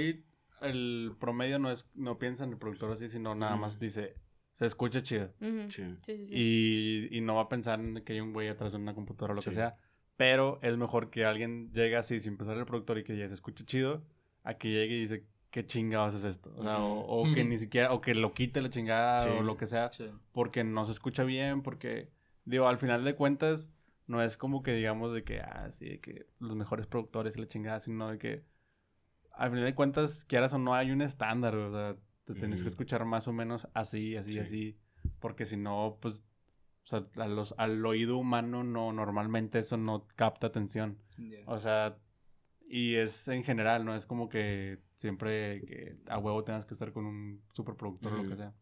el 0.63 1.15
promedio 1.19 1.59
no 1.59 1.71
es, 1.71 1.89
no 1.95 2.19
piensa 2.19 2.45
en 2.45 2.53
el 2.53 2.59
productor 2.59 2.93
así, 2.93 3.09
sino 3.09 3.35
nada 3.35 3.57
más 3.57 3.79
dice, 3.79 4.17
se 4.53 4.67
escucha 4.67 5.03
chido. 5.03 5.33
sí. 5.69 5.85
Sí, 6.03 6.19
sí, 6.19 6.35
y, 6.35 7.17
y, 7.17 7.21
no 7.21 7.37
va 7.37 7.43
a 7.43 7.49
pensar 7.49 7.81
en 7.81 8.03
que 8.05 8.15
hay 8.15 8.21
un 8.21 8.33
güey 8.33 8.49
atrás 8.49 8.73
de 8.73 8.79
una 8.79 8.95
computadora 8.95 9.33
o 9.33 9.37
lo 9.37 9.43
que 9.43 9.53
sea. 9.53 9.77
Pero 10.17 10.59
es 10.63 10.77
mejor 10.77 11.11
que 11.11 11.25
alguien 11.25 11.73
llegue 11.73 11.97
así 11.97 12.21
sin 12.21 12.37
pensar 12.37 12.55
en 12.55 12.61
el 12.61 12.67
productor 12.67 12.99
y 12.99 13.05
que 13.05 13.17
ya 13.17 13.27
se 13.29 13.35
escuche 13.35 13.65
chido, 13.65 14.05
a 14.45 14.55
que 14.55 14.69
llegue 14.69 14.97
y 14.97 15.01
dice, 15.01 15.27
¿qué 15.51 15.67
chingados 15.67 16.15
es 16.15 16.25
esto? 16.25 16.53
O, 16.57 16.63
sea, 16.63 16.79
o, 16.81 17.25
que 17.35 17.45
ni 17.45 17.59
siquiera, 17.59 17.93
o 17.93 18.01
que 18.01 18.15
lo 18.15 18.33
quite 18.33 18.61
la 18.61 18.71
chingada 18.71 19.31
o 19.33 19.43
lo 19.43 19.57
que 19.57 19.67
sea, 19.67 19.91
porque 20.33 20.65
no 20.65 20.85
se 20.85 20.93
escucha 20.93 21.25
bien, 21.25 21.63
porque, 21.63 22.11
digo, 22.45 22.69
al 22.69 22.79
final 22.79 23.05
de 23.05 23.15
cuentas, 23.15 23.71
no 24.07 24.23
es 24.23 24.37
como 24.37 24.63
que 24.63 24.75
digamos 24.75 25.13
de 25.13 25.25
que, 25.25 25.41
ah, 25.41 25.71
sí, 25.71 25.89
de 25.89 26.01
que 26.01 26.27
los 26.39 26.57
mejores 26.57 26.87
productores 26.87 27.37
y 27.37 27.41
la 27.41 27.47
chingada, 27.47 27.81
sino 27.81 28.11
de 28.11 28.19
que, 28.19 28.45
al 29.35 29.51
final 29.51 29.65
de 29.65 29.75
cuentas, 29.75 30.25
quieras 30.25 30.53
o 30.53 30.59
no, 30.59 30.75
hay 30.75 30.91
un 30.91 31.03
estándar, 31.03 31.55
o 31.57 31.73
sea, 31.73 31.97
te 32.25 32.35
tienes 32.35 32.63
que 32.63 32.69
escuchar 32.69 33.05
más 33.05 33.29
o 33.29 33.33
menos 33.33 33.69
así, 33.75 34.17
así, 34.17 34.39
así. 34.39 34.79
Porque 35.19 35.47
si 35.47 35.57
no, 35.57 35.99
pues, 36.01 36.25
o 36.85 36.87
sea, 36.87 37.07
a 37.17 37.27
los, 37.27 37.55
al 37.59 37.85
oído 37.85 38.19
humano 38.19 38.63
no, 38.65 38.93
normalmente 38.93 39.59
eso 39.59 39.77
no 39.77 40.07
capta 40.17 40.47
atención. 40.47 40.99
O 41.47 41.59
sea, 41.59 41.99
y 42.69 42.95
es 42.95 43.29
en 43.29 43.45
general, 43.45 43.85
no 43.85 43.95
es 43.95 44.07
como 44.07 44.29
que 44.29 44.79
siempre 44.97 45.65
que 45.65 45.97
a 46.07 46.19
huevo 46.19 46.45
tengas 46.45 46.65
que 46.65 46.75
estar 46.75 46.93
con 46.93 47.07
un 47.07 47.43
superproductor 47.53 48.13
o 48.13 48.23
lo 48.23 48.29
que 48.29 48.37
sea. 48.37 48.55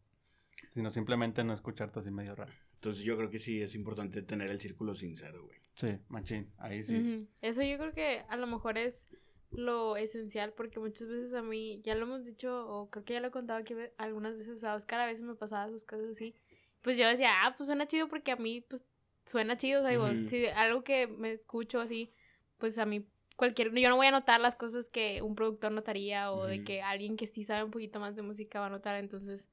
Sino 0.69 0.91
simplemente 0.91 1.45
no 1.45 1.53
escucharte 1.53 1.99
así 1.99 2.11
medio 2.11 2.35
raro. 2.35 2.53
Entonces 2.75 3.05
yo 3.05 3.17
creo 3.17 3.29
que 3.29 3.39
sí 3.39 3.61
es 3.61 3.75
importante 3.75 4.23
tener 4.23 4.51
el 4.51 4.61
círculo 4.61 4.95
sincero, 4.95 5.45
güey. 5.45 5.59
Sí, 5.75 5.99
machín, 6.09 6.51
ahí 6.59 6.83
sí. 6.83 7.29
Eso 7.41 7.63
yo 7.63 7.79
creo 7.79 7.93
que 7.93 8.25
a 8.29 8.37
lo 8.37 8.47
mejor 8.47 8.79
es 8.79 9.15
lo 9.51 9.97
esencial 9.97 10.53
porque 10.53 10.79
muchas 10.79 11.09
veces 11.09 11.35
a 11.35 11.43
mí, 11.43 11.81
ya 11.83 11.95
lo 11.95 12.05
hemos 12.05 12.25
dicho 12.25 12.69
o 12.69 12.91
creo 12.91 13.05
que 13.05 13.15
ya 13.15 13.21
lo 13.21 13.29
he 13.29 13.33
contado 13.33 13.59
aquí 13.59 13.75
algunas 13.99 14.39
veces, 14.39 14.63
a 14.65 14.75
Oscar 14.75 15.01
a 15.01 15.07
veces 15.07 15.25
me 15.25 15.35
pasaba 15.35 15.71
sus 15.71 15.85
cosas 15.85 16.11
así, 16.11 16.35
pues 16.83 16.97
yo 16.97 17.07
decía, 17.09 17.45
ah, 17.45 17.55
pues 17.57 17.67
suena 17.67 17.87
chido 17.87 18.09
porque 18.09 18.33
a 18.33 18.37
mí 18.37 18.61
pues 18.61 18.85
suena 19.27 19.57
chido, 19.57 19.81
o 19.81 19.83
sea, 19.83 19.91
digo, 19.91 20.09
si 20.29 20.47
algo 20.47 20.83
que 20.83 21.07
me 21.07 21.33
escucho 21.33 21.81
así, 21.81 22.13
pues 22.59 22.79
a 22.79 22.87
mí 22.87 23.07
cualquier, 23.37 23.75
yo 23.75 23.89
no 23.89 23.97
voy 23.97 24.07
a 24.07 24.11
notar 24.11 24.41
las 24.41 24.55
cosas 24.55 24.89
que 24.89 25.23
un 25.23 25.35
productor 25.35 25.73
notaría 25.73 26.31
o 26.33 26.47
de 26.47 26.63
que 26.63 26.83
alguien 26.83 27.17
que 27.17 27.27
sí 27.27 27.45
sabe 27.45 27.65
un 27.65 27.71
poquito 27.71 27.99
más 27.99 28.15
de 28.15 28.23
música 28.23 28.61
va 28.61 28.67
a 28.67 28.71
notar, 28.71 28.97
entonces 28.97 29.49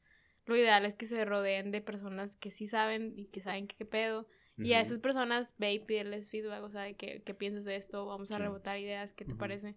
lo 0.45 0.55
ideal 0.55 0.85
es 0.85 0.95
que 0.95 1.05
se 1.05 1.25
rodeen 1.25 1.71
de 1.71 1.81
personas 1.81 2.37
que 2.37 2.51
sí 2.51 2.67
saben 2.67 3.13
y 3.17 3.25
que 3.25 3.41
saben 3.41 3.67
qué 3.67 3.85
pedo. 3.85 4.27
Y 4.59 4.73
a 4.73 4.81
esas 4.81 4.97
personas 4.97 5.53
ve 5.59 5.73
y 5.73 5.79
pídeles 5.79 6.29
feedback, 6.29 6.63
o 6.63 6.69
sea, 6.71 6.81
de 6.81 6.95
qué, 6.95 7.21
qué 7.23 7.35
piensas 7.35 7.63
de 7.63 7.75
esto, 7.75 8.07
vamos 8.07 8.31
a 8.31 8.39
rebotar 8.39 8.79
ideas, 8.79 9.13
¿qué 9.13 9.23
te 9.23 9.35
parece? 9.35 9.75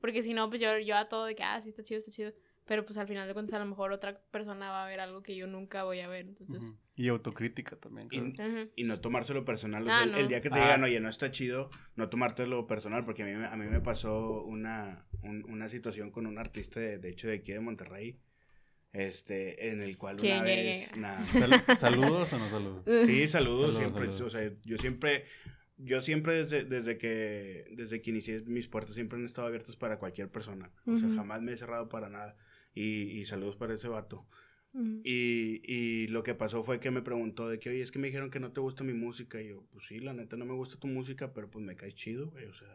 Porque 0.00 0.22
si 0.22 0.34
no, 0.34 0.48
pues 0.48 0.60
yo, 0.60 0.78
yo 0.78 0.96
a 0.96 1.08
todo 1.08 1.26
de 1.26 1.34
que, 1.34 1.42
ah, 1.42 1.60
sí, 1.60 1.68
está 1.68 1.82
chido, 1.82 1.98
está 1.98 2.10
chido. 2.10 2.32
Pero 2.64 2.86
pues 2.86 2.98
al 2.98 3.08
final 3.08 3.26
de 3.26 3.34
cuentas 3.34 3.54
a 3.54 3.58
lo 3.58 3.66
mejor 3.66 3.92
otra 3.92 4.20
persona 4.30 4.70
va 4.70 4.84
a 4.84 4.88
ver 4.88 5.00
algo 5.00 5.22
que 5.22 5.34
yo 5.34 5.46
nunca 5.46 5.82
voy 5.84 6.00
a 6.00 6.08
ver. 6.08 6.26
Entonces... 6.26 6.62
Y 6.94 7.08
autocrítica 7.08 7.76
también. 7.76 8.08
Y, 8.76 8.84
no 8.84 9.00
tomárselo 9.00 9.44
personal. 9.44 9.82
O 9.82 9.90
ah, 9.90 10.04
sea, 10.06 10.20
el, 10.20 10.28
día 10.28 10.40
que 10.40 10.50
te 10.50 10.56
digan, 10.56 10.82
ah. 10.82 10.86
oye, 10.86 11.00
no 11.00 11.08
está 11.08 11.30
chido, 11.30 11.70
no 11.96 12.08
tomártelo 12.08 12.66
personal. 12.66 13.04
Porque 13.04 13.22
a 13.22 13.26
mí, 13.26 13.44
a 13.44 13.56
mí 13.56 13.66
me 13.66 13.80
pasó 13.80 14.42
una, 14.44 15.06
una 15.22 15.68
situación 15.68 16.10
con 16.10 16.26
un 16.26 16.38
artista, 16.38 16.78
de, 16.78 16.98
de 16.98 17.08
hecho, 17.08 17.28
de 17.28 17.36
aquí 17.36 17.52
de 17.52 17.60
Monterrey. 17.60 18.20
Este, 18.92 19.70
en 19.70 19.82
el 19.82 19.96
cual 19.96 20.18
una 20.20 20.42
vez... 20.42 20.92
¿Saludos 21.76 22.32
o 22.32 22.38
no 22.38 22.50
saludos? 22.50 22.84
Sí, 23.06 23.28
saludos, 23.28 23.76
siempre. 23.76 24.08
O 24.08 24.30
sea, 24.30 24.52
yo 24.64 24.78
siempre 24.78 25.24
yo 25.82 26.00
siempre 26.00 26.44
desde, 26.44 26.64
desde 26.64 26.98
que 26.98 27.66
desde 27.72 28.00
que 28.00 28.10
inicié 28.10 28.40
mis 28.42 28.68
puertas 28.68 28.94
siempre 28.94 29.18
han 29.18 29.24
estado 29.24 29.46
abiertas 29.46 29.76
para 29.76 29.98
cualquier 29.98 30.28
persona. 30.28 30.70
O 30.86 30.98
sea, 30.98 31.08
jamás 31.10 31.42
me 31.42 31.52
he 31.52 31.56
cerrado 31.56 31.88
para 31.88 32.08
nada. 32.08 32.36
Y, 32.74 33.18
y 33.18 33.24
saludos 33.24 33.56
para 33.56 33.74
ese 33.74 33.88
vato. 33.88 34.26
Y, 34.72 35.60
y, 35.64 36.06
lo 36.08 36.22
que 36.22 36.34
pasó 36.34 36.62
fue 36.62 36.78
que 36.80 36.90
me 36.90 37.02
preguntó 37.02 37.48
de 37.48 37.58
que, 37.58 37.70
oye, 37.70 37.82
es 37.82 37.90
que 37.90 37.98
me 37.98 38.06
dijeron 38.06 38.30
que 38.30 38.40
no 38.40 38.52
te 38.52 38.60
gusta 38.60 38.84
mi 38.84 38.92
música. 38.92 39.40
Y 39.40 39.48
yo, 39.48 39.64
pues 39.72 39.86
sí, 39.86 39.98
la 39.98 40.12
neta 40.12 40.36
no 40.36 40.44
me 40.44 40.54
gusta 40.54 40.78
tu 40.78 40.86
música, 40.86 41.32
pero 41.32 41.50
pues 41.50 41.64
me 41.64 41.76
caes 41.76 41.94
chido, 41.94 42.30
güey. 42.30 42.44
O 42.46 42.54
sea, 42.54 42.68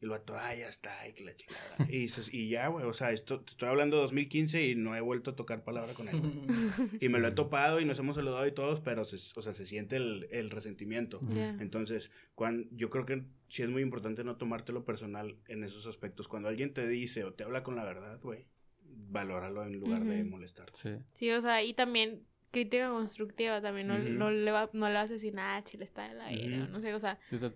y 0.00 0.04
el 0.04 0.10
vato, 0.10 0.34
ah, 0.36 0.54
ya 0.54 0.68
está, 0.68 1.00
ay, 1.00 1.12
que 1.12 1.24
la 1.24 1.34
chingada. 1.36 1.88
y, 1.90 2.08
y 2.32 2.48
ya, 2.48 2.68
güey, 2.68 2.86
o 2.86 2.92
sea, 2.92 3.10
esto, 3.12 3.42
estoy 3.46 3.68
hablando 3.68 3.96
de 3.96 4.02
2015 4.02 4.68
y 4.68 4.74
no 4.76 4.94
he 4.94 5.00
vuelto 5.00 5.32
a 5.32 5.36
tocar 5.36 5.64
palabra 5.64 5.92
con 5.94 6.08
él. 6.08 6.14
y 7.00 7.08
me 7.08 7.18
lo 7.18 7.28
he 7.28 7.32
topado 7.32 7.80
y 7.80 7.84
nos 7.84 7.98
hemos 7.98 8.16
saludado 8.16 8.46
y 8.46 8.52
todos, 8.52 8.80
pero, 8.80 9.04
se, 9.04 9.16
o 9.38 9.42
sea, 9.42 9.54
se 9.54 9.66
siente 9.66 9.96
el, 9.96 10.28
el 10.30 10.50
resentimiento. 10.50 11.20
Entonces, 11.60 12.12
cuando, 12.34 12.68
yo 12.72 12.90
creo 12.90 13.06
que 13.06 13.24
sí 13.48 13.62
es 13.62 13.70
muy 13.70 13.82
importante 13.82 14.22
no 14.22 14.36
tomártelo 14.36 14.84
personal 14.84 15.36
en 15.48 15.64
esos 15.64 15.86
aspectos. 15.86 16.28
Cuando 16.28 16.48
alguien 16.48 16.72
te 16.72 16.86
dice 16.86 17.24
o 17.24 17.32
te 17.32 17.42
habla 17.42 17.64
con 17.64 17.74
la 17.74 17.84
verdad, 17.84 18.20
güey, 18.22 18.46
valóralo 18.88 19.64
en 19.64 19.78
lugar 19.78 20.04
de 20.04 20.24
molestarte. 20.24 20.72
Sí. 20.74 20.90
sí, 21.12 21.30
o 21.30 21.40
sea, 21.40 21.62
y 21.62 21.74
también 21.74 22.22
crítica 22.50 22.88
constructiva 22.88 23.60
también, 23.60 23.88
no, 23.88 23.98
no, 23.98 24.30
le, 24.30 24.50
va, 24.50 24.70
no 24.72 24.88
le 24.88 24.94
vas 24.94 25.10
a 25.10 25.14
decir, 25.14 25.34
nada, 25.34 25.62
chile 25.64 25.84
está 25.84 26.10
en 26.10 26.18
la 26.18 26.28
vida, 26.28 26.66
no 26.66 26.80
sé, 26.80 26.94
o 26.94 26.98
sea... 26.98 27.18
Sí, 27.24 27.36
o 27.36 27.38
sea 27.38 27.52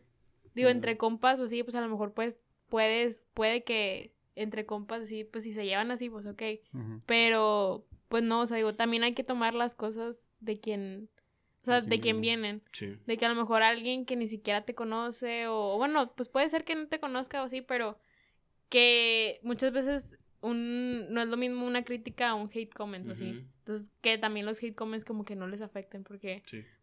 Digo, 0.55 0.69
entre 0.69 0.97
compas 0.97 1.41
o 1.41 1.45
así, 1.45 1.63
pues 1.63 1.75
a 1.75 1.81
lo 1.81 1.89
mejor 1.89 2.13
pues 2.13 2.39
puedes, 2.69 3.27
puede 3.35 3.65
que 3.65 4.15
entre 4.35 4.67
compas 4.67 5.03
así, 5.03 5.25
pues 5.25 5.45
si 5.45 5.53
se 5.53 5.65
llevan 5.65 5.91
así, 5.91 6.09
pues 6.09 6.27
ok. 6.27 6.43
Pero, 7.07 7.87
pues 8.09 8.23
no, 8.23 8.41
o 8.41 8.47
sea, 8.47 8.57
digo, 8.57 8.75
también 8.75 9.03
hay 9.03 9.15
que 9.15 9.25
tomar 9.25 9.55
las 9.55 9.75
cosas 9.75 10.33
de 10.41 10.59
quien, 10.59 11.11
o 11.63 11.65
sea, 11.65 11.81
de 11.81 11.99
quien 11.99 12.21
vienen. 12.21 12.63
De 13.07 13.17
que 13.17 13.27
a 13.27 13.29
lo 13.29 13.35
mejor 13.35 13.63
alguien 13.63 14.05
que 14.07 14.17
ni 14.17 14.29
siquiera 14.29 14.65
te 14.65 14.75
conoce, 14.75 15.47
o 15.49 15.77
bueno, 15.77 16.15
pues 16.15 16.29
puede 16.29 16.49
ser 16.49 16.65
que 16.65 16.75
no 16.75 16.89
te 16.89 17.01
conozca 17.01 17.43
o 17.43 17.47
así, 17.47 17.61
pero 17.61 17.99
que 18.69 19.39
muchas 19.43 19.73
veces 19.73 20.19
un, 20.43 21.07
no 21.11 21.23
es 21.23 21.29
lo 21.29 21.37
mismo 21.37 21.67
una 21.67 21.85
crítica 21.85 22.31
a 22.31 22.35
un 22.35 22.51
hate 22.53 22.73
comment 22.75 23.09
o 23.09 23.13
así. 23.13 23.47
Entonces, 23.59 23.91
que 24.01 24.19
también 24.19 24.45
los 24.45 24.63
hate 24.63 24.75
comments 24.75 25.05
como 25.05 25.25
que 25.25 25.37
no 25.37 25.47
les 25.47 25.63
afecten 25.63 26.05
porque 26.05 26.43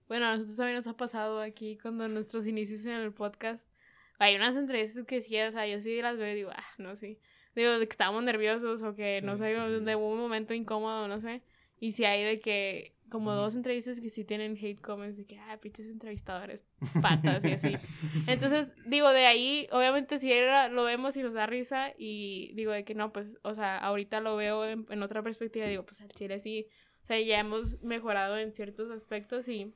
bueno, 0.10 0.26
a 0.26 0.32
nosotros 0.36 0.58
también 0.58 0.76
nos 0.76 0.88
ha 0.88 0.98
pasado 0.98 1.40
aquí 1.40 1.78
cuando 1.78 2.08
nuestros 2.10 2.48
inicios 2.48 2.84
en 2.86 2.94
el 2.94 3.14
podcast. 3.14 3.70
Hay 4.18 4.36
unas 4.36 4.56
entrevistas 4.58 5.06
que 5.06 5.22
sí, 5.22 5.40
o 5.40 5.52
sea, 5.52 5.68
yo 5.68 5.80
sí 5.80 6.02
las 6.02 6.18
veo 6.18 6.32
y 6.34 6.36
digo, 6.36 6.50
ah, 6.52 6.66
no, 6.80 6.96
sí. 6.96 7.20
Digo, 7.56 7.78
de 7.78 7.88
que 7.88 7.94
estábamos 7.94 8.24
nerviosos 8.24 8.82
o 8.82 8.96
que, 8.96 9.22
no 9.22 9.38
sé, 9.38 9.46
de 9.46 9.96
un 9.96 10.18
momento 10.18 10.56
incómodo, 10.56 11.08
no 11.08 11.20
sé. 11.20 11.44
Y 11.80 11.92
si 11.92 12.06
hay 12.06 12.24
de 12.24 12.40
que, 12.40 12.96
como 13.10 13.34
dos 13.34 13.56
entrevistas 13.56 14.00
que 14.00 14.10
sí 14.10 14.24
tienen 14.24 14.58
hate 14.58 14.80
comments 14.80 15.18
de 15.18 15.26
que, 15.26 15.38
ah, 15.40 15.58
pinches 15.62 15.88
entrevistadores, 15.88 16.64
patas 17.02 17.44
y 17.44 17.52
así. 17.52 17.76
Entonces, 18.28 18.74
digo, 18.86 19.10
de 19.10 19.26
ahí, 19.26 19.68
obviamente, 19.72 20.20
si 20.20 20.32
era, 20.32 20.70
lo 20.70 20.84
vemos 20.84 21.18
y 21.18 21.24
nos 21.24 21.34
da 21.34 21.46
risa 21.46 21.94
y 21.98 22.54
digo 22.54 22.72
de 22.72 22.84
que 22.84 22.96
no, 22.96 23.12
pues, 23.12 23.38
o 23.44 23.54
sea, 23.54 23.78
ahorita 23.78 24.22
lo 24.22 24.36
veo 24.36 24.66
en, 24.66 24.86
en 24.90 25.04
otra 25.04 25.22
perspectiva, 25.24 25.68
digo, 25.68 25.86
pues 25.86 26.02
al 26.02 26.10
chile 26.10 26.40
sí, 26.40 26.68
o 27.04 27.08
sea, 27.08 27.20
ya 27.20 27.40
hemos 27.40 27.82
mejorado 27.82 28.38
en 28.38 28.54
ciertos 28.54 28.92
aspectos 28.92 29.48
y 29.48 29.74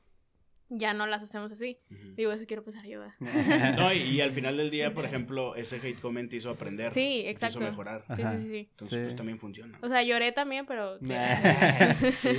ya 0.68 0.94
no 0.94 1.06
las 1.06 1.22
hacemos 1.22 1.52
así. 1.52 1.78
Digo, 2.16 2.32
eso 2.32 2.44
quiero 2.46 2.62
pues 2.62 2.76
ayuda. 2.76 3.12
no, 3.76 3.92
y, 3.92 4.20
al 4.20 4.32
final 4.32 4.56
del 4.56 4.70
día, 4.70 4.94
por 4.94 5.04
ejemplo, 5.04 5.54
ese 5.56 5.76
hate 5.76 6.00
comment 6.00 6.32
hizo 6.32 6.50
aprender. 6.50 6.92
Sí, 6.92 7.22
exacto. 7.26 7.58
Hizo 7.58 7.70
mejorar. 7.70 8.04
Sí, 8.16 8.22
sí, 8.22 8.48
sí, 8.48 8.68
Entonces, 8.70 9.04
pues 9.04 9.16
también 9.16 9.38
funciona. 9.38 9.78
O 9.82 9.88
sea, 9.88 10.02
lloré 10.02 10.32
también, 10.32 10.66
pero... 10.66 10.98
sí, 11.00 11.06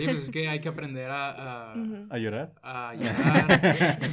pues 0.05 0.19
es 0.19 0.30
que 0.30 0.47
hay 0.47 0.59
que 0.59 0.69
aprender 0.69 1.09
a... 1.09 1.73
¿A, 1.73 2.17
llorar? 2.17 2.53
A 2.61 2.93
llorar. 2.95 4.03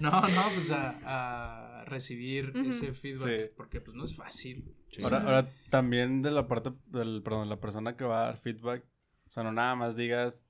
no, 0.00 0.10
no, 0.28 0.44
pues 0.54 0.70
a, 0.70 0.96
a 1.04 1.70
recibir 1.90 2.52
ese 2.66 2.92
feedback. 2.94 3.52
Porque 3.56 3.80
pues 3.80 3.96
no 3.96 4.04
es 4.04 4.14
fácil. 4.14 4.74
Ahora, 5.02 5.22
ahora, 5.22 5.48
también 5.68 6.22
de 6.22 6.30
la 6.30 6.46
parte, 6.48 6.72
del, 6.86 7.22
perdón, 7.22 7.48
la 7.48 7.60
persona 7.60 7.96
que 7.96 8.04
va 8.04 8.22
a 8.22 8.26
dar 8.26 8.38
feedback, 8.38 8.84
o 9.28 9.32
sea, 9.32 9.42
no 9.42 9.52
nada 9.52 9.74
más 9.74 9.96
digas, 9.96 10.46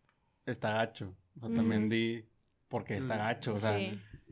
está 0.46 0.72
gacho. 0.72 1.16
O 1.36 1.40
sea, 1.40 1.54
también 1.54 1.88
di, 1.88 2.24
porque 2.70 2.96
está 2.96 3.16
gacho. 3.16 3.54
O 3.54 3.60
sea, 3.60 3.78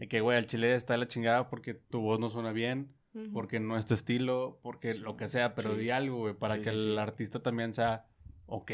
que, 0.09 0.21
güey, 0.21 0.39
el 0.39 0.47
chile 0.47 0.75
está 0.75 0.97
la 0.97 1.09
chingada 1.09 1.51
porque 1.51 1.75
tu 1.75 2.01
voz 2.01 2.19
no 2.19 2.31
suena 2.31 2.53
bien, 2.53 2.95
porque 3.35 3.61
no 3.61 3.77
es 3.77 3.85
tu 3.85 3.95
estilo, 3.95 4.61
porque 4.63 4.95
lo 4.95 5.17
que 5.17 5.29
sea, 5.29 5.55
pero 5.55 5.75
di 5.75 5.91
algo, 5.91 6.19
güey, 6.19 6.35
para 6.35 6.63
que 6.63 6.71
el 6.71 6.99
artista 6.99 7.43
también 7.43 7.75
sea, 7.75 8.07
ok, 8.47 8.71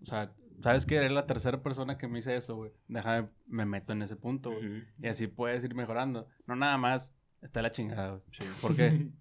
o 0.00 0.06
sea, 0.06 0.32
¿sabes 0.60 0.86
que 0.86 0.96
Eres 0.96 1.12
la 1.12 1.26
tercera 1.26 1.62
persona 1.62 1.98
que 1.98 2.06
me 2.06 2.18
dice 2.18 2.36
eso, 2.36 2.56
güey. 2.56 2.70
Déjame, 2.86 3.28
me 3.46 3.66
meto 3.66 3.92
en 3.92 4.02
ese 4.02 4.16
punto, 4.16 4.52
güey. 4.52 4.84
Y 5.02 5.08
así 5.08 5.26
puedes 5.26 5.64
ir 5.64 5.74
mejorando. 5.74 6.28
No 6.46 6.54
nada 6.54 6.78
más, 6.78 7.12
está 7.42 7.60
la 7.60 7.72
chingada, 7.72 8.10
güey. 8.10 8.22
Sí. 8.30 8.48
¿Por 8.62 8.74
qué? 8.74 9.10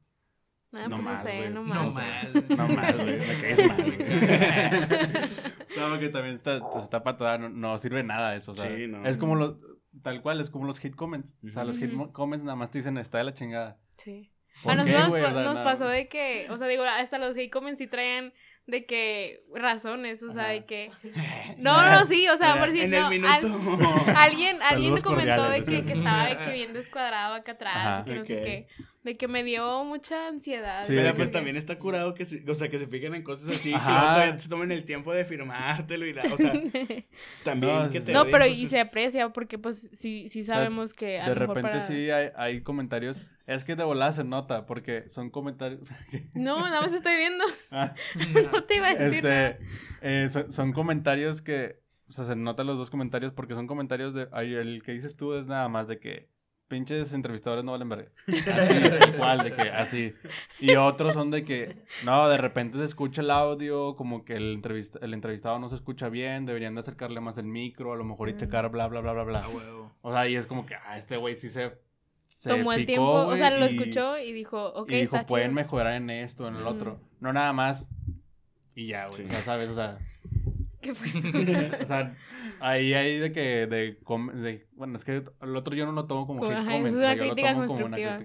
No, 0.69 0.89
no, 0.89 0.95
pues 0.97 1.05
más, 1.05 1.23
no 1.23 1.29
sé, 1.29 1.49
no 1.49 1.63
más. 1.63 1.77
No 2.49 2.57
más, 2.57 2.57
no 2.57 2.67
más, 2.67 2.95
güey. 2.97 3.19
Me 3.19 3.39
caes 3.39 3.67
mal, 3.69 3.83
güey. 3.83 3.97
no, 5.77 5.99
que 5.99 6.09
también 6.09 6.35
está, 6.35 6.59
está 6.77 7.03
patada, 7.03 7.37
no, 7.37 7.47
no 7.47 7.77
sirve 7.77 8.03
nada 8.03 8.35
eso, 8.35 8.51
o 8.51 8.55
sea. 8.55 8.75
Sí, 8.75 8.85
no. 8.85 9.05
Es 9.05 9.17
como 9.17 9.35
los, 9.35 9.55
tal 10.01 10.21
cual, 10.21 10.41
es 10.41 10.49
como 10.49 10.65
los 10.65 10.83
hate 10.83 10.95
comments. 10.95 11.35
O 11.45 11.51
sea, 11.51 11.63
los 11.63 11.77
hate 11.81 11.93
comments 12.11 12.43
nada 12.43 12.55
más 12.55 12.71
te 12.71 12.79
dicen, 12.79 12.97
está 12.97 13.17
de 13.17 13.23
la 13.25 13.33
chingada. 13.33 13.77
Sí. 13.97 14.31
A 14.65 14.75
nosotros 14.75 15.33
nos, 15.33 15.57
pasó 15.63 15.87
de 15.87 16.07
que, 16.07 16.47
o 16.49 16.57
sea, 16.57 16.67
digo, 16.67 16.83
hasta 16.83 17.19
los 17.19 17.35
hate 17.35 17.51
comments 17.51 17.77
sí 17.77 17.87
traían 17.87 18.33
de 18.65 18.85
que 18.85 19.43
razones, 19.53 20.21
o 20.23 20.31
sea, 20.31 20.47
de 20.47 20.65
que 20.65 20.91
no, 21.57 21.89
no, 21.89 22.05
sí, 22.05 22.27
o 22.27 22.35
sea, 22.35 22.59
por 22.59 22.71
si 22.71 22.85
no, 22.85 23.07
alguien 24.15 24.61
alguien 24.61 24.93
me 24.93 25.01
comentó 25.01 25.49
de 25.49 25.61
que, 25.61 25.85
que, 25.85 25.93
estaba 25.93 26.25
de 26.25 26.37
que 26.37 26.51
bien 26.51 26.73
descuadrado 26.73 27.35
acá 27.35 27.53
atrás, 27.53 28.03
que 28.05 28.15
no 28.15 28.25
sé 28.25 28.41
qué, 28.41 28.67
de 29.07 29.17
que 29.17 29.27
me 29.27 29.43
dio 29.43 29.83
mucha 29.85 30.27
ansiedad. 30.27 30.83
Sí, 30.85 30.93
pero 30.95 31.15
pues 31.15 31.31
también 31.31 31.55
está 31.55 31.79
curado 31.79 32.13
que 32.13 32.25
se, 32.25 32.43
o 32.49 32.55
sea, 32.55 32.69
que 32.69 32.77
se 32.77 32.87
fijen 32.87 33.15
en 33.15 33.23
cosas 33.23 33.55
así, 33.55 33.71
que 33.71 33.79
todavía 33.79 34.37
se 34.37 34.49
tomen 34.49 34.71
el 34.71 34.83
tiempo 34.83 35.13
de 35.13 35.23
firmártelo 35.23 36.05
y 36.05 36.13
la, 36.13 36.23
o 36.33 36.37
sea, 36.37 36.51
también 37.43 37.73
no, 37.73 37.89
que 37.89 38.01
te 38.01 38.11
No, 38.11 38.25
pero 38.25 38.45
y 38.45 38.67
se 38.67 38.79
aprecia 38.79 39.29
porque 39.29 39.57
pues 39.57 39.89
sí 39.93 40.27
sí 40.27 40.43
sabemos 40.43 40.93
que 40.93 41.19
a 41.21 41.29
de 41.29 41.35
repente 41.35 41.81
sí 41.81 42.11
hay, 42.11 42.29
hay 42.35 42.61
comentarios 42.61 43.21
es 43.47 43.63
que 43.63 43.77
de 43.77 43.85
volada 43.85 44.11
se 44.11 44.25
nota, 44.25 44.65
porque 44.65 45.07
son 45.07 45.29
comentarios. 45.29 45.79
no, 46.35 46.59
nada 46.59 46.81
más 46.81 46.91
estoy 46.91 47.15
viendo. 47.15 47.45
Ah. 47.71 47.95
no 48.51 48.65
te 48.65 48.75
iba 48.75 48.89
a 48.89 48.95
decir. 48.95 49.25
Este, 49.25 49.65
eh, 50.01 50.29
son, 50.29 50.73
comentarios 50.73 51.41
que. 51.41 51.79
O 52.09 52.11
sea, 52.11 52.25
se 52.25 52.35
notan 52.35 52.67
los 52.67 52.77
dos 52.77 52.89
comentarios 52.89 53.31
porque 53.31 53.53
son 53.53 53.65
comentarios 53.65 54.13
de. 54.13 54.27
Ay, 54.33 54.53
el 54.53 54.83
que 54.83 54.91
dices 54.91 55.15
tú 55.15 55.33
es 55.33 55.47
nada 55.47 55.69
más 55.69 55.87
de 55.87 55.97
que. 55.97 56.27
Pinches 56.67 57.13
entrevistadores 57.13 57.63
no 57.63 57.71
valen 57.71 57.87
verga. 57.87 58.11
Así, 58.27 59.13
igual, 59.13 59.43
de 59.43 59.53
que 59.53 59.61
así. 59.61 60.13
Y 60.59 60.75
otros 60.75 61.13
son 61.13 61.31
de 61.31 61.45
que, 61.45 61.77
no, 62.03 62.27
de 62.27 62.37
repente 62.37 62.77
se 62.77 62.83
escucha 62.83 63.21
el 63.21 63.31
audio, 63.31 63.95
como 63.95 64.25
que 64.25 64.35
el, 64.35 64.61
el 65.01 65.13
entrevistado 65.13 65.59
no 65.59 65.69
se 65.69 65.75
escucha 65.75 66.09
bien, 66.09 66.45
deberían 66.45 66.75
de 66.75 66.81
acercarle 66.81 67.21
más 67.21 67.37
el 67.37 67.45
micro, 67.45 67.93
a 67.93 67.95
lo 67.95 68.03
mejor 68.03 68.29
y 68.29 68.33
mm. 68.33 68.37
checar, 68.37 68.69
bla, 68.69 68.87
bla, 68.87 68.99
bla, 68.99 69.13
bla, 69.13 69.23
bla. 69.23 69.47
O 70.01 70.11
sea, 70.11 70.27
y 70.27 70.35
es 70.35 70.45
como 70.45 70.65
que, 70.65 70.75
ah, 70.75 70.97
este 70.97 71.15
güey 71.15 71.35
sí 71.35 71.49
se 71.49 71.71
tomó 72.43 72.73
el 72.73 72.85
tiempo, 72.85 73.11
o 73.11 73.37
sea, 73.37 73.49
lo 73.51 73.65
escuchó 73.65 74.17
y 74.17 74.33
dijo, 74.33 74.73
ok, 74.73 74.91
y 74.91 75.01
dijo, 75.01 75.25
pueden 75.25 75.53
mejorar 75.53 75.93
en 75.93 76.09
esto, 76.09 76.47
en 76.47 76.57
el 76.57 76.67
otro. 76.67 76.99
No 77.19 77.31
nada 77.31 77.53
más. 77.53 77.87
Y 78.75 78.87
ya, 78.87 79.07
güey. 79.07 79.27
Sea, 79.29 79.41
¿sabes? 79.41 79.69
O 79.69 79.75
sea. 79.75 79.97
¿Qué 80.87 80.93
fue 80.95 81.09
o 81.83 81.85
sea, 81.85 82.15
ahí 82.61 82.93
hay 82.93 83.19
de 83.19 83.31
que. 83.33 83.67
De, 83.67 83.97
de, 83.97 84.67
bueno, 84.71 84.95
es 84.95 85.03
que 85.03 85.23
el 85.41 85.55
otro 85.55 85.75
yo 85.75 85.85
no 85.85 85.91
lo 85.91 86.05
tomo 86.05 86.25
como, 86.25 86.45
hate 86.45 86.65
comment, 86.65 86.87
es 86.87 86.93
una, 86.93 87.17
crítica 87.17 87.53
constructiva. 87.55 88.17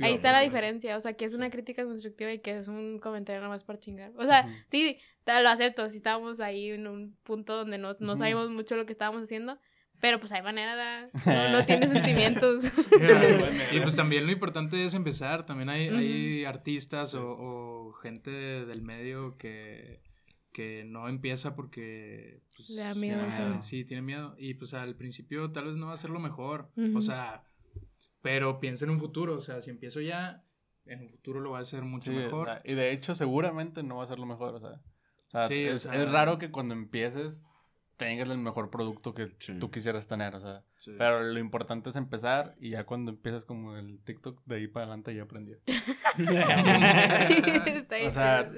Ahí 0.00 0.14
está 0.14 0.32
la 0.32 0.40
diferencia. 0.40 0.96
O 0.96 1.00
sea, 1.00 1.12
que 1.12 1.24
es 1.24 1.34
una 1.34 1.48
crítica 1.48 1.84
constructiva 1.84 2.32
y 2.32 2.40
que 2.40 2.56
es 2.56 2.66
un 2.66 2.98
comentario 2.98 3.40
nada 3.40 3.50
más 3.50 3.62
para 3.62 3.78
chingar. 3.78 4.10
O 4.16 4.24
sea, 4.24 4.48
sí, 4.66 4.98
lo 5.26 5.48
acepto. 5.48 5.88
Si 5.88 5.98
estábamos 5.98 6.40
ahí 6.40 6.70
en 6.70 6.88
un 6.88 7.16
punto 7.22 7.54
donde 7.56 7.78
no, 7.78 7.94
no 8.00 8.16
sabíamos 8.16 8.50
mucho 8.50 8.76
lo 8.76 8.84
que 8.84 8.92
estábamos 8.92 9.22
haciendo. 9.22 9.58
Pero 10.00 10.20
pues 10.20 10.30
hay 10.30 10.42
manera, 10.42 11.08
no, 11.26 11.48
no 11.52 11.66
tiene 11.66 11.88
sentimientos. 11.88 12.64
y 13.72 13.80
pues 13.80 13.96
también 13.96 14.26
lo 14.26 14.32
importante 14.32 14.84
es 14.84 14.94
empezar. 14.94 15.44
También 15.44 15.68
hay, 15.68 15.88
hay 15.88 16.44
artistas 16.44 17.14
o, 17.14 17.28
o, 17.28 17.92
gente 17.94 18.30
del 18.30 18.82
medio 18.82 19.36
que, 19.36 20.00
que 20.52 20.84
no 20.84 21.08
empieza 21.08 21.54
porque... 21.54 22.42
Pues, 22.56 22.70
Le 22.70 22.82
da 22.82 22.94
miedo. 22.94 23.22
sí, 23.62 23.84
tiene 23.84 24.02
miedo. 24.02 24.34
Y 24.38 24.54
pues 24.54 24.74
al 24.74 24.96
principio 24.96 25.50
tal 25.52 25.66
vez 25.66 25.76
no 25.76 25.86
va 25.86 25.94
a 25.94 25.98
ser 25.98 26.10
lo 26.10 26.20
mejor. 26.20 26.70
O 26.94 27.00
sea, 27.00 27.44
pero 28.22 28.60
piensa 28.60 28.84
en 28.84 28.90
un 28.90 29.00
futuro. 29.00 29.34
O 29.34 29.40
sea, 29.40 29.60
si 29.60 29.70
empiezo 29.70 30.00
ya, 30.00 30.44
en 30.86 31.02
un 31.02 31.10
futuro 31.10 31.40
lo 31.40 31.50
va 31.50 31.58
a 31.58 31.62
hacer 31.62 31.82
mucho 31.82 32.12
mejor. 32.12 32.48
Y 32.64 32.74
de 32.74 32.92
hecho 32.92 33.14
seguramente 33.14 33.82
no 33.82 33.96
va 33.96 34.04
a 34.04 34.08
ser 34.08 34.18
lo 34.18 34.26
mejor. 34.26 34.54
O 34.54 34.60
sea, 34.60 34.80
o 35.28 35.30
sea, 35.30 35.56
es, 35.56 35.86
es 35.86 36.10
raro 36.10 36.38
que 36.38 36.50
cuando 36.50 36.74
empieces 36.74 37.42
tengas 37.98 38.28
el 38.28 38.38
mejor 38.38 38.70
producto 38.70 39.12
que 39.12 39.26
tú 39.60 39.70
quisieras 39.70 40.06
tener, 40.06 40.34
o 40.34 40.40
sea. 40.40 40.62
Pero 40.96 41.22
lo 41.22 41.38
importante 41.38 41.90
es 41.90 41.96
empezar 41.96 42.54
y 42.58 42.70
ya 42.70 42.86
cuando 42.86 43.10
empiezas 43.10 43.44
como 43.44 43.76
el 43.76 44.00
TikTok, 44.04 44.42
de 44.46 44.56
ahí 44.56 44.68
para 44.68 44.86
adelante 44.86 45.14
ya 45.14 45.24
aprendió. 45.24 45.58
o 48.06 48.10
sea... 48.10 48.50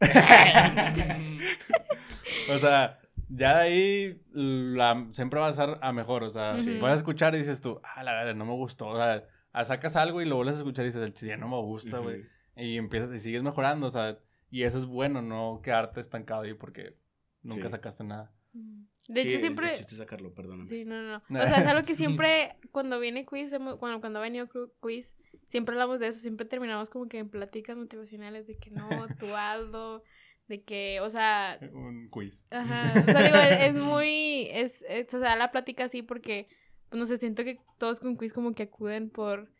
o 2.50 2.58
sea, 2.58 2.98
ya 3.28 3.58
de 3.58 3.62
ahí 3.62 4.22
la, 4.32 5.06
siempre 5.12 5.38
va 5.38 5.46
a 5.48 5.52
ser 5.52 5.78
a 5.82 5.92
mejor, 5.92 6.24
o 6.24 6.30
sea, 6.30 6.58
si 6.58 6.78
puedes 6.80 6.96
escuchar 6.96 7.34
y 7.34 7.38
dices 7.38 7.60
tú, 7.60 7.80
ah, 7.84 8.02
la 8.02 8.14
verdad, 8.14 8.34
no 8.34 8.46
me 8.46 8.54
gustó, 8.54 8.88
o 8.88 8.96
sea, 8.96 9.24
sacas 9.64 9.94
algo 9.94 10.22
y 10.22 10.24
lo 10.24 10.36
vuelves 10.36 10.56
a 10.56 10.58
escuchar 10.58 10.86
y 10.86 10.88
dices, 10.88 11.02
el 11.02 11.12
chile 11.12 11.36
no 11.36 11.48
me 11.48 11.60
gusta, 11.60 11.98
güey. 11.98 12.24
Y 12.56 12.78
empiezas 12.78 13.12
y 13.12 13.18
sigues 13.18 13.42
mejorando, 13.42 13.86
o 13.86 13.90
sea, 13.90 14.18
y 14.50 14.62
eso 14.62 14.78
es 14.78 14.86
bueno, 14.86 15.20
no 15.20 15.60
quedarte 15.62 16.00
estancado 16.00 16.40
ahí 16.42 16.54
porque 16.54 16.96
nunca 17.42 17.68
sacaste 17.68 18.04
nada. 18.04 18.32
De 18.52 19.22
hecho, 19.22 19.38
siempre. 19.38 19.74
sacarlo, 19.74 20.32
perdóname. 20.34 20.68
Sí, 20.68 20.84
no, 20.84 21.02
no, 21.02 21.16
O 21.16 21.46
sea, 21.46 21.58
es 21.58 21.66
algo 21.66 21.84
que 21.84 21.94
siempre, 21.94 22.56
cuando 22.72 23.00
viene 23.00 23.26
quiz, 23.26 23.50
cuando, 23.78 24.00
cuando 24.00 24.18
ha 24.18 24.22
venido 24.22 24.48
quiz, 24.80 25.14
siempre 25.48 25.74
hablamos 25.74 25.98
de 25.98 26.08
eso. 26.08 26.20
Siempre 26.20 26.46
terminamos 26.46 26.90
como 26.90 27.08
que 27.08 27.18
en 27.18 27.28
pláticas 27.28 27.76
motivacionales 27.76 28.46
de 28.46 28.56
que 28.56 28.70
no, 28.70 28.88
tu 29.18 29.34
Aldo, 29.34 30.04
de 30.46 30.62
que, 30.62 31.00
o 31.00 31.10
sea. 31.10 31.58
Un 31.72 32.08
quiz. 32.08 32.46
Ajá. 32.50 32.92
O 33.00 33.04
sea, 33.04 33.22
digo, 33.22 33.38
es, 33.38 33.74
muy. 33.82 34.48
Es, 34.52 34.84
o 35.12 35.18
sea, 35.18 35.36
la 35.36 35.50
plática 35.50 35.84
así 35.84 36.02
porque, 36.02 36.46
no 36.92 37.04
sé, 37.06 37.16
siento 37.16 37.42
que 37.42 37.58
todos 37.78 38.00
con 38.00 38.16
quiz 38.16 38.32
como 38.32 38.54
que 38.54 38.64
acuden 38.64 39.10
por 39.10 39.50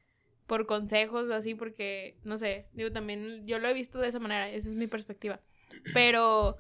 por 0.51 0.67
consejos 0.67 1.31
o 1.31 1.35
así, 1.35 1.55
porque, 1.55 2.19
no 2.25 2.37
sé, 2.37 2.67
digo, 2.73 2.91
también 2.91 3.47
yo 3.47 3.61
lo 3.61 3.69
he 3.69 3.73
visto 3.73 4.01
de 4.01 4.09
esa 4.09 4.19
manera, 4.19 4.51
esa 4.51 4.69
es 4.69 4.75
mi 4.75 4.89
perspectiva. 4.89 5.41
Pero 5.95 6.57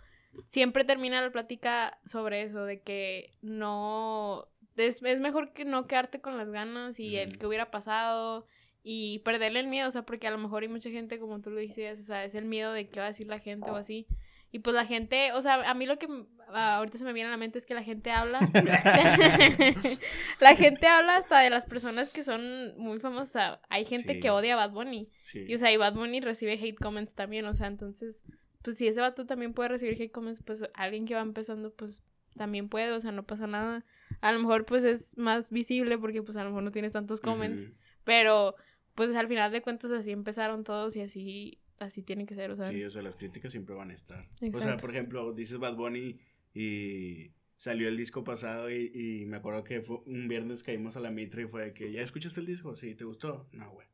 siempre 0.48 0.84
termina 0.84 1.20
la 1.20 1.30
plática 1.30 1.98
sobre 2.04 2.42
eso, 2.42 2.64
de 2.64 2.80
que 2.80 3.32
no... 3.42 4.46
Es, 4.76 5.02
mejor 5.02 5.52
que 5.52 5.64
no 5.64 5.86
quedarte 5.86 6.20
con 6.20 6.38
las 6.38 6.50
ganas 6.50 6.98
y 7.00 7.16
el 7.16 7.38
que 7.38 7.46
hubiera 7.46 7.70
pasado 7.70 8.46
y 8.82 9.18
perderle 9.20 9.60
el 9.60 9.66
miedo, 9.66 9.88
o 9.88 9.90
sea, 9.90 10.02
porque 10.02 10.26
a 10.26 10.30
lo 10.30 10.38
mejor 10.38 10.62
hay 10.62 10.68
mucha 10.68 10.90
gente, 10.90 11.18
como 11.18 11.40
tú 11.40 11.50
lo 11.50 11.56
decías, 11.56 11.98
o 11.98 12.02
sea, 12.02 12.24
es 12.24 12.34
el 12.34 12.46
miedo 12.46 12.72
de 12.72 12.88
qué 12.88 13.00
va 13.00 13.06
a 13.06 13.10
decir 13.10 13.26
la 13.26 13.40
gente 13.40 13.70
o 13.70 13.76
así. 13.76 14.06
Y 14.52 14.60
pues 14.60 14.74
la 14.74 14.86
gente, 14.86 15.32
o 15.32 15.42
sea, 15.42 15.70
a 15.70 15.74
mí 15.74 15.86
lo 15.86 15.98
que 15.98 16.08
ahorita 16.52 16.98
se 16.98 17.04
me 17.04 17.12
viene 17.12 17.28
a 17.28 17.30
la 17.30 17.36
mente 17.36 17.58
es 17.58 17.66
que 17.66 17.74
la 17.74 17.84
gente 17.84 18.10
habla. 18.10 18.40
la 20.40 20.56
gente 20.56 20.88
habla 20.88 21.16
hasta 21.16 21.40
de 21.40 21.50
las 21.50 21.66
personas 21.66 22.10
que 22.10 22.24
son 22.24 22.76
muy 22.76 22.98
famosas. 22.98 23.60
hay 23.68 23.84
gente 23.84 24.18
que 24.18 24.30
odia 24.30 24.54
a 24.54 24.56
Bad 24.56 24.72
Bunny. 24.72 25.08
Y 25.34 25.54
o 25.54 25.58
sea, 25.58 25.70
y 25.70 25.76
Bad 25.76 25.94
Bunny 25.94 26.20
recibe 26.20 26.54
hate 26.54 26.78
comments 26.78 27.14
también, 27.14 27.46
o 27.46 27.54
sea, 27.54 27.68
entonces 27.68 28.24
pues 28.62 28.76
si 28.76 28.86
ese 28.86 29.00
vato 29.00 29.26
también 29.26 29.54
puede 29.54 29.70
recibir 29.70 30.00
hate 30.00 30.12
comments, 30.12 30.42
pues 30.44 30.64
alguien 30.74 31.06
que 31.06 31.14
va 31.14 31.20
empezando, 31.20 31.72
pues 31.72 32.00
también 32.36 32.68
puede, 32.68 32.92
o 32.92 33.00
sea, 33.00 33.12
no 33.12 33.24
pasa 33.24 33.46
nada. 33.46 33.84
A 34.20 34.32
lo 34.32 34.38
mejor 34.38 34.64
pues 34.64 34.84
es 34.84 35.16
más 35.16 35.50
visible 35.50 35.98
porque 35.98 36.22
pues 36.22 36.36
a 36.36 36.44
lo 36.44 36.50
mejor 36.50 36.62
no 36.62 36.72
tienes 36.72 36.92
tantos 36.92 37.20
comments, 37.20 37.66
pero 38.04 38.54
pues 38.94 39.14
al 39.16 39.28
final 39.28 39.52
de 39.52 39.62
cuentas 39.62 39.90
así 39.90 40.10
empezaron 40.10 40.64
todos 40.64 40.96
y 40.96 41.00
así 41.00 41.58
así 41.78 42.02
tiene 42.02 42.26
que 42.26 42.34
ser, 42.34 42.50
o 42.50 42.56
sea. 42.56 42.66
Sí, 42.66 42.84
o 42.84 42.90
sea, 42.90 43.02
las 43.02 43.16
críticas 43.16 43.50
siempre 43.52 43.74
van 43.74 43.90
a 43.90 43.94
estar. 43.94 44.26
O 44.52 44.60
sea, 44.60 44.76
por 44.76 44.90
ejemplo, 44.90 45.32
dices 45.32 45.58
Bad 45.58 45.76
Bunny 45.76 46.18
y 46.54 47.32
salió 47.56 47.88
el 47.88 47.96
disco 47.96 48.22
pasado 48.24 48.70
y, 48.70 48.90
y 48.94 49.26
me 49.26 49.38
acuerdo 49.38 49.64
que 49.64 49.80
fue 49.80 49.98
un 50.06 50.28
viernes 50.28 50.62
caímos 50.62 50.96
a 50.96 51.00
la 51.00 51.10
mitra 51.10 51.42
y 51.42 51.46
fue 51.46 51.72
que, 51.72 51.90
¿ya 51.90 52.02
escuchaste 52.02 52.40
el 52.40 52.46
disco? 52.46 52.76
Sí, 52.76 52.94
¿te 52.94 53.04
gustó? 53.04 53.48
No, 53.52 53.70
güey. 53.70 53.86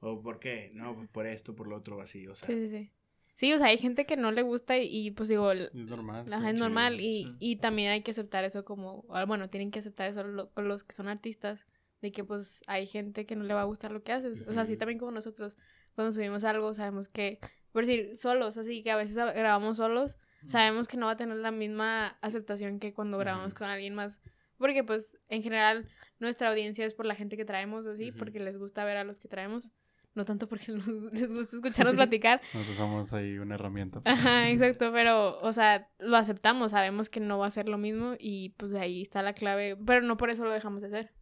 ¿O 0.00 0.22
por 0.22 0.38
qué? 0.38 0.70
No, 0.74 1.08
por 1.12 1.26
esto, 1.26 1.54
por 1.54 1.68
lo 1.68 1.76
otro, 1.76 2.00
así, 2.00 2.26
o 2.26 2.34
sea. 2.34 2.46
Sí, 2.48 2.54
sí, 2.54 2.68
sí. 2.68 2.90
Sí, 3.38 3.52
o 3.52 3.58
sea, 3.58 3.68
hay 3.68 3.78
gente 3.78 4.04
que 4.04 4.16
no 4.16 4.32
le 4.32 4.42
gusta 4.42 4.76
y, 4.78 5.12
pues 5.12 5.28
digo... 5.28 5.52
Es 5.52 5.72
normal. 5.72 6.28
La, 6.28 6.50
es 6.50 6.58
normal 6.58 7.00
y, 7.00 7.36
y 7.38 7.54
también 7.54 7.92
hay 7.92 8.02
que 8.02 8.10
aceptar 8.10 8.42
eso 8.42 8.64
como... 8.64 9.04
Ah, 9.10 9.26
bueno, 9.26 9.48
tienen 9.48 9.70
que 9.70 9.78
aceptar 9.78 10.10
eso 10.10 10.50
con 10.52 10.66
los 10.66 10.82
que 10.82 10.92
son 10.92 11.06
artistas, 11.06 11.64
de 12.00 12.10
que 12.10 12.24
pues 12.24 12.64
hay 12.66 12.88
gente 12.88 13.26
que 13.26 13.36
no 13.36 13.44
le 13.44 13.54
va 13.54 13.60
a 13.60 13.66
gustar 13.66 13.92
lo 13.92 14.02
que 14.02 14.10
haces. 14.10 14.42
O 14.48 14.52
sea, 14.52 14.62
así 14.62 14.76
también 14.76 14.98
como 14.98 15.12
nosotros 15.12 15.56
cuando 15.94 16.10
subimos 16.10 16.42
algo 16.42 16.74
sabemos 16.74 17.08
que, 17.08 17.38
por 17.70 17.86
decir, 17.86 18.18
solos, 18.18 18.56
así 18.56 18.82
que 18.82 18.90
a 18.90 18.96
veces 18.96 19.14
grabamos 19.14 19.76
solos, 19.76 20.18
sabemos 20.48 20.88
que 20.88 20.96
no 20.96 21.06
va 21.06 21.12
a 21.12 21.16
tener 21.16 21.36
la 21.36 21.52
misma 21.52 22.18
aceptación 22.22 22.80
que 22.80 22.92
cuando 22.92 23.18
grabamos 23.18 23.54
con 23.54 23.68
alguien 23.68 23.94
más. 23.94 24.18
Porque 24.56 24.82
pues 24.82 25.16
en 25.28 25.44
general 25.44 25.88
nuestra 26.18 26.50
audiencia 26.50 26.84
es 26.84 26.92
por 26.92 27.06
la 27.06 27.14
gente 27.14 27.36
que 27.36 27.44
traemos, 27.44 27.86
o 27.86 27.94
sí, 27.94 28.10
porque 28.10 28.40
les 28.40 28.58
gusta 28.58 28.84
ver 28.84 28.96
a 28.96 29.04
los 29.04 29.20
que 29.20 29.28
traemos 29.28 29.70
no 30.18 30.24
tanto 30.24 30.48
porque 30.48 30.72
les 31.12 31.32
gusta 31.32 31.56
escucharnos 31.56 31.94
platicar. 31.94 32.42
Nosotros 32.52 32.76
somos 32.76 33.12
ahí 33.14 33.38
una 33.38 33.54
herramienta. 33.54 34.02
Ajá, 34.04 34.50
exacto, 34.50 34.90
pero, 34.92 35.40
o 35.40 35.52
sea, 35.52 35.88
lo 35.98 36.16
aceptamos, 36.16 36.72
sabemos 36.72 37.08
que 37.08 37.20
no 37.20 37.38
va 37.38 37.46
a 37.46 37.50
ser 37.50 37.68
lo 37.68 37.78
mismo 37.78 38.14
y 38.18 38.50
pues 38.50 38.74
ahí 38.74 39.00
está 39.00 39.22
la 39.22 39.32
clave, 39.32 39.76
pero 39.86 40.02
no 40.02 40.16
por 40.16 40.28
eso 40.28 40.44
lo 40.44 40.50
dejamos 40.50 40.82
de 40.82 40.88
hacer, 40.88 41.12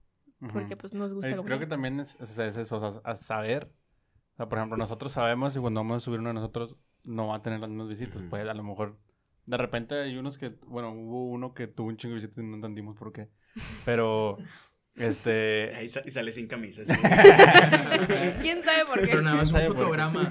porque 0.53 0.77
pues 0.77 0.95
nos 0.95 1.15
gusta. 1.15 1.31
Eh, 1.31 1.37
creo 1.45 1.59
que 1.59 1.67
también 1.67 2.01
es, 2.01 2.19
es, 2.21 2.39
eso, 2.39 2.77
o 2.77 2.91
sea, 2.91 3.15
saber, 3.15 3.71
o 4.33 4.37
sea, 4.37 4.49
por 4.49 4.59
ejemplo, 4.59 4.79
nosotros 4.79 5.13
sabemos 5.13 5.55
y 5.55 5.61
cuando 5.61 5.81
vamos 5.81 5.99
a 5.99 6.01
subir 6.01 6.21
uno 6.21 6.31
de 6.31 6.35
nosotros 6.35 6.77
no 7.07 7.29
va 7.29 7.37
a 7.37 7.43
tener 7.43 7.61
las 7.61 7.69
mismas 7.69 7.89
visitas, 7.89 8.25
pues 8.29 8.49
a 8.49 8.55
lo 8.55 8.65
mejor 8.65 8.99
de 9.45 9.57
repente 9.59 9.95
hay 9.95 10.17
unos 10.17 10.39
que, 10.39 10.57
bueno, 10.67 10.91
hubo 10.91 11.29
uno 11.31 11.55
que 11.55 11.69
tuvo 11.69 11.89
un 11.89 11.99
chingo 11.99 12.15
de 12.15 12.23
visitas 12.23 12.39
y 12.39 12.47
no 12.47 12.57
entendimos 12.57 12.97
por 12.97 13.13
qué, 13.13 13.29
pero... 13.85 14.39
Este. 14.97 15.73
Ahí 15.77 15.91
y 16.05 16.11
sale 16.11 16.33
sin 16.33 16.47
camisa. 16.47 16.83
¿Quién 18.41 18.65
sabe 18.65 18.87
por 18.87 19.01
qué? 19.01 19.09
Pero 19.09 19.23
nada 19.23 19.37
más 19.37 19.53
un 19.53 19.61
fotograma. 19.61 20.29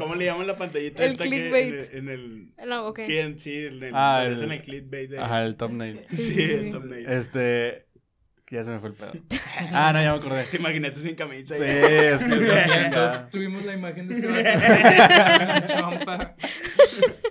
¿Cómo 0.00 0.14
le 0.14 0.26
llaman 0.26 0.46
la 0.46 0.56
pantallita? 0.56 1.04
El 1.04 1.16
clickbait. 1.16 1.94
En 1.94 2.08
el. 2.08 2.48
No, 2.66 2.88
ok. 2.88 3.00
Sí, 3.06 3.16
en, 3.16 3.38
sí, 3.38 3.66
en 3.66 3.82
el, 3.82 3.92
ah, 3.94 4.24
el, 4.26 4.42
en 4.42 4.52
el 4.52 4.62
clickbait. 4.62 5.10
De... 5.10 5.18
Ajá, 5.18 5.44
el 5.44 5.56
thumbnail. 5.56 6.04
Sí, 6.10 6.34
sí, 6.34 6.42
el 6.42 6.70
thumbnail. 6.70 7.08
Este. 7.08 7.87
Ya 8.50 8.64
se 8.64 8.70
me 8.70 8.78
fue 8.78 8.90
el 8.90 8.94
pedo. 8.94 9.12
Ah, 9.72 9.92
no, 9.92 10.00
ya 10.00 10.12
me 10.12 10.18
acordé. 10.18 10.44
Te 10.44 10.56
imaginaste 10.56 11.00
sin 11.00 11.14
camisa. 11.16 11.56
Sí, 11.56 11.62
sí, 11.62 12.50
Entonces 12.84 13.28
tuvimos 13.30 13.64
la 13.64 13.74
imagen 13.74 14.08
de 14.08 14.14
este 14.14 15.66
chompa. 15.74 16.36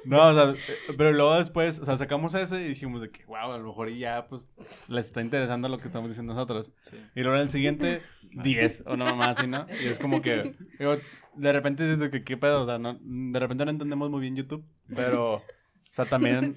No, 0.04 0.28
o 0.28 0.34
sea, 0.34 0.56
pero 0.98 1.14
luego 1.14 1.38
después, 1.38 1.80
o 1.80 1.86
sea, 1.86 1.98
sacamos 1.98 2.34
ese 2.36 2.62
y 2.62 2.68
dijimos 2.70 3.02
de 3.02 3.10
que, 3.10 3.26
wow, 3.26 3.54
a 3.54 3.58
lo 3.58 3.68
mejor 3.68 3.90
ya, 3.90 4.28
pues, 4.28 4.48
les 4.88 5.06
está 5.06 5.22
interesando 5.22 5.70
lo 5.70 5.78
que 5.78 5.88
estamos 5.88 6.10
diciendo 6.10 6.34
nosotros. 6.34 6.74
Y 7.16 7.22
luego 7.22 7.38
en 7.38 7.44
el 7.44 7.50
siguiente, 7.50 8.02
10 8.32 8.84
o 8.88 8.98
no 8.98 9.16
más, 9.16 9.38
¿sí, 9.38 9.48
no? 9.48 9.68
Y 9.82 9.88
es 9.88 10.00
como 10.00 10.22
que, 10.22 10.56
digo, 10.78 10.98
de 11.36 11.54
repente 11.54 11.84
dices 11.84 12.00
de 12.00 12.10
que, 12.12 12.24
¿qué 12.24 12.36
pedo? 12.36 12.64
O 12.64 12.66
sea, 12.66 12.78
no, 12.78 13.00
de 13.02 13.40
repente 13.40 13.64
no 13.64 13.72
entendemos 13.72 14.10
muy 14.10 14.22
bien 14.22 14.36
YouTube, 14.36 14.66
pero... 14.94 15.44
O 15.92 15.96
sea, 15.98 16.06
también... 16.06 16.56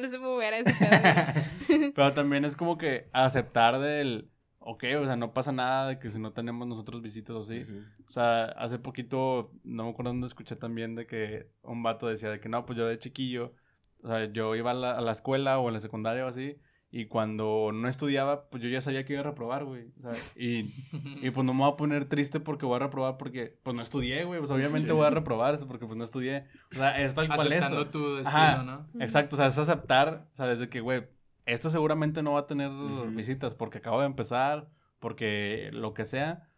no 0.00 0.08
sé 0.08 0.18
mover 0.18 0.54
a 0.54 0.58
ese 0.58 0.74
pedo. 0.74 1.92
Pero 1.94 2.12
también 2.12 2.44
es 2.44 2.56
como 2.56 2.78
que 2.78 3.08
aceptar 3.12 3.78
del... 3.78 4.30
Ok, 4.58 4.84
o 5.00 5.06
sea, 5.06 5.16
no 5.16 5.32
pasa 5.32 5.52
nada 5.52 5.88
de 5.88 5.98
que 5.98 6.10
si 6.10 6.18
no 6.18 6.32
tenemos 6.32 6.66
nosotros 6.66 7.00
visitas 7.00 7.34
o 7.34 7.42
sí. 7.42 7.64
O 8.06 8.10
sea, 8.10 8.44
hace 8.44 8.78
poquito, 8.78 9.52
no 9.64 9.84
me 9.84 9.90
acuerdo 9.90 10.10
dónde 10.10 10.26
escuché 10.26 10.54
también 10.54 10.94
de 10.94 11.06
que 11.06 11.46
un 11.62 11.82
vato 11.82 12.08
decía 12.08 12.30
de 12.30 12.40
que 12.40 12.50
no, 12.50 12.66
pues 12.66 12.78
yo 12.78 12.86
de 12.86 12.98
chiquillo, 12.98 13.54
o 14.02 14.08
sea, 14.08 14.26
yo 14.26 14.54
iba 14.56 14.72
a 14.72 14.74
la, 14.74 14.98
a 14.98 15.00
la 15.00 15.12
escuela 15.12 15.58
o 15.58 15.68
en 15.68 15.74
la 15.74 15.80
secundaria 15.80 16.26
o 16.26 16.28
así, 16.28 16.56
y 16.92 17.06
cuando 17.06 17.70
no 17.72 17.88
estudiaba, 17.88 18.48
pues 18.50 18.62
yo 18.62 18.68
ya 18.68 18.80
sabía 18.80 19.04
que 19.04 19.12
iba 19.12 19.20
a 19.20 19.24
reprobar, 19.24 19.64
güey. 19.64 19.92
Y, 20.34 20.74
y, 21.22 21.30
pues 21.30 21.46
no 21.46 21.54
me 21.54 21.60
voy 21.60 21.72
a 21.72 21.76
poner 21.76 22.06
triste 22.06 22.40
porque 22.40 22.66
voy 22.66 22.76
a 22.76 22.80
reprobar 22.80 23.16
porque 23.16 23.56
pues 23.62 23.76
no 23.76 23.82
estudié, 23.82 24.24
güey. 24.24 24.40
Pues 24.40 24.50
obviamente 24.50 24.92
voy 24.92 25.06
a 25.06 25.10
reprobar 25.10 25.58
porque 25.68 25.86
pues 25.86 25.96
no 25.96 26.04
estudié. 26.04 26.46
O 26.72 26.76
sea, 26.76 27.00
es 27.00 27.14
tal 27.14 27.28
cual 27.28 27.52
eso. 27.52 27.86
tu 27.86 28.16
destino, 28.16 28.64
¿no? 28.64 28.86
Exacto, 29.00 29.36
o 29.36 29.38
sea, 29.38 29.46
es 29.46 29.58
aceptar, 29.58 30.26
o 30.32 30.36
sea, 30.36 30.46
desde 30.46 30.68
que, 30.68 30.80
güey, 30.80 31.04
esto 31.46 31.70
seguramente 31.70 32.22
no 32.22 32.32
va 32.32 32.40
a 32.40 32.46
tener 32.46 32.70
visitas 33.10 33.54
porque 33.54 33.78
acabo 33.78 34.00
de 34.00 34.06
empezar, 34.06 34.68
porque 34.98 35.70
lo 35.72 35.94
que 35.94 36.04
sea. 36.04 36.48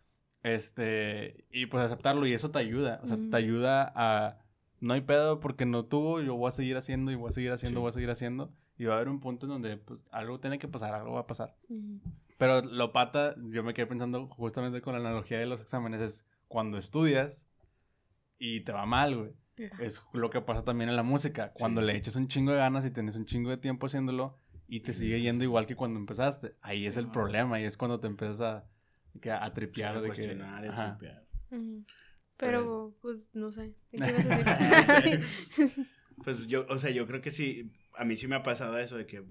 Este, 0.43 1.45
y 1.53 1.67
pues 1.67 1.85
aceptarlo 1.85 2.27
y 2.27 2.33
eso 2.33 2.51
te 2.51 2.59
ayuda, 2.59 3.01
o 3.05 3.07
sea, 3.07 3.17
te 3.31 3.37
ayuda 3.37 3.93
a 3.95 4.39
no 4.81 4.95
hay 4.95 5.03
pedo 5.03 5.39
porque 5.39 5.65
no 5.65 5.85
tuvo, 5.85 6.21
yo 6.21 6.35
voy 6.35 6.49
a 6.49 6.51
seguir 6.51 6.77
haciendo 6.77 7.13
y 7.13 7.15
voy 7.15 7.29
a 7.29 7.33
seguir 7.33 7.53
haciendo, 7.53 7.81
voy 7.81 7.91
a 7.91 7.93
seguir 7.93 8.11
haciendo. 8.11 8.53
Y 8.83 8.87
va 8.87 8.95
a 8.95 8.97
haber 8.97 9.11
un 9.11 9.21
punto 9.21 9.47
en 9.47 9.51
donde 9.51 9.77
pues 9.77 10.05
algo 10.11 10.41
tiene 10.41 10.59
que 10.59 10.67
pasar, 10.67 10.93
algo 10.93 11.13
va 11.13 11.21
a 11.21 11.27
pasar. 11.29 11.55
Pero 12.37 12.63
lo 12.63 12.93
pata, 12.93 13.37
yo 13.39 13.63
me 13.63 13.75
quedé 13.75 13.87
pensando 13.87 14.27
justamente 14.27 14.81
con 14.81 14.95
la 14.95 14.99
analogía 14.99 15.39
de 15.39 15.47
los 15.47 15.61
exámenes, 15.61 16.01
es 16.01 16.27
cuando 16.49 16.79
estudias 16.79 17.47
y 18.41 18.63
te 18.63 18.73
va 18.73 18.85
mal, 18.85 19.17
güey. 19.17 19.31
Es 19.79 20.03
lo 20.13 20.31
que 20.31 20.41
pasa 20.41 20.65
también 20.65 20.91
en 20.91 20.97
la 20.97 21.05
música. 21.05 21.53
Cuando 21.53 21.81
le 21.81 21.97
echas 21.97 22.17
un 22.17 22.27
chingo 22.27 22.51
de 22.51 22.59
ganas 22.59 22.85
y 22.85 22.91
tienes 22.91 23.15
un 23.15 23.25
chingo 23.25 23.51
de 23.51 23.57
tiempo 23.57 23.87
haciéndolo 23.87 24.37
y 24.67 24.81
te 24.81 24.93
sigue 24.93 25.21
yendo 25.21 25.45
igual 25.45 25.67
que 25.67 25.77
cuando 25.77 26.01
empezaste. 26.01 26.57
Ahí 26.61 26.87
es 26.87 26.97
el 26.97 27.07
problema 27.07 27.61
y 27.61 27.65
es 27.65 27.77
cuando 27.77 28.01
te 28.01 28.09
empiezas 28.09 28.41
a, 28.41 29.45
a, 29.45 29.55
tripear 29.55 30.01
de 30.01 30.11
que... 30.11 30.43
Pero, 32.37 32.97
pues, 33.01 33.21
no 33.33 33.53
sé. 33.53 33.77
pues 36.23 36.47
yo, 36.47 36.67
o 36.69 36.79
sea, 36.79 36.91
yo 36.91 37.07
creo 37.07 37.21
que 37.21 37.31
sí, 37.31 37.71
a 37.95 38.05
mí 38.05 38.17
sí 38.17 38.27
me 38.27 38.37
ha 38.37 38.43
pasado 38.43 38.79
eso 38.79 38.97
de 38.97 39.07
que 39.07 39.25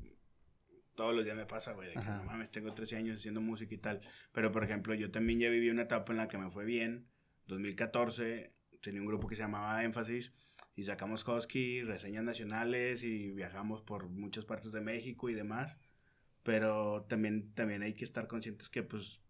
todos 0.95 1.15
los 1.15 1.23
días 1.23 1.37
me 1.37 1.45
pasa, 1.45 1.73
güey, 1.73 1.87
de 1.87 1.93
que 1.93 1.99
no 1.99 2.23
mames, 2.23 2.51
tengo 2.51 2.73
13 2.73 2.97
años 2.97 3.19
haciendo 3.19 3.41
música 3.41 3.73
y 3.73 3.77
tal. 3.77 4.01
Pero, 4.31 4.51
por 4.51 4.63
ejemplo, 4.63 4.93
yo 4.93 5.09
también 5.11 5.39
ya 5.39 5.49
viví 5.49 5.69
una 5.69 5.83
etapa 5.83 6.11
en 6.11 6.17
la 6.17 6.27
que 6.27 6.37
me 6.37 6.51
fue 6.51 6.65
bien. 6.65 7.07
2014, 7.47 8.53
tenía 8.81 9.01
un 9.01 9.07
grupo 9.07 9.27
que 9.27 9.35
se 9.35 9.41
llamaba 9.41 9.83
Énfasis 9.83 10.31
y 10.75 10.83
sacamos 10.83 11.27
Husky, 11.27 11.83
reseñas 11.83 12.23
nacionales 12.23 13.03
y 13.03 13.31
viajamos 13.31 13.81
por 13.81 14.09
muchas 14.09 14.45
partes 14.45 14.71
de 14.71 14.81
México 14.81 15.29
y 15.29 15.33
demás. 15.33 15.77
Pero 16.43 17.05
también, 17.07 17.53
también 17.53 17.83
hay 17.83 17.93
que 17.93 18.03
estar 18.03 18.27
conscientes 18.27 18.69
que, 18.69 18.83
pues, 18.83 19.21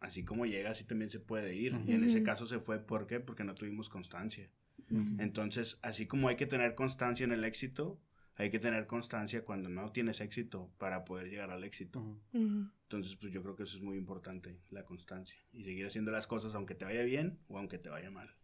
así 0.00 0.24
como 0.24 0.46
llega, 0.46 0.70
así 0.70 0.84
también 0.84 1.10
se 1.10 1.20
puede 1.20 1.54
ir. 1.54 1.74
Y 1.86 1.92
en 1.92 2.04
ese 2.04 2.22
caso 2.22 2.46
se 2.46 2.58
fue, 2.58 2.78
¿por 2.78 3.06
qué? 3.06 3.20
Porque 3.20 3.44
no 3.44 3.54
tuvimos 3.54 3.88
constancia. 3.88 4.50
Entonces, 4.90 5.78
así 5.82 6.06
como 6.06 6.28
hay 6.28 6.36
que 6.36 6.46
tener 6.46 6.74
constancia 6.74 7.24
en 7.24 7.32
el 7.32 7.44
éxito, 7.44 7.98
hay 8.36 8.50
que 8.50 8.58
tener 8.58 8.86
constancia 8.86 9.44
cuando 9.44 9.68
no 9.68 9.92
tienes 9.92 10.20
éxito 10.20 10.70
para 10.78 11.04
poder 11.04 11.28
llegar 11.28 11.50
al 11.50 11.64
éxito. 11.64 12.20
Entonces, 12.32 13.16
pues 13.16 13.32
yo 13.32 13.42
creo 13.42 13.56
que 13.56 13.62
eso 13.62 13.76
es 13.76 13.82
muy 13.82 13.96
importante, 13.96 14.58
la 14.70 14.84
constancia. 14.84 15.36
Y 15.52 15.64
seguir 15.64 15.86
haciendo 15.86 16.10
las 16.10 16.26
cosas 16.26 16.54
aunque 16.54 16.74
te 16.74 16.84
vaya 16.84 17.02
bien 17.02 17.38
o 17.48 17.58
aunque 17.58 17.78
te 17.78 17.88
vaya 17.88 18.10
mal. 18.10 18.34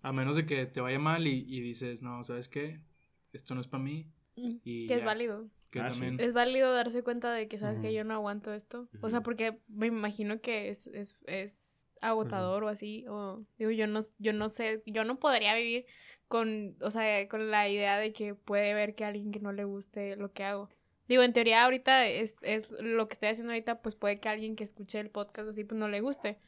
A 0.00 0.12
menos 0.12 0.36
de 0.36 0.46
que 0.46 0.66
te 0.66 0.80
vaya 0.80 0.98
mal 0.98 1.26
y, 1.26 1.60
dices, 1.60 2.02
no, 2.02 2.22
¿sabes 2.22 2.48
qué? 2.48 2.80
Esto 3.32 3.54
no 3.54 3.60
es 3.60 3.68
para 3.68 3.82
mí. 3.82 4.06
Y 4.36 4.86
que 4.86 4.94
es 4.94 5.04
válido. 5.04 5.48
Ah, 5.76 5.90
es 6.18 6.32
válido 6.32 6.72
darse 6.72 7.02
cuenta 7.02 7.32
de 7.32 7.48
que, 7.48 7.58
¿sabes 7.58 7.80
que 7.80 7.92
Yo 7.92 8.04
no 8.04 8.14
aguanto 8.14 8.52
esto. 8.54 8.88
O 9.00 9.10
sea, 9.10 9.22
porque 9.22 9.60
me 9.68 9.86
imagino 9.86 10.40
que 10.40 10.68
es, 10.68 10.86
es, 10.88 11.16
es 11.26 11.73
agotador 12.00 12.64
o 12.64 12.68
así. 12.68 13.04
O 13.08 13.44
digo, 13.58 13.70
yo 13.70 13.86
no, 13.86 14.00
yo 14.18 14.32
no 14.32 14.48
sé, 14.48 14.82
yo 14.86 15.04
no 15.04 15.18
podría 15.18 15.54
vivir 15.54 15.86
con, 16.28 16.76
o 16.80 16.90
sea, 16.90 17.28
con 17.28 17.50
la 17.50 17.68
idea 17.68 17.98
de 17.98 18.12
que 18.12 18.34
puede 18.34 18.74
ver 18.74 18.94
que 18.94 19.04
a 19.04 19.08
alguien 19.08 19.30
que 19.30 19.40
no 19.40 19.52
le 19.52 19.64
guste 19.64 20.16
lo 20.16 20.32
que 20.32 20.44
hago. 20.44 20.68
Digo, 21.06 21.22
en 21.22 21.34
teoría 21.34 21.64
ahorita 21.64 22.06
es, 22.06 22.36
es 22.40 22.70
lo 22.80 23.08
que 23.08 23.12
estoy 23.12 23.28
haciendo 23.28 23.52
ahorita, 23.52 23.82
pues 23.82 23.94
puede 23.94 24.20
que 24.20 24.30
alguien 24.30 24.56
que 24.56 24.64
escuche 24.64 24.98
el 25.00 25.10
podcast 25.10 25.50
así, 25.50 25.62
pues 25.62 25.78
no 25.78 25.88
le 25.88 26.00
guste. 26.00 26.38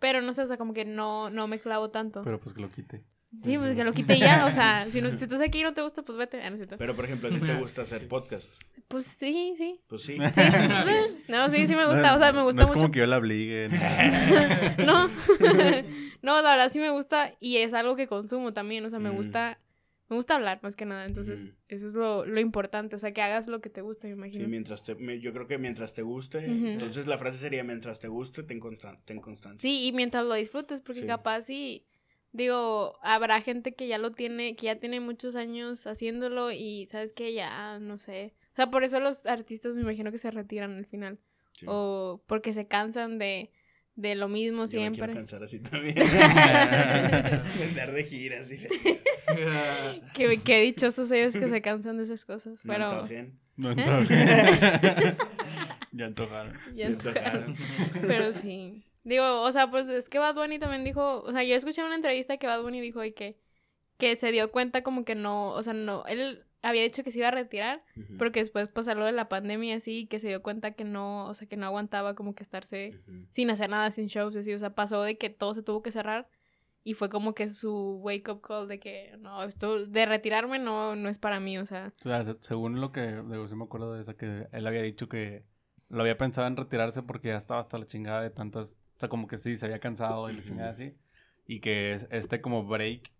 Pero 0.00 0.20
no 0.20 0.32
sé, 0.32 0.42
o 0.42 0.46
sea, 0.46 0.56
como 0.56 0.74
que 0.74 0.84
no, 0.84 1.30
no 1.30 1.46
me 1.46 1.60
clavo 1.60 1.90
tanto. 1.90 2.22
Pero 2.22 2.40
pues 2.40 2.54
que 2.54 2.60
lo 2.60 2.70
quite. 2.70 3.04
Sí, 3.44 3.56
pues 3.56 3.76
que 3.76 3.84
lo 3.84 3.92
quite 3.92 4.18
ya, 4.18 4.44
o 4.44 4.50
sea, 4.50 4.86
si, 4.90 5.00
no, 5.00 5.16
si 5.16 5.24
estás 5.24 5.40
aquí 5.40 5.60
y 5.60 5.62
no 5.62 5.72
te 5.72 5.82
gusta, 5.82 6.02
pues 6.02 6.18
vete. 6.18 6.42
Ah, 6.42 6.52
Pero, 6.76 6.96
por 6.96 7.04
ejemplo, 7.04 7.28
¿a 7.28 7.32
ti 7.32 7.40
te 7.40 7.54
gusta 7.54 7.82
hacer 7.82 8.08
podcast? 8.08 8.48
Pues 8.88 9.06
sí, 9.06 9.54
sí. 9.56 9.80
Pues 9.86 10.02
sí. 10.02 10.16
Sí, 10.16 11.22
no, 11.28 11.48
sí, 11.48 11.68
sí 11.68 11.76
me 11.76 11.86
gusta, 11.86 12.16
o 12.16 12.18
sea, 12.18 12.32
me 12.32 12.42
gusta 12.42 12.62
no 12.62 12.66
mucho. 12.66 12.78
es 12.78 12.82
como 12.82 12.92
que 12.92 12.98
yo 12.98 13.06
la 13.06 13.18
obligue. 13.18 13.68
No. 14.84 15.08
no, 16.22 16.42
la 16.42 16.50
verdad 16.50 16.70
sí 16.72 16.80
me 16.80 16.90
gusta 16.90 17.34
y 17.38 17.58
es 17.58 17.72
algo 17.72 17.94
que 17.94 18.08
consumo 18.08 18.52
también, 18.52 18.84
o 18.84 18.90
sea, 18.90 18.98
me 18.98 19.10
mm. 19.10 19.16
gusta 19.16 19.58
me 20.10 20.16
gusta 20.16 20.34
hablar 20.34 20.58
más 20.64 20.74
que 20.74 20.84
nada, 20.84 21.06
entonces 21.06 21.54
eso 21.68 21.86
es 21.86 21.94
lo, 21.94 22.26
lo, 22.26 22.40
importante, 22.40 22.96
o 22.96 22.98
sea, 22.98 23.12
que 23.12 23.22
hagas 23.22 23.48
lo 23.48 23.60
que 23.60 23.70
te 23.70 23.80
gusta, 23.80 24.08
me 24.08 24.14
imagino. 24.14 24.44
Sí, 24.44 24.50
mientras 24.50 24.82
te, 24.82 25.20
yo 25.20 25.32
creo 25.32 25.46
que 25.46 25.56
mientras 25.56 25.94
te 25.94 26.02
guste, 26.02 26.44
entonces 26.46 27.06
la 27.06 27.16
frase 27.16 27.38
sería, 27.38 27.62
mientras 27.62 28.00
te 28.00 28.08
guste, 28.08 28.42
ten, 28.42 28.58
constan 28.58 28.98
ten 29.04 29.20
constancia. 29.20 29.60
Sí, 29.60 29.86
y 29.86 29.92
mientras 29.92 30.26
lo 30.26 30.34
disfrutes, 30.34 30.80
porque 30.80 31.06
capaz 31.06 31.42
sí, 31.42 31.86
digo, 32.32 32.98
habrá 33.02 33.40
gente 33.40 33.74
que 33.74 33.88
ya 33.88 33.98
lo 33.98 34.12
tiene, 34.12 34.56
que 34.56 34.66
ya 34.66 34.76
tiene 34.76 35.00
muchos 35.00 35.36
años 35.36 35.86
haciéndolo 35.86 36.50
y 36.50 36.86
sabes 36.90 37.12
que 37.12 37.32
ya, 37.32 37.78
no 37.78 37.98
sé, 37.98 38.34
o 38.52 38.56
sea, 38.56 38.70
por 38.70 38.84
eso 38.84 39.00
los 39.00 39.26
artistas 39.26 39.74
me 39.74 39.82
imagino 39.82 40.10
que 40.10 40.18
se 40.18 40.30
retiran 40.30 40.76
al 40.76 40.86
final, 40.86 41.18
o 41.66 42.22
porque 42.26 42.52
se 42.52 42.66
cansan 42.66 43.18
de 43.18 43.50
de 44.00 44.14
lo 44.14 44.28
mismo 44.28 44.66
siempre. 44.66 45.08
Me 45.08 45.14
cansar 45.14 45.42
así 45.42 45.60
también. 45.60 45.96
Andar 45.98 47.92
de 47.92 48.04
giras. 48.04 48.50
Y... 49.30 50.02
qué, 50.12 50.40
qué 50.44 50.60
dichosos 50.60 51.08
ellos 51.12 51.32
que 51.34 51.48
se 51.48 51.62
cansan 51.62 51.98
de 51.98 52.02
esas 52.02 52.24
cosas. 52.24 52.58
Pero... 52.66 53.06
No 53.56 53.70
¿Eh? 53.70 55.16
ya 55.92 56.06
antojaron. 56.06 56.58
Ya 56.74 56.88
antojaron. 56.88 57.54
Pero 58.02 58.32
sí. 58.40 58.82
Digo, 59.04 59.42
o 59.42 59.52
sea, 59.52 59.70
pues 59.70 59.88
es 59.88 60.08
que 60.08 60.18
Bad 60.18 60.34
Bunny 60.34 60.58
también 60.58 60.84
dijo, 60.84 61.22
o 61.22 61.32
sea, 61.32 61.42
yo 61.42 61.54
escuché 61.54 61.82
una 61.82 61.94
entrevista 61.94 62.36
que 62.36 62.46
Bad 62.46 62.62
Bunny 62.62 62.80
dijo 62.80 63.02
y 63.02 63.12
que, 63.12 63.38
que 63.96 64.16
se 64.16 64.30
dio 64.32 64.50
cuenta 64.52 64.82
como 64.82 65.04
que 65.04 65.14
no, 65.14 65.50
o 65.50 65.62
sea, 65.62 65.72
no, 65.72 66.04
él 66.06 66.44
había 66.62 66.82
dicho 66.82 67.02
que 67.02 67.10
se 67.10 67.18
iba 67.18 67.28
a 67.28 67.32
retirar, 67.32 67.82
porque 68.18 68.40
después 68.40 68.68
pasó 68.68 68.94
lo 68.94 69.06
de 69.06 69.12
la 69.12 69.28
pandemia 69.28 69.76
así, 69.76 70.06
que 70.06 70.20
se 70.20 70.28
dio 70.28 70.42
cuenta 70.42 70.72
que 70.72 70.84
no, 70.84 71.26
o 71.26 71.34
sea, 71.34 71.48
que 71.48 71.56
no 71.56 71.66
aguantaba 71.66 72.14
como 72.14 72.34
que 72.34 72.42
estarse 72.42 73.00
sin 73.30 73.50
hacer 73.50 73.70
nada, 73.70 73.90
sin 73.90 74.08
shows, 74.08 74.36
así, 74.36 74.52
o 74.52 74.58
sea, 74.58 74.74
pasó 74.74 75.02
de 75.02 75.16
que 75.16 75.30
todo 75.30 75.54
se 75.54 75.62
tuvo 75.62 75.82
que 75.82 75.90
cerrar 75.90 76.28
y 76.82 76.94
fue 76.94 77.08
como 77.08 77.34
que 77.34 77.48
su 77.48 77.98
wake 78.02 78.28
up 78.30 78.40
call 78.40 78.68
de 78.68 78.78
que 78.78 79.16
no, 79.18 79.42
esto 79.44 79.86
de 79.86 80.06
retirarme 80.06 80.58
no, 80.58 80.96
no 80.96 81.08
es 81.08 81.18
para 81.18 81.40
mí, 81.40 81.58
o 81.58 81.66
sea. 81.66 81.92
O 82.00 82.02
sea, 82.02 82.36
según 82.40 82.80
lo 82.80 82.92
que, 82.92 83.22
digo, 83.30 83.48
sí 83.48 83.54
me 83.54 83.64
acuerdo 83.64 83.94
de 83.94 84.02
eso, 84.02 84.16
que 84.16 84.46
él 84.50 84.66
había 84.66 84.82
dicho 84.82 85.08
que 85.08 85.44
lo 85.88 86.02
había 86.02 86.16
pensado 86.16 86.46
en 86.46 86.56
retirarse 86.56 87.02
porque 87.02 87.28
ya 87.28 87.36
estaba 87.36 87.60
hasta 87.60 87.78
la 87.78 87.86
chingada 87.86 88.22
de 88.22 88.30
tantas 88.30 88.76
sea, 89.00 89.08
como 89.08 89.26
que 89.26 89.36
sí, 89.36 89.56
se 89.56 89.66
había 89.66 89.80
cansado 89.80 90.30
y 90.30 90.34
la 90.34 90.42
chingada 90.42 90.70
así. 90.70 90.94
Y 91.46 91.60
que 91.60 91.94
este 92.10 92.40
como 92.40 92.64
break, 92.64 93.10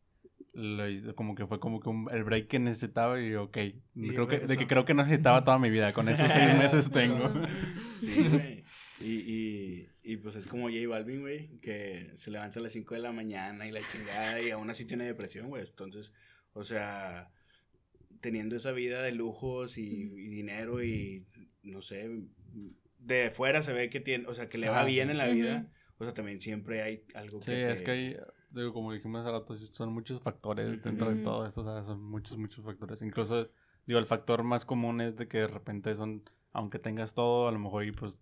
como 1.14 1.35
que 1.35 1.47
fue 1.47 1.59
como 1.59 1.81
que 1.81 1.91
el 2.14 2.24
break 2.24 2.49
que 2.49 2.59
necesitaba 2.59 3.20
y 3.20 3.35
ok. 3.35 3.59
creo 3.95 4.28
que, 4.28 4.41
de 4.41 4.57
que 4.57 4.66
creo 4.66 4.85
que 4.85 4.95
necesitaba 4.95 5.45
toda 5.45 5.59
mi 5.59 5.70
vida. 5.70 5.93
Con 5.93 6.09
estos 6.09 6.31
seis 6.31 6.55
meses 6.59 6.91
tengo. 6.91 7.28
Sí, 8.01 8.28
güey. 8.28 8.64
Y, 9.01 9.12
y, 9.12 9.89
y, 10.03 10.16
pues 10.18 10.37
es 10.37 10.47
como 10.47 10.68
J 10.68 10.87
Balvin, 10.87 11.20
güey, 11.20 11.59
que 11.61 12.12
se 12.16 12.31
levanta 12.31 12.61
a 12.61 12.62
las 12.62 12.72
5 12.72 12.95
de 12.95 13.01
la 13.01 13.12
mañana 13.12 13.66
y 13.66 13.70
la 13.70 13.81
chingada 13.81 14.43
y 14.43 14.51
aún 14.51 14.68
así 14.68 14.85
tiene 14.85 15.07
depresión, 15.07 15.49
güey. 15.49 15.66
Entonces, 15.66 16.12
o 16.53 16.64
sea, 16.64 17.31
teniendo 18.20 18.57
esa 18.57 18.72
vida 18.72 19.03
de 19.03 19.12
lujos 19.12 19.78
y, 19.78 20.05
dinero 20.05 20.85
y, 20.85 21.24
no 21.62 21.83
sé, 21.83 22.11
de 23.01 23.30
fuera 23.30 23.62
se 23.62 23.72
ve 23.72 23.90
que 23.90 24.01
tiene, 24.01 24.26
o 24.26 24.34
sea, 24.34 24.48
que 24.48 24.59
le 24.59 24.68
va 24.68 24.84
bien 24.84 25.11
en 25.11 25.18
la 25.18 25.26
vida. 25.26 25.68
O 25.98 26.05
sea, 26.05 26.14
también 26.14 26.40
siempre 26.40 26.82
hay 26.82 27.05
algo 27.14 27.40
que. 27.40 27.44
Sí, 27.44 27.53
es 27.53 27.82
que 27.82 27.90
hay, 27.90 28.16
digo, 28.51 28.72
como 28.72 28.92
dijimos 28.92 29.20
hace 29.22 29.30
rato, 29.30 29.57
son 29.72 29.92
muchos 29.92 30.20
factores 30.22 30.82
dentro 30.82 31.11
de 31.14 31.22
todo 31.22 31.46
esto, 31.46 31.62
o 31.62 31.64
sea, 31.64 31.84
son 31.84 32.03
muchos, 32.03 32.38
muchos 32.38 32.64
factores. 32.64 33.03
Incluso, 33.03 33.48
digo, 33.86 33.98
el 33.98 34.07
factor 34.07 34.42
más 34.42 34.64
común 34.64 35.01
es 35.01 35.16
de 35.16 35.28
que 35.28 35.38
de 35.38 35.46
repente 35.48 35.94
son, 35.94 36.22
aunque 36.53 36.78
tengas 36.78 37.14
todo, 37.14 37.48
a 37.48 37.53
lo 37.53 37.59
mejor 37.59 37.84
y 37.84 37.92
pues 37.92 38.18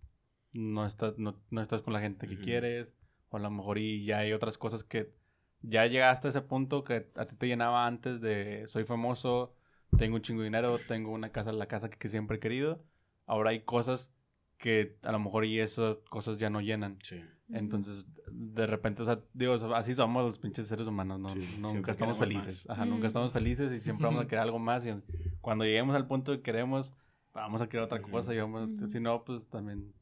no 0.52 0.86
estás, 0.86 1.18
no, 1.18 1.40
estás 1.60 1.82
con 1.82 1.92
la 1.92 2.00
gente 2.00 2.26
que 2.26 2.38
quieres, 2.38 2.94
o 3.28 3.36
a 3.36 3.40
lo 3.40 3.50
mejor 3.50 3.78
y 3.78 4.04
ya 4.04 4.18
hay 4.18 4.32
otras 4.32 4.58
cosas 4.58 4.82
que 4.82 5.12
ya 5.60 5.86
llegaste 5.86 6.28
a 6.28 6.30
ese 6.30 6.40
punto 6.40 6.84
que 6.84 7.10
a 7.14 7.26
ti 7.26 7.36
te 7.36 7.46
llenaba 7.46 7.86
antes 7.86 8.20
de 8.20 8.64
soy 8.68 8.84
famoso, 8.84 9.54
tengo 9.96 10.16
un 10.16 10.22
chingo 10.22 10.40
de 10.40 10.46
dinero, 10.46 10.78
tengo 10.86 11.12
una 11.12 11.30
casa, 11.30 11.52
la 11.52 11.66
casa 11.66 11.90
que, 11.90 12.08
siempre 12.08 12.36
he 12.36 12.40
querido. 12.40 12.84
Ahora 13.26 13.50
hay 13.50 13.62
cosas 13.62 14.14
que 14.58 14.96
a 15.02 15.12
lo 15.12 15.18
mejor 15.18 15.44
y 15.44 15.60
esas 15.60 15.96
cosas 16.10 16.38
ya 16.38 16.50
no 16.50 16.60
llenan. 16.60 16.98
Entonces, 17.50 18.06
de 18.30 18.66
repente, 18.66 19.02
o 19.02 19.04
sea, 19.04 19.20
digo, 19.32 19.54
así 19.74 19.94
somos 19.94 20.22
los 20.24 20.38
pinches 20.38 20.66
seres 20.66 20.86
humanos, 20.86 21.18
¿no? 21.18 21.34
nunca 21.60 21.92
estamos 21.92 22.18
felices. 22.18 22.68
Ajá, 22.68 22.84
nunca 22.84 23.06
estamos 23.06 23.32
felices 23.32 23.72
y 23.72 23.78
siempre 23.78 24.06
vamos 24.06 24.24
a 24.24 24.26
querer 24.26 24.42
algo 24.42 24.58
más. 24.58 24.86
Y 24.86 24.94
cuando 25.40 25.64
lleguemos 25.64 25.96
al 25.96 26.06
punto 26.06 26.32
que 26.32 26.42
queremos, 26.42 26.92
vamos 27.32 27.62
a 27.62 27.68
querer 27.68 27.84
otra 27.84 28.02
cosa. 28.02 28.34
Y 28.34 28.38
vamos, 28.38 28.68
si 28.90 29.00
no, 29.00 29.24
pues 29.24 29.48
también 29.48 29.94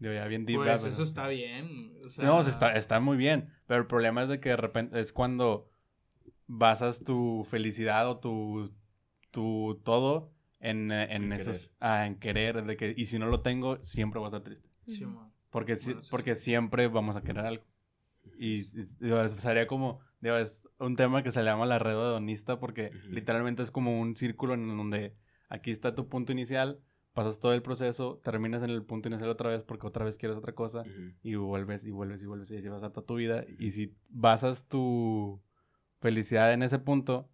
Digo, 0.00 0.14
ya 0.14 0.26
bien 0.26 0.46
deep, 0.46 0.56
Pues 0.56 0.84
eso 0.86 1.02
está 1.02 1.28
bien. 1.28 1.92
No, 2.22 2.40
está, 2.40 2.72
está 2.72 3.00
muy 3.00 3.18
bien. 3.18 3.52
Pero 3.66 3.80
el 3.80 3.86
problema 3.86 4.22
es 4.22 4.30
de 4.30 4.40
que 4.40 4.48
de 4.48 4.56
repente 4.56 4.98
es 4.98 5.12
cuando 5.12 5.70
basas 6.46 7.04
tu 7.04 7.46
felicidad 7.48 8.08
o 8.08 8.18
tu, 8.18 8.72
tu 9.30 9.78
todo 9.84 10.32
en, 10.60 10.92
en, 10.92 11.32
esos, 11.32 11.70
ah, 11.80 12.06
en 12.06 12.16
querer, 12.16 12.64
de 12.64 12.76
que, 12.76 12.94
y 12.96 13.06
si 13.06 13.18
no 13.18 13.26
lo 13.26 13.40
tengo, 13.40 13.82
siempre 13.82 14.18
voy 14.18 14.26
a 14.26 14.28
estar 14.28 14.42
triste. 14.42 14.68
Sí, 14.86 15.06
porque, 15.50 15.76
porque 16.10 16.34
siempre 16.34 16.86
vamos 16.88 17.16
a 17.16 17.22
querer 17.22 17.46
algo. 17.46 17.64
Y, 18.38 18.62
sería 19.38 19.66
como, 19.66 20.00
digo, 20.20 20.36
es 20.36 20.66
un 20.78 20.96
tema 20.96 21.22
que 21.22 21.30
se 21.30 21.42
le 21.42 21.50
llama 21.50 21.66
la 21.66 21.78
red 21.78 21.92
hedonista 21.92 22.58
porque 22.58 22.90
literalmente 23.08 23.62
es 23.62 23.70
como 23.70 24.00
un 24.00 24.16
círculo 24.16 24.54
en 24.54 24.76
donde 24.76 25.14
aquí 25.48 25.70
está 25.70 25.94
tu 25.94 26.08
punto 26.08 26.32
inicial, 26.32 26.80
pasas 27.12 27.40
todo 27.40 27.54
el 27.54 27.62
proceso, 27.62 28.20
terminas 28.22 28.62
en 28.62 28.70
el 28.70 28.82
punto 28.82 29.08
inicial 29.08 29.30
otra 29.30 29.50
vez 29.50 29.62
porque 29.62 29.86
otra 29.86 30.04
vez 30.04 30.16
quieres 30.16 30.38
otra 30.38 30.54
cosa 30.54 30.84
y 31.22 31.34
vuelves 31.34 31.84
y 31.84 31.90
vuelves 31.90 32.22
y 32.22 32.26
vuelves 32.26 32.50
y 32.50 32.56
así 32.56 32.68
vas 32.68 32.82
hasta 32.82 33.02
tu 33.02 33.16
vida. 33.16 33.44
Y 33.58 33.72
si 33.72 33.94
basas 34.08 34.68
tu 34.68 35.40
felicidad 36.00 36.52
en 36.52 36.62
ese 36.62 36.78
punto, 36.78 37.28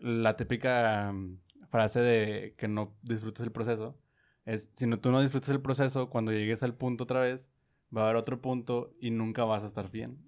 la 0.00 0.36
típica 0.36 1.12
mm, 1.12 1.38
frase 1.74 1.98
de 1.98 2.54
que 2.56 2.68
no 2.68 2.94
disfrutes 3.02 3.44
el 3.44 3.50
proceso 3.50 3.98
es, 4.44 4.70
si 4.74 4.86
no, 4.86 5.00
tú 5.00 5.10
no 5.10 5.20
disfrutas 5.20 5.48
el 5.48 5.60
proceso, 5.60 6.08
cuando 6.08 6.30
llegues 6.30 6.62
al 6.62 6.76
punto 6.76 7.02
otra 7.02 7.18
vez, 7.18 7.50
va 7.94 8.02
a 8.02 8.04
haber 8.04 8.14
otro 8.14 8.40
punto 8.40 8.94
y 9.00 9.10
nunca 9.10 9.42
vas 9.42 9.64
a 9.64 9.66
estar 9.66 9.90
bien. 9.90 10.18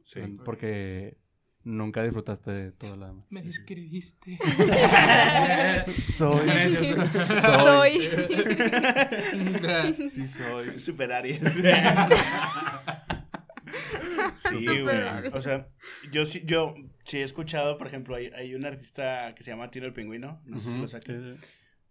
Porque 0.44 1.18
nunca 1.62 2.02
disfrutaste 2.02 2.50
de 2.50 2.72
todo 2.72 2.96
lo 2.96 3.06
demás. 3.06 3.26
Me 3.30 3.42
describiste. 3.42 4.38
soy. 6.02 6.48
soy. 7.42 8.08
sí, 10.10 10.26
soy. 10.26 10.80
Super 10.80 11.12
Aries. 11.12 11.42
Sí, 14.50 14.66
güey. 14.82 14.98
O 15.32 15.42
sea, 15.42 15.68
yo 16.12 16.26
sí, 16.26 16.42
yo 16.44 16.74
sí 17.04 17.18
he 17.18 17.22
escuchado, 17.22 17.78
por 17.78 17.86
ejemplo, 17.86 18.16
hay, 18.16 18.26
hay 18.28 18.54
un 18.54 18.64
artista 18.64 19.34
que 19.34 19.42
se 19.42 19.50
llama 19.50 19.70
Tino 19.70 19.86
el 19.86 19.92
Pingüino. 19.92 20.42
No 20.44 20.60
sé 20.88 21.00
si 21.00 21.12
lo 21.12 21.36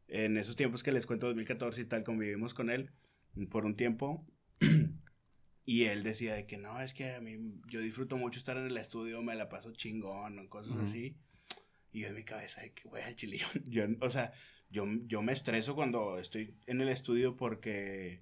En 0.08 0.38
esos 0.38 0.56
tiempos 0.56 0.84
que 0.84 0.92
les 0.92 1.06
cuento, 1.06 1.28
2014 1.28 1.82
y 1.82 1.86
tal, 1.86 2.04
convivimos 2.04 2.54
con 2.54 2.70
él 2.70 2.92
por 3.50 3.66
un 3.66 3.76
tiempo. 3.76 4.26
Y 5.68 5.86
él 5.86 6.04
decía 6.04 6.36
de 6.36 6.46
que 6.46 6.60
no, 6.60 6.80
es 6.80 6.94
que 6.94 7.16
a 7.16 7.22
mí 7.22 7.60
yo 7.68 7.80
disfruto 7.82 8.18
mucho 8.18 8.38
estar 8.38 8.56
en 8.56 8.68
el 8.68 8.78
estudio, 8.78 9.24
me 9.24 9.34
la 9.34 9.50
paso 9.50 9.74
chingón 9.74 10.38
o 10.38 10.48
cosas 10.48 10.78
así. 10.78 11.18
Y 11.92 12.02
yo 12.02 12.08
en 12.10 12.14
mi 12.14 12.24
cabeza 12.24 12.62
de 12.62 12.72
que, 12.72 12.88
güey, 12.88 13.02
al 13.02 13.16
chilillo. 13.16 13.48
Yo, 13.64 13.86
o 14.02 14.10
sea, 14.12 14.32
yo, 14.70 14.86
yo 15.08 15.24
me 15.24 15.34
estreso 15.34 15.74
cuando 15.74 16.20
estoy 16.20 16.56
en 16.68 16.82
el 16.82 16.90
estudio 16.90 17.36
porque 17.36 18.22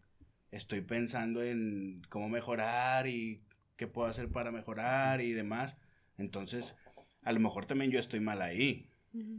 estoy 0.52 0.82
pensando 0.82 1.44
en 1.44 2.02
cómo 2.08 2.30
mejorar 2.30 3.08
y 3.08 3.44
qué 3.76 3.88
puedo 3.88 4.08
hacer 4.08 4.30
para 4.30 4.52
mejorar 4.52 5.22
y 5.22 5.34
demás. 5.34 5.78
Entonces, 6.18 6.76
a 7.24 7.32
lo 7.32 7.40
mejor 7.40 7.66
también 7.66 7.92
yo 7.92 8.00
estoy 8.00 8.20
mal 8.20 8.42
ahí 8.42 8.94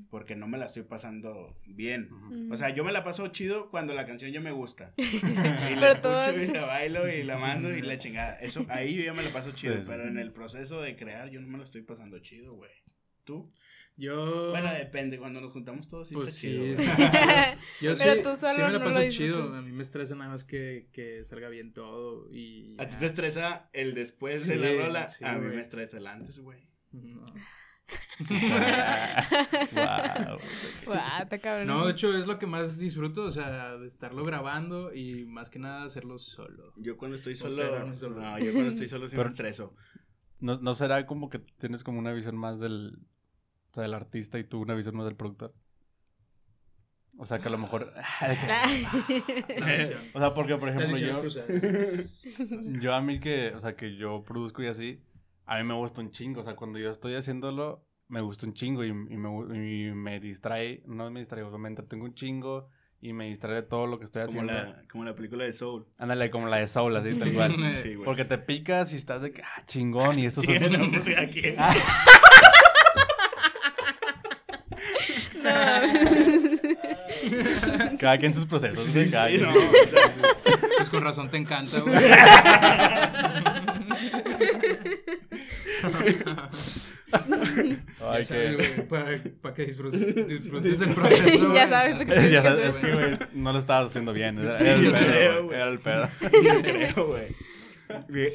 porque 0.08 0.36
no 0.36 0.46
me 0.46 0.56
la 0.56 0.66
estoy 0.66 0.84
pasando 0.84 1.58
bien. 1.66 2.08
O 2.50 2.56
sea, 2.56 2.70
yo 2.70 2.84
me 2.84 2.92
la 2.92 3.02
paso 3.02 3.26
chido 3.28 3.70
cuando 3.70 3.92
la 3.92 4.06
canción 4.06 4.30
ya 4.30 4.40
me 4.40 4.52
gusta. 4.52 4.92
y 4.96 5.74
la 5.74 5.90
escucho 5.90 6.40
y 6.40 6.46
la 6.46 6.64
bailo 6.64 7.08
y 7.08 7.24
la 7.24 7.38
mando 7.38 7.74
y 7.74 7.82
la 7.82 7.98
chingada. 7.98 8.38
Eso, 8.38 8.64
ahí 8.68 8.94
yo 8.94 9.02
ya 9.02 9.12
me 9.12 9.22
la 9.22 9.32
paso 9.32 9.50
chido, 9.50 9.76
pero 9.86 10.06
en 10.06 10.18
el 10.18 10.32
proceso 10.32 10.80
de 10.80 10.96
crear 10.96 11.28
yo 11.30 11.40
no 11.40 11.48
me 11.48 11.58
lo 11.58 11.64
estoy 11.64 11.82
pasando 11.82 12.18
chido, 12.20 12.54
güey. 12.54 12.70
¿Tú? 13.24 13.50
Yo. 13.96 14.50
Bueno, 14.50 14.72
depende. 14.72 15.18
Cuando 15.18 15.40
nos 15.40 15.52
juntamos 15.52 15.88
todos, 15.88 16.08
sí 16.08 16.14
pues 16.14 16.28
está 16.28 16.40
chido. 16.40 16.76
Sí. 16.76 16.84
yo 17.80 17.92
Pero 17.96 18.14
sí, 18.14 18.22
tú 18.22 18.36
solo 18.36 18.54
sí 18.54 18.60
me 18.60 18.72
la 18.72 18.84
paso 18.84 19.08
chido. 19.08 19.52
A 19.52 19.62
mí 19.62 19.72
me 19.72 19.82
estresa 19.82 20.14
nada 20.14 20.30
más 20.30 20.44
que, 20.44 20.88
que 20.92 21.24
salga 21.24 21.48
bien 21.48 21.72
todo. 21.72 22.30
Y. 22.30 22.76
¿A 22.78 22.88
ti 22.88 22.96
te 22.98 23.06
estresa 23.06 23.70
el 23.72 23.94
después 23.94 24.46
de 24.46 24.56
la 24.56 24.84
rola? 24.84 25.06
a 25.22 25.32
mí 25.34 25.54
me 25.54 25.62
estresa 25.62 25.98
el 25.98 26.06
antes, 26.06 26.38
güey. 26.38 26.68
No 26.92 27.26
no, 31.66 31.84
de 31.84 31.92
hecho 31.92 32.16
es 32.16 32.26
lo 32.26 32.38
que 32.38 32.46
más 32.46 32.78
disfruto, 32.78 33.24
o 33.24 33.30
sea, 33.30 33.76
de 33.76 33.86
estarlo 33.86 34.24
grabando 34.24 34.94
y 34.94 35.26
más 35.26 35.50
que 35.50 35.58
nada 35.58 35.84
hacerlo 35.84 36.18
solo. 36.18 36.72
Yo 36.76 36.96
cuando 36.96 37.16
estoy 37.16 37.36
solo, 37.36 37.86
no, 37.86 38.38
yo 38.38 38.52
cuando 38.52 38.70
estoy 38.70 38.88
solo 38.88 39.08
sí 39.08 39.16
me 39.16 39.24
estreso. 39.24 39.74
¿No, 40.40 40.58
¿No 40.58 40.74
será 40.74 41.06
como 41.06 41.28
que 41.28 41.40
tienes 41.58 41.82
como 41.82 41.98
una 41.98 42.12
visión 42.12 42.36
más 42.36 42.60
del, 42.60 42.98
o 43.74 43.76
sea, 43.76 43.82
del 43.82 43.94
artista 43.94 44.38
y 44.38 44.44
tú 44.44 44.60
una 44.60 44.74
visión 44.74 44.94
más 44.94 45.04
del 45.04 45.16
productor? 45.16 45.52
O 47.18 47.26
sea, 47.26 47.40
que 47.40 47.48
a 47.48 47.50
lo 47.50 47.58
mejor... 47.58 47.92
o 50.14 50.18
sea, 50.20 50.32
porque, 50.32 50.56
por 50.56 50.68
ejemplo, 50.68 50.96
yo... 50.96 51.24
yo 52.80 52.94
a 52.94 53.00
mí 53.00 53.18
que, 53.18 53.52
o 53.54 53.58
sea, 53.58 53.74
que 53.74 53.96
yo 53.96 54.22
produzco 54.22 54.62
y 54.62 54.68
así 54.68 55.02
a 55.46 55.58
mí 55.58 55.64
me 55.64 55.74
gusta 55.74 56.00
un 56.00 56.12
chingo. 56.12 56.40
O 56.40 56.44
sea, 56.44 56.54
cuando 56.54 56.78
yo 56.78 56.88
estoy 56.90 57.14
haciéndolo, 57.14 57.84
me 58.08 58.20
gusta 58.20 58.46
un 58.46 58.54
chingo 58.54 58.84
y, 58.84 58.92
me, 58.92 59.94
me, 59.94 60.20
distrae. 60.20 60.82
No 60.86 61.10
me 61.10 61.18
distrae, 61.20 61.44
me 61.44 61.68
entretengo 61.68 62.04
un 62.04 62.14
chingo 62.14 62.68
y 63.00 63.12
me 63.12 63.26
distrae 63.26 63.56
de 63.56 63.62
todo 63.62 63.86
lo 63.86 63.98
que 63.98 64.04
estoy 64.04 64.22
haciendo. 64.22 64.52
como 64.90 65.04
la 65.04 65.14
película 65.14 65.44
de 65.44 65.52
Soul. 65.52 65.86
Ándale, 65.98 66.30
como 66.30 66.48
la 66.48 66.58
de 66.58 66.68
Soul, 66.68 66.96
así 66.96 67.18
tal 67.18 67.34
cual. 67.34 67.54
Porque 68.04 68.24
te 68.24 68.38
picas 68.38 68.92
y 68.92 68.96
estás 68.96 69.20
de 69.20 69.32
que, 69.32 69.42
ah, 69.42 69.64
chingón, 69.66 70.18
y 70.18 70.26
esto 70.26 70.40
son... 75.44 76.60
Cada 77.98 78.18
quien 78.18 78.34
sus 78.34 78.46
procesos. 78.46 78.84
Sí, 78.92 79.10
no, 79.40 79.52
Pues 80.78 80.88
con 80.90 81.02
razón 81.02 81.28
te 81.30 81.36
encanta, 81.36 81.80
güey. 81.80 81.94
Ay, 88.00 88.24
que... 88.26 88.86
Para 89.40 89.54
que 89.54 89.66
disfrutes, 89.66 90.00
el 90.80 90.94
proceso. 90.94 91.54
ya 91.54 91.68
sabes 91.68 92.00
lo 92.00 92.06
que 92.14 92.30
ya 92.30 92.42
sabes, 92.42 92.74
Es 92.74 92.76
que, 92.76 92.92
güey, 92.92 93.18
no 93.34 93.52
lo 93.52 93.58
estabas 93.58 93.90
haciendo 93.90 94.12
bien. 94.12 94.38
Era, 94.38 94.58
el 94.58 94.92
pedo, 94.92 95.52
Era 95.52 95.68
el 95.68 95.78
pedo. 95.78 96.08
creo, 96.20 97.06
güey. 97.06 97.26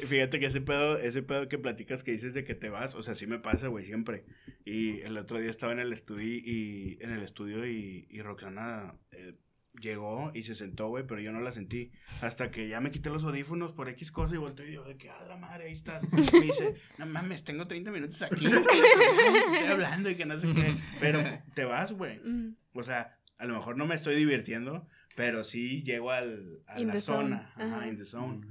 Fíjate 0.08 0.40
que 0.40 0.46
ese 0.46 0.60
pedo, 0.60 0.98
ese 0.98 1.22
pedo 1.22 1.48
que 1.48 1.58
platicas 1.58 2.02
que 2.02 2.12
dices 2.12 2.34
de 2.34 2.44
que 2.44 2.54
te 2.54 2.68
vas, 2.68 2.94
o 2.94 3.02
sea, 3.02 3.14
sí 3.14 3.26
me 3.26 3.38
pasa, 3.38 3.68
güey, 3.68 3.84
siempre. 3.84 4.24
Y 4.64 5.00
el 5.00 5.16
otro 5.16 5.38
día 5.38 5.50
estaba 5.50 5.72
en 5.72 5.80
el 5.80 5.92
estudio 5.92 6.26
y, 6.26 6.98
en 7.00 7.10
el 7.10 7.22
estudio 7.22 7.66
y, 7.66 8.06
y 8.10 8.22
Roxana 8.22 8.94
eh, 9.12 9.34
llegó 9.78 10.30
y 10.34 10.42
se 10.42 10.54
sentó, 10.54 10.88
güey, 10.88 11.06
pero 11.06 11.20
yo 11.20 11.32
no 11.32 11.40
la 11.40 11.52
sentí. 11.52 11.92
Hasta 12.20 12.50
que 12.50 12.68
ya 12.68 12.80
me 12.80 12.90
quité 12.90 13.10
los 13.10 13.24
audífonos 13.24 13.72
por 13.72 13.88
X 13.88 14.10
cosa 14.12 14.34
y 14.34 14.38
volteé 14.38 14.66
y 14.66 14.70
digo, 14.70 14.84
de 14.84 14.96
que, 14.96 15.10
a 15.10 15.24
la 15.24 15.36
madre, 15.36 15.66
ahí 15.66 15.72
estás. 15.72 16.02
me 16.12 16.22
dice, 16.22 16.74
no 16.98 17.06
mames, 17.06 17.44
tengo 17.44 17.66
30 17.66 17.90
minutos 17.90 18.22
aquí. 18.22 18.46
Estoy 18.46 19.68
hablando 19.68 20.10
y 20.10 20.16
que 20.16 20.26
no 20.26 20.38
sé 20.38 20.52
qué. 20.52 20.76
Pero 21.00 21.22
te 21.54 21.64
vas, 21.64 21.92
güey. 21.92 22.18
Mm. 22.18 22.56
O 22.74 22.82
sea, 22.82 23.18
a 23.38 23.46
lo 23.46 23.54
mejor 23.54 23.76
no 23.76 23.86
me 23.86 23.94
estoy 23.94 24.14
divirtiendo, 24.14 24.86
pero 25.16 25.44
sí 25.44 25.82
llego 25.82 26.10
al, 26.10 26.62
a 26.66 26.78
la 26.80 27.00
zona. 27.00 27.52
Ajá, 27.56 27.86
in 27.86 27.96
the 27.96 28.04
zone. 28.04 28.46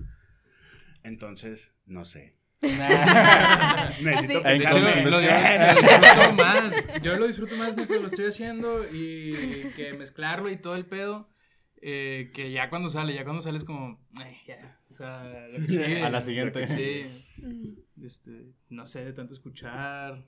Entonces, 1.04 1.74
No 1.86 2.06
sé. 2.06 2.36
Necesito 2.62 4.41
Así, 4.45 4.64
yo, 4.64 4.80
lo, 4.80 5.10
lo, 5.10 5.20
disfruto 5.20 6.34
más. 6.36 7.02
Yo 7.02 7.16
lo 7.18 7.28
disfruto 7.28 7.56
más 7.56 7.76
mientras 7.76 8.02
lo 8.02 8.08
estoy 8.08 8.26
haciendo 8.26 8.86
y 8.86 9.72
que 9.76 9.93
mezclarlo 9.93 10.50
y 10.50 10.58
todo 10.58 10.76
el 10.76 10.86
pedo. 10.86 11.30
Eh, 11.82 12.32
que 12.34 12.52
ya 12.52 12.70
cuando 12.70 12.89
sale, 12.89 13.14
ya 13.14 13.24
cuando 13.24 13.41
sale 13.41 13.58
es 13.58 13.64
como, 13.64 14.06
eh, 14.22 14.38
ya, 14.45 14.78
o 14.89 14.93
sea, 14.93 15.47
lo 15.47 15.60
que 15.60 15.70
sigue. 15.70 16.04
A 16.04 16.10
la 16.10 16.22
siguiente. 16.22 16.68
Sí. 16.68 17.86
Este, 18.04 18.54
no 18.70 18.86
sé, 18.86 19.06
de 19.06 19.14
tanto 19.14 19.34
escuchar 19.34 20.26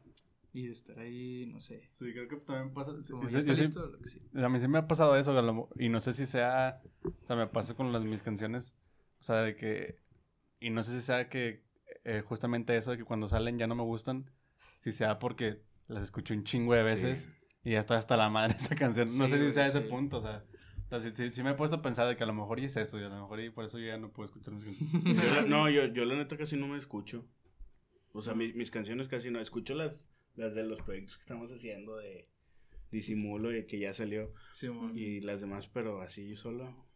y 0.54 0.66
de 0.66 0.72
estar 0.72 1.00
ahí, 1.00 1.46
no 1.48 1.60
sé. 1.60 1.90
Sí, 1.92 2.12
creo 2.12 2.28
que 2.28 2.38
también 2.38 2.74
pasa. 2.74 2.92
Sí, 3.04 3.14
A 3.14 4.50
mí 4.50 4.60
sí 4.60 4.68
me 4.68 4.80
ha 4.80 4.88
pasado 4.88 5.18
eso, 5.18 5.70
y 5.78 5.90
no 5.90 6.00
sé 6.00 6.14
si 6.14 6.26
sea, 6.26 6.82
o 7.04 7.26
sea, 7.26 7.36
me 7.36 7.48
pasa 7.48 7.74
con 7.74 7.92
las, 7.92 8.04
mis 8.04 8.22
canciones, 8.22 8.76
o 9.20 9.24
sea, 9.24 9.38
de 9.38 9.56
que, 9.56 10.00
y 10.62 10.70
no 10.70 10.84
sé 10.84 10.92
si 10.92 11.02
sea 11.02 11.28
que 11.28 11.64
eh, 12.06 12.22
justamente 12.22 12.78
eso 12.78 12.92
de 12.92 12.98
que 12.98 13.04
cuando 13.04 13.28
salen 13.28 13.58
ya 13.58 13.68
no 13.68 13.76
me 13.76 13.84
gustan, 13.84 14.32
si 14.80 14.94
sea 14.94 15.20
porque 15.20 15.60
las 15.88 16.04
escucho 16.04 16.34
un 16.34 16.44
chingo 16.44 16.74
de 16.74 16.84
veces 16.84 17.30
y 17.64 17.72
ya 17.72 17.82
estoy 17.82 17.98
hasta 17.98 18.16
la 18.16 18.30
madre 18.30 18.56
esta 18.58 18.76
canción. 18.76 19.10
No 19.18 19.28
sé 19.28 19.38
si 19.38 19.52
sea 19.52 19.68
ese 19.68 19.82
punto, 19.82 20.18
o 20.18 20.22
sea. 20.22 20.44
sí, 21.32 21.44
me 21.44 21.52
he 21.52 21.56
puesto 21.56 21.78
a 21.78 21.82
pensar 21.82 22.08
de 22.08 22.16
que 22.16 22.24
a 22.24 22.28
lo 22.28 22.34
mejor 22.34 22.60
y 22.60 22.66
es 22.66 22.78
eso, 22.78 23.00
y 23.00 23.04
a 23.04 23.10
lo 23.10 23.22
mejor 23.22 23.42
y 23.42 23.50
por 23.50 23.66
eso 23.66 23.80
yo 23.80 23.88
ya 23.88 23.98
no 23.98 24.12
puedo 24.12 24.28
escuchar 24.28 24.54
música. 24.54 24.76
no, 25.48 25.70
yo, 25.72 25.86
yo 25.88 26.06
la 26.06 26.16
neta 26.16 26.38
casi 26.38 26.56
no 26.56 26.68
me 26.68 26.78
escucho. 26.78 27.26
O 28.14 28.22
sea, 28.22 28.34
mis 28.34 28.72
canciones 28.72 29.08
casi 29.08 29.32
no. 29.32 29.40
Escucho 29.40 29.74
las, 29.74 29.94
las 30.36 30.54
de 30.54 30.64
los 30.64 30.82
proyectos 30.82 31.18
que 31.18 31.22
estamos 31.22 31.50
haciendo 31.52 31.98
de 31.98 32.28
disimulo 32.92 33.56
y 33.56 33.66
que 33.66 33.80
ya 33.80 33.94
salió. 33.94 34.34
y 34.94 35.22
las 35.22 35.40
demás, 35.40 35.68
pero 35.68 36.02
así 36.02 36.28
yo 36.28 36.36
solo. 36.36 36.91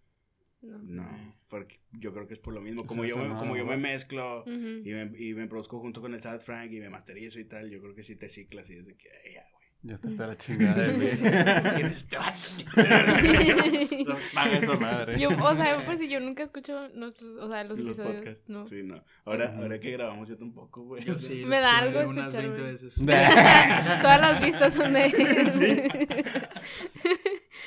No. 0.66 1.36
porque 1.50 1.80
yo 1.92 2.14
creo 2.14 2.28
que 2.28 2.34
es 2.34 2.40
por 2.40 2.54
lo 2.54 2.62
mismo. 2.62 2.86
Como, 2.86 3.06
yo, 3.06 3.18
me, 3.18 3.36
como 3.36 3.56
yo 3.56 3.66
me 3.66 3.78
mezclo 3.78 4.44
y, 4.48 4.50
me, 4.92 5.12
y 5.18 5.34
me 5.34 5.48
produzco 5.48 5.80
junto 5.80 6.02
con 6.02 6.14
el 6.14 6.22
Sad 6.22 6.42
Frank 6.42 6.72
y 6.72 6.80
me 6.80 6.90
masterizo 6.90 7.40
y 7.40 7.46
tal, 7.46 7.70
yo 7.70 7.82
creo 7.82 7.96
que 7.96 8.04
sí 8.04 8.16
te 8.16 8.30
ciclas 8.30 8.70
y 8.70 8.76
es 8.76 8.86
de 8.86 8.96
que, 8.96 9.10
ya, 9.34 9.46
ya 9.86 9.96
está 9.96 10.08
hasta 10.08 10.28
la 10.28 10.36
chingada, 10.36 10.92
güey. 10.94 11.10
¿Quién 11.76 11.88
es 11.88 11.98
este 11.98 12.18
vato? 12.18 12.40
esa 14.52 14.80
madre. 14.80 15.20
Yo, 15.20 15.30
o 15.30 15.56
sea, 15.56 15.80
pues 15.86 16.00
si 16.00 16.10
yo 16.10 16.20
nunca 16.20 16.42
escucho 16.42 16.90
nuestros, 16.96 17.38
o 17.40 17.48
sea, 17.48 17.64
los, 17.66 17.80
los 17.80 18.00
episodios. 18.00 18.16
Podcasts. 18.16 18.50
No. 18.50 18.66
Sí, 18.66 18.82
no. 18.82 19.04
Ahora, 19.26 19.54
ahora 19.56 19.80
que 19.80 19.92
grabamos 19.92 20.28
yo 20.28 20.38
tampoco, 20.38 20.82
güey. 20.86 21.06
Yo 21.06 21.16
sí. 21.20 21.46
Me 21.46 21.60
da 21.60 21.78
algo 21.78 22.00
escuchar. 22.00 22.46
Todas 24.02 24.22
las 24.22 24.42
vistas 24.42 24.74
son 24.74 24.94
de 24.94 25.12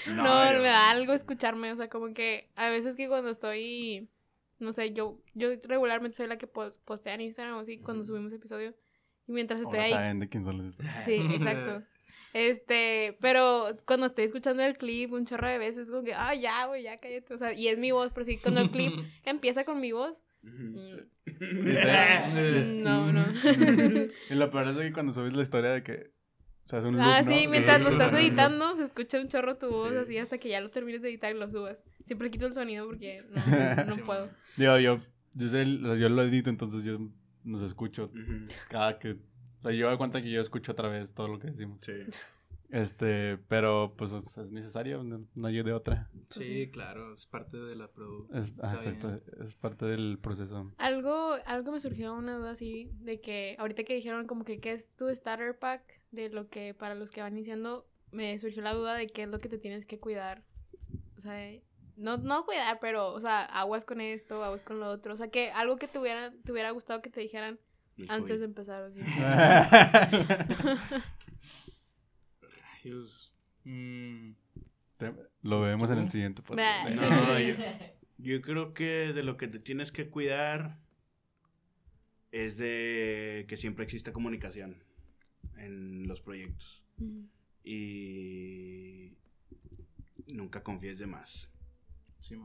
No, 0.07 0.53
no 0.53 0.59
me 0.59 0.69
da 0.69 0.91
algo 0.91 1.13
escucharme, 1.13 1.73
o 1.73 1.77
sea, 1.77 1.89
como 1.89 2.15
que 2.15 2.49
a 2.57 2.71
veces 2.71 2.97
que 2.97 3.09
cuando 3.09 3.31
estoy 3.31 4.09
no 4.59 4.73
sé, 4.73 4.93
yo 4.93 5.21
yo 5.35 5.51
regularmente 5.65 6.17
soy 6.17 6.27
la 6.27 6.39
que 6.39 6.47
postea 6.47 7.15
en 7.15 7.21
Instagram 7.21 7.57
o 7.57 7.61
así 7.61 7.79
cuando 7.79 8.05
subimos 8.05 8.33
episodio. 8.33 8.75
Y 9.27 9.33
mientras 9.33 9.61
estoy 9.61 9.79
ahí. 9.79 9.93
saben 9.93 10.21
de 10.21 10.29
quién 10.29 10.45
son 10.45 10.59
los... 10.59 10.75
Sí, 11.05 11.15
exacto. 11.33 11.85
Este, 12.33 13.17
pero 13.21 13.77
cuando 13.85 14.07
estoy 14.07 14.25
escuchando 14.25 14.63
el 14.63 14.77
clip 14.77 15.13
un 15.13 15.25
chorro 15.25 15.49
de 15.49 15.59
veces, 15.59 15.91
como 15.91 16.03
que, 16.03 16.15
ah, 16.15 16.35
ya, 16.35 16.67
güey, 16.67 16.83
ya 16.83 16.97
cállate. 16.97 17.35
O 17.35 17.39
sea, 17.39 17.53
y 17.53 17.69
es 17.69 17.79
mi 17.79 17.91
voz, 17.91 18.11
pero 18.13 18.25
sí, 18.25 18.39
cuando 18.39 18.61
el 18.61 18.71
clip 18.71 18.93
empieza 19.25 19.65
con 19.65 19.81
mi 19.81 19.93
voz. 19.93 20.17
Mm, 20.43 20.77
no, 22.83 23.13
no. 23.13 23.27
y 24.31 24.35
lo 24.35 24.51
peor 24.51 24.69
es 24.69 24.77
que 24.77 24.93
cuando 24.93 25.13
subes 25.13 25.33
la 25.35 25.43
historia 25.43 25.71
de 25.71 25.83
que. 25.83 26.11
O 26.69 26.71
sea, 26.71 26.81
es 26.81 26.85
un 26.85 27.01
ah, 27.01 27.23
sí, 27.25 27.47
mientras 27.49 27.81
lo 27.81 27.89
estás 27.89 28.13
editando, 28.13 28.77
se 28.77 28.83
escucha 28.83 29.19
un 29.19 29.29
chorro 29.29 29.57
tu 29.57 29.71
voz 29.71 29.93
así 29.95 30.19
hasta 30.19 30.37
que 30.37 30.51
ya 30.51 30.61
lo 30.61 30.71
termines 30.71 31.01
de 31.01 31.09
editar 31.09 31.35
y 31.35 31.39
lo 31.39 31.49
subas. 31.49 31.83
Siempre 32.05 32.31
quito 32.31 32.45
el 32.45 32.53
sonido 32.53 32.85
porque 32.85 33.25
no, 33.31 33.97
no 33.97 33.97
puedo. 34.05 34.29
Digo, 34.59 34.79
yo, 34.79 35.01
yo, 35.33 35.49
sé, 35.49 35.65
yo 35.65 36.09
lo 36.11 36.23
edito, 36.23 36.51
entonces 36.51 36.85
yo 36.85 36.99
nos 37.43 37.63
escucho 37.63 38.11
cada 38.69 38.99
que 38.99 39.13
o 39.13 39.63
sea, 39.63 39.73
yo 39.73 39.89
doy 39.89 39.97
cuenta 39.97 40.21
que 40.21 40.31
yo 40.31 40.43
escucho 40.43 40.73
otra 40.73 40.91
vez 40.91 41.15
todo 41.15 41.27
lo 41.29 41.39
que 41.39 41.49
decimos. 41.49 41.79
Sí. 41.81 41.93
Este, 42.71 43.39
pero 43.49 43.95
pues 43.97 44.13
es 44.13 44.37
necesario, 44.51 45.03
no, 45.03 45.47
hay 45.47 45.63
de 45.63 45.73
otra. 45.73 46.11
Sí, 46.31 46.71
claro, 46.71 47.15
es 47.15 47.27
parte 47.27 47.57
de 47.57 47.77
la 47.77 47.89
producción. 47.89 48.39
Es, 48.39 48.49
exacto, 48.49 49.21
es 49.43 49.55
parte 49.55 49.87
del 49.87 50.19
proceso. 50.19 50.71
Algo, 50.77 51.37
algo 51.47 51.73
me 51.73 51.81
surgió 51.81 52.15
una 52.15 52.37
duda 52.37 52.51
así 52.51 52.91
de 53.01 53.21
que 53.21 53.57
ahorita 53.59 53.85
que 53.85 53.95
dijeron 53.95 54.27
como 54.27 54.45
que 54.45 54.61
qué 54.61 54.73
es 54.73 54.95
tu 54.97 55.09
starter 55.15 55.59
pack 55.59 56.03
de 56.11 56.29
lo 56.29 56.49
que 56.49 56.75
para 56.75 56.95
los 56.95 57.11
que 57.11 57.23
van 57.23 57.37
iniciando, 57.37 57.87
me 58.11 58.39
surgió 58.39 58.63
la 58.63 58.75
duda 58.75 58.95
de 58.95 59.07
qué 59.07 59.23
es 59.23 59.29
lo 59.29 59.39
que 59.39 59.49
te 59.49 59.59
tienes 59.59 59.87
que 59.87 59.99
cuidar. 59.99 60.45
O 61.17 61.21
sea, 61.21 61.59
no, 61.97 62.19
no 62.19 62.45
cuidar, 62.45 62.79
pero, 62.81 63.13
o 63.13 63.21
sea, 63.21 63.45
aguas 63.45 63.87
con 63.87 64.03
esto, 64.03 64.45
aguas 64.45 64.63
con 64.63 64.79
lo 64.79 64.91
otro. 64.91 65.15
O 65.15 65.17
sea, 65.17 65.29
que 65.29 65.51
algo 65.53 65.77
que 65.77 65.89
te 65.89 65.99
hubiera, 65.99 66.33
te 66.45 66.53
hubiera 66.53 66.71
gustado 66.71 67.01
que 67.01 67.11
te 67.11 67.21
dijeran 67.21 67.59
antes 68.09 68.41
de 68.41 68.45
empezar, 68.45 68.93
Mm. 73.65 74.33
Lo 75.43 75.61
vemos 75.61 75.91
en 75.91 75.99
el 75.99 76.11
siguiente 76.11 76.43
No, 76.49 77.39
yo, 77.39 77.55
yo, 78.19 78.41
creo 78.43 78.75
que 78.75 79.13
de 79.13 79.23
lo 79.23 79.37
que 79.37 79.49
te 79.49 79.59
tienes 79.59 79.93
que 79.93 80.11
cuidar 80.11 80.81
es 82.33 82.57
de 82.57 83.47
que 83.49 83.57
siempre 83.57 83.85
exista 83.85 84.13
comunicación 84.13 84.83
en 85.57 86.09
los 86.09 86.21
proyectos. 86.21 86.83
Y 87.63 89.13
nunca 90.27 90.63
confíes 90.63 90.99
de 90.99 91.07
más. 91.07 91.49
Sí, 92.19 92.37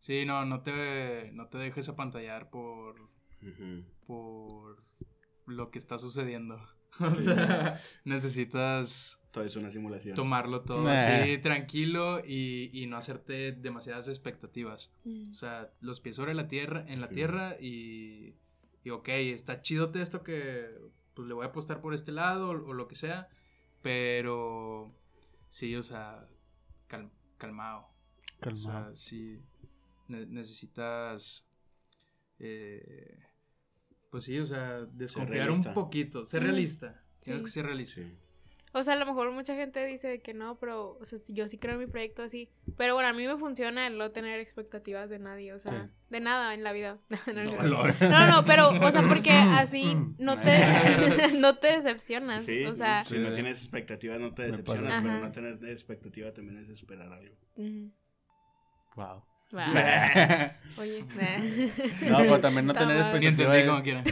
sí, 0.00 0.24
no, 0.26 0.44
no 0.44 0.62
te, 0.62 1.30
no 1.32 1.46
te 1.48 1.58
dejes 1.58 1.88
apantallar 1.88 2.50
por 2.50 3.08
por 4.06 4.82
lo 5.46 5.70
que 5.70 5.78
está 5.78 5.98
sucediendo. 5.98 6.60
o 7.00 7.14
sea, 7.14 7.78
necesitas... 8.04 9.19
Todo 9.30 9.44
es 9.44 9.54
una 9.54 9.70
simulación. 9.70 10.16
Tomarlo 10.16 10.62
todo 10.62 10.88
así 10.88 11.38
tranquilo 11.38 12.20
y, 12.24 12.86
no 12.88 12.96
hacerte 12.96 13.52
demasiadas 13.52 14.08
expectativas. 14.08 14.92
Mm. 15.04 15.30
O 15.30 15.34
sea, 15.34 15.70
los 15.80 16.00
pies 16.00 16.16
sobre 16.16 16.34
la 16.34 16.48
tierra, 16.48 16.84
en 16.88 17.00
la 17.00 17.08
tierra 17.08 17.56
y, 17.60 18.34
y 18.82 18.90
ok, 18.90 19.08
está 19.08 19.62
chido 19.62 19.90
esto 19.94 20.22
que 20.24 20.68
pues 21.14 21.28
le 21.28 21.34
voy 21.34 21.44
a 21.44 21.48
apostar 21.48 21.80
por 21.80 21.94
este 21.94 22.12
lado 22.12 22.50
o, 22.50 22.72
lo 22.72 22.88
que 22.88 22.96
sea, 22.96 23.28
pero 23.82 24.92
sí, 25.48 25.76
o 25.76 25.82
sea, 25.82 26.26
calmado. 27.36 27.88
Calmado. 28.40 28.92
O 28.92 28.96
sea, 28.96 28.96
sí, 28.96 29.40
necesitas... 30.08 31.46
Eh, 32.38 33.18
pues 34.10 34.24
sí, 34.24 34.38
o 34.38 34.46
sea, 34.46 34.80
desconfiar 34.86 35.50
un 35.50 35.62
poquito, 35.72 36.26
ser 36.26 36.42
realista. 36.42 37.04
Tienes 37.20 37.42
que 37.42 37.50
ser 37.50 37.66
realista. 37.66 38.00
O 38.72 38.82
sea, 38.84 38.94
a 38.94 38.96
lo 38.96 39.04
mejor 39.04 39.32
mucha 39.32 39.54
gente 39.56 39.84
dice 39.84 40.20
que 40.20 40.32
no, 40.32 40.56
pero 40.58 40.96
o 41.00 41.04
sea, 41.04 41.18
yo 41.28 41.48
sí 41.48 41.58
creo 41.58 41.74
en 41.74 41.80
mi 41.80 41.86
proyecto 41.86 42.22
así. 42.22 42.48
Pero 42.76 42.94
bueno, 42.94 43.08
a 43.08 43.12
mí 43.12 43.26
me 43.26 43.36
funciona 43.36 43.88
el 43.88 43.98
no 43.98 44.12
tener 44.12 44.38
expectativas 44.38 45.10
de 45.10 45.18
nadie, 45.18 45.52
o 45.52 45.58
sea, 45.58 45.90
de 46.08 46.20
nada 46.20 46.54
en 46.54 46.62
la 46.62 46.72
vida. 46.72 46.98
no, 47.34 48.26
no, 48.26 48.44
pero, 48.44 48.70
o 48.70 48.92
sea, 48.92 49.02
porque 49.02 49.32
así 49.32 49.96
no 50.18 50.38
te, 50.38 51.32
no 51.36 51.58
te 51.58 51.68
decepcionas. 51.68 52.44
Sí, 52.44 52.64
o 52.64 52.74
sea, 52.74 53.04
si 53.04 53.18
no 53.18 53.32
tienes 53.32 53.58
expectativas 53.58 54.20
no 54.20 54.32
te 54.34 54.42
decepcionas, 54.42 55.02
pero 55.02 55.20
no 55.20 55.32
tener 55.32 55.58
expectativa 55.70 56.32
también 56.32 56.58
es 56.58 56.68
esperar 56.68 57.12
algo. 57.12 57.34
Wow. 58.94 59.24
Oye, 60.78 61.04
no, 62.08 62.18
pero 62.18 62.40
también 62.40 62.66
no 62.66 62.72
tener 62.74 62.98
expectativas. 62.98 63.40
Entendí 63.40 63.68
como 63.68 63.82
quieran. 63.82 64.04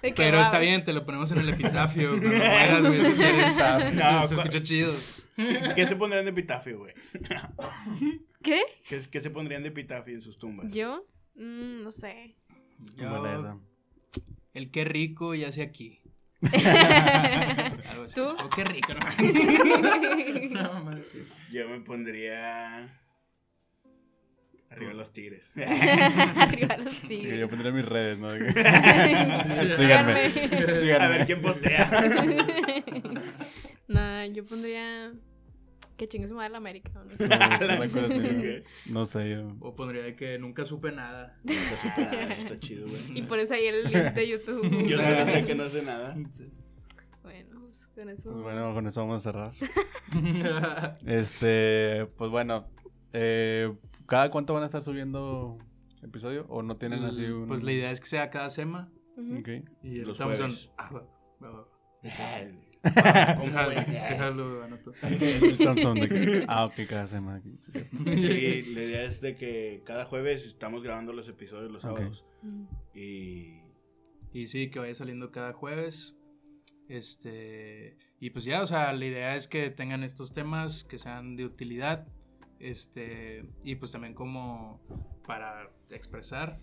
Pero 0.00 0.40
está 0.40 0.58
bien, 0.58 0.84
te 0.84 0.92
lo 0.92 1.04
ponemos 1.04 1.30
en 1.32 1.38
el 1.38 1.48
epitafio 1.48 2.10
cuando 2.20 2.28
mueras, 2.28 2.84
güey, 2.84 3.04
si 3.04 3.12
quieres. 3.12 3.56
No, 3.94 4.26
se, 4.26 4.34
escucha 4.34 4.62
chido. 4.62 4.92
¿Qué 5.74 5.86
se 5.86 5.96
pondrían 5.96 6.24
de 6.24 6.30
epitafio, 6.30 6.78
güey? 6.78 6.94
¿Qué? 8.42 8.62
¿Qué? 8.88 9.20
se 9.20 9.30
pondrían 9.30 9.62
de 9.62 9.70
epitafio 9.70 10.14
en 10.14 10.22
sus 10.22 10.38
tumbas? 10.38 10.72
¿Yo? 10.72 11.06
Mm, 11.34 11.82
no 11.82 11.90
sé. 11.90 12.36
Yo, 12.96 13.60
el 14.52 14.70
qué 14.70 14.84
rico 14.84 15.34
yace 15.34 15.62
aquí. 15.62 16.00
¿Tú? 18.14 18.22
Oh, 18.22 18.48
qué 18.54 18.64
rico, 18.64 18.92
¿no? 18.94 19.00
Yo 21.52 21.68
me 21.68 21.80
pondría. 21.80 23.03
Arriba 24.74 24.92
los 24.92 25.12
tigres. 25.12 25.48
Arriba 26.36 26.76
los 26.78 27.00
tigres. 27.02 27.38
Yo 27.38 27.48
pondría 27.48 27.70
mis 27.70 27.84
redes, 27.84 28.18
¿no? 28.18 28.30
Síganme. 29.76 30.30
Síganme. 30.30 30.92
A 31.00 31.08
ver 31.08 31.26
quién 31.26 31.40
postea. 31.40 31.88
nah, 33.88 34.26
yo 34.26 34.44
pondría. 34.44 35.12
Que 35.96 36.08
chingue 36.08 36.26
su 36.26 36.34
madre 36.34 36.50
la 36.50 36.58
América. 36.58 36.90
No 37.04 37.16
sé. 37.16 38.62
no 38.86 39.04
sé 39.04 39.30
yo. 39.30 39.56
O 39.60 39.76
pondría 39.76 40.12
que 40.16 40.40
nunca 40.40 40.64
supe 40.64 40.90
nada. 40.90 41.38
Nunca 41.44 41.76
supe 41.80 42.16
nada. 42.16 42.34
Está 42.34 42.58
chido, 42.58 42.88
güey. 42.88 43.18
Y 43.18 43.22
por 43.22 43.38
eso 43.38 43.54
ahí 43.54 43.66
el 43.66 43.84
link 43.84 44.12
de 44.12 44.28
YouTube. 44.28 44.88
yo 44.88 44.96
no 44.96 45.26
sé 45.26 45.44
que 45.46 45.54
no 45.54 45.68
sé 45.68 45.82
nada. 45.82 46.16
Bueno, 47.22 47.60
pues 47.60 47.86
con 47.94 48.08
eso. 48.08 48.32
Pues 48.32 48.42
bueno, 48.42 48.74
con 48.74 48.88
eso 48.88 49.02
vamos 49.02 49.24
a 49.24 49.32
cerrar. 49.32 49.52
este, 51.06 52.06
pues 52.16 52.28
bueno. 52.28 52.66
Eh, 53.12 53.72
¿Cada 54.06 54.30
cuánto 54.30 54.54
van 54.54 54.62
a 54.62 54.66
estar 54.66 54.82
subiendo 54.82 55.58
episodio? 56.02 56.46
¿O 56.48 56.62
no 56.62 56.76
tienen 56.76 57.04
así 57.04 57.24
un...? 57.24 57.48
Pues 57.48 57.62
la 57.62 57.72
idea 57.72 57.90
es 57.90 58.00
que 58.00 58.06
sea 58.06 58.30
cada 58.30 58.48
semana. 58.50 58.90
Ok. 59.16 59.48
Y 59.82 59.96
Los 60.00 60.12
estamos 60.12 60.38
en... 60.38 60.46
jueves. 60.46 60.70
Ah, 60.78 60.90
va, 60.92 61.06
va, 61.42 61.50
va. 61.50 61.68
¿Cómo, 63.36 63.46
Déjalo, 63.46 63.72
güey? 63.72 63.86
déjalo, 63.86 64.62
anoto. 64.64 64.92
El 65.02 65.56
Thompson 65.58 65.94
de 66.00 66.08
que- 66.08 66.44
Ah, 66.48 66.66
ok, 66.66 66.74
cada 66.86 67.06
semana. 67.06 67.40
sí, 67.40 67.54
es 67.58 67.64
cierto. 67.72 67.96
Sí, 67.96 68.62
la 68.74 68.82
idea 68.82 69.04
es 69.04 69.20
de 69.22 69.36
que 69.36 69.82
cada 69.86 70.04
jueves 70.04 70.44
estamos 70.46 70.82
grabando 70.82 71.14
los 71.14 71.26
episodios 71.28 71.72
los 71.72 71.82
Ok. 71.84 71.90
sábados. 71.96 72.26
Y 72.94 73.60
Y 74.34 74.48
sí, 74.48 74.68
que 74.70 74.80
vaya 74.80 74.94
saliendo 74.94 75.30
cada 75.30 75.54
jueves. 75.54 76.14
Este. 76.88 77.96
Y 78.20 78.30
pues 78.30 78.44
ya, 78.44 78.60
o 78.62 78.66
sea, 78.66 78.92
la 78.92 79.04
idea 79.06 79.34
es 79.34 79.48
que 79.48 79.70
tengan 79.70 80.02
estos 80.04 80.34
temas 80.34 80.84
que 80.84 80.98
sean 80.98 81.36
de 81.36 81.44
utilidad. 81.44 82.06
Este. 82.64 83.44
Y 83.62 83.74
pues 83.76 83.92
también 83.92 84.14
como 84.14 84.80
para 85.26 85.70
expresar. 85.90 86.60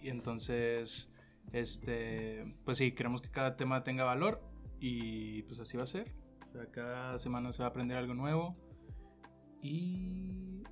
Y 0.00 0.08
entonces. 0.08 1.10
Este. 1.52 2.54
Pues 2.64 2.78
sí, 2.78 2.92
queremos 2.92 3.20
que 3.20 3.30
cada 3.30 3.56
tema 3.56 3.82
tenga 3.84 4.04
valor. 4.04 4.40
Y 4.80 5.42
pues 5.42 5.58
así 5.60 5.76
va 5.76 5.84
a 5.84 5.86
ser. 5.88 6.12
O 6.48 6.52
sea, 6.52 6.66
cada 6.70 7.18
semana 7.18 7.52
se 7.52 7.62
va 7.62 7.66
a 7.66 7.70
aprender 7.70 7.96
algo 7.96 8.14
nuevo. 8.14 8.56
Y. 9.62 10.62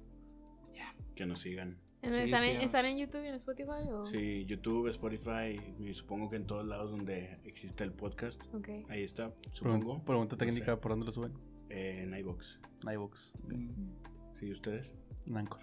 que 1.15 1.27
nos 1.27 1.41
sigan. 1.41 1.79
¿En- 2.03 2.13
Sí, 2.13 2.19
¿Están, 2.21 2.43
en, 2.43 2.47
síganos. 2.49 2.65
¿Están 2.65 2.87
en 2.87 2.99
YouTube 2.99 3.25
y 3.25 3.29
en 3.29 3.35
Spotify? 3.35 3.89
O? 3.93 4.07
Sí, 4.07 4.45
YouTube, 4.47 4.89
Spotify 4.89 5.61
y 5.79 5.95
supongo 5.95 6.29
que 6.31 6.37
en 6.37 6.47
todos 6.49 6.67
lados 6.67 6.91
donde 6.91 7.39
existe 7.45 7.85
el 7.85 7.93
podcast. 7.93 8.41
Ahí 8.89 9.05
está, 9.05 9.33
supongo. 9.53 10.05
Pregunta 10.05 10.37
técnica, 10.37 10.73
sé. 10.75 10.77
¿por 10.79 10.91
dónde 10.91 11.07
lo 11.07 11.13
suben? 11.13 11.33
Eh, 11.69 12.03
en 12.03 12.15
iVoox. 12.19 12.59
En 12.87 12.93
iVoox. 12.95 13.33
mm, 13.45 14.12
¿Sí, 14.43 14.51
ustedes? 14.51 14.93
En 15.29 15.37
Anchor. 15.37 15.61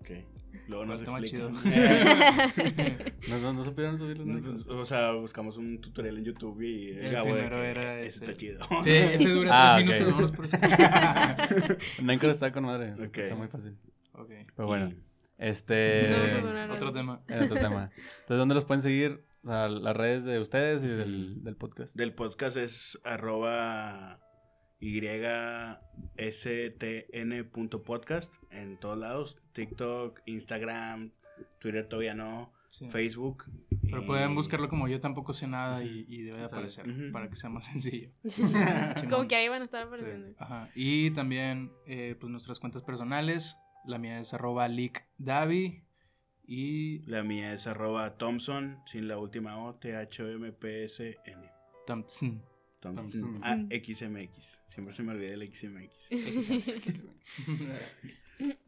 Ok. 0.00 0.10
Luego 0.66 0.84
nos 0.84 1.00
más 1.08 1.22
explican. 1.22 1.52
¿No, 3.28 3.38
no, 3.38 3.52
no 3.52 3.62
supieron 3.64 3.96
subirlo 3.98 4.24
Anchor? 4.24 4.54
Nosotros, 4.54 4.78
o 4.80 4.84
sea, 4.84 5.12
buscamos 5.12 5.56
un 5.58 5.80
tutorial 5.80 6.18
en 6.18 6.24
YouTube 6.24 6.60
y 6.62 6.88
El 6.88 7.12
de 7.12 7.22
primero 7.22 7.56
que, 7.58 7.70
era 7.70 8.00
"Eh, 8.00 8.06
ese". 8.06 8.24
está 8.24 8.36
chido. 8.36 8.58
Sí, 8.82 8.90
ese 8.90 9.28
dura 9.30 9.50
Ah, 9.52 9.78
tres 9.78 10.02
ok. 10.02 10.16
minutos, 10.16 10.44
eso. 10.44 10.56
En 11.98 12.10
Anchor 12.10 12.30
está 12.30 12.50
con 12.50 12.64
madre. 12.64 12.94
o 12.94 12.96
sea, 12.96 13.06
Ok. 13.06 13.18
Está 13.18 13.36
muy 13.36 13.46
fácil. 13.46 13.76
Ok. 14.14 14.30
Pero 14.56 14.66
bueno, 14.66 14.88
Y 14.90 14.96
este... 15.38 16.08
No, 16.42 16.66
no 16.66 16.74
Otro 16.74 16.92
tema. 16.92 17.20
otro 17.44 17.54
tema. 17.54 17.90
Entonces, 17.94 18.38
¿dónde 18.38 18.56
los 18.56 18.64
pueden 18.64 18.82
seguir? 18.82 19.24
O 19.44 19.48
sea, 19.48 19.68
las 19.68 19.96
redes 19.96 20.24
de 20.24 20.40
ustedes 20.40 20.82
y 20.82 20.88
del, 20.88 21.44
del 21.44 21.54
podcast. 21.54 21.94
Del 21.94 22.12
podcast 22.12 22.56
es 22.56 22.98
arroba 23.04 24.18
ystn.podcast 27.10 28.34
en 28.50 28.78
todos 28.78 28.98
lados. 28.98 29.38
TikTok, 29.52 30.20
Instagram, 30.26 31.12
Twitter 31.58 31.88
todavía 31.88 32.14
no, 32.14 32.52
Sí. 32.68 32.90
Facebook. 32.90 33.44
Pero 33.82 34.02
y- 34.02 34.06
pueden 34.06 34.34
buscarlo 34.34 34.68
como 34.68 34.88
yo 34.88 35.00
tampoco 35.00 35.32
sé 35.32 35.46
nada 35.46 35.82
y, 35.84 36.04
y 36.08 36.22
debe 36.22 36.38
de 36.40 36.44
aparecer 36.46 36.84
para 37.12 37.28
que 37.30 37.36
sea 37.36 37.48
más 37.48 37.64
sencillo. 37.72 38.10
Como 39.10 39.28
que 39.28 39.36
ahí 39.36 39.48
van 39.48 39.62
a 39.62 39.64
estar 39.64 39.84
apareciendo. 39.84 40.34
Ajá. 40.38 40.68
Y 40.74 41.10
también 41.12 41.70
eh, 41.86 42.16
pues 42.18 42.30
nuestras 42.30 42.58
cuentas 42.58 42.82
personales. 42.82 43.56
La 43.86 43.98
mía 43.98 44.18
es 44.18 44.34
arroba 44.34 44.66
leakdavi 44.66 45.84
y 46.48 46.98
La 47.08 47.22
mía 47.22 47.52
es 47.54 47.68
arroba 47.68 48.16
Thompson, 48.18 48.78
sin 48.86 49.06
la 49.06 49.16
última 49.16 49.64
O, 49.64 49.76
T-H-O-M-P-S-N. 49.76 51.50
Thompson. 51.86 52.42
Thompson. 52.80 53.20
Thompson. 53.20 53.38
Ah, 53.44 53.56
XMX. 53.70 54.58
Siempre 54.68 54.92
se 54.92 55.02
me 55.02 55.12
olvida 55.12 55.32
el 55.34 55.52
XMX. 55.54 55.92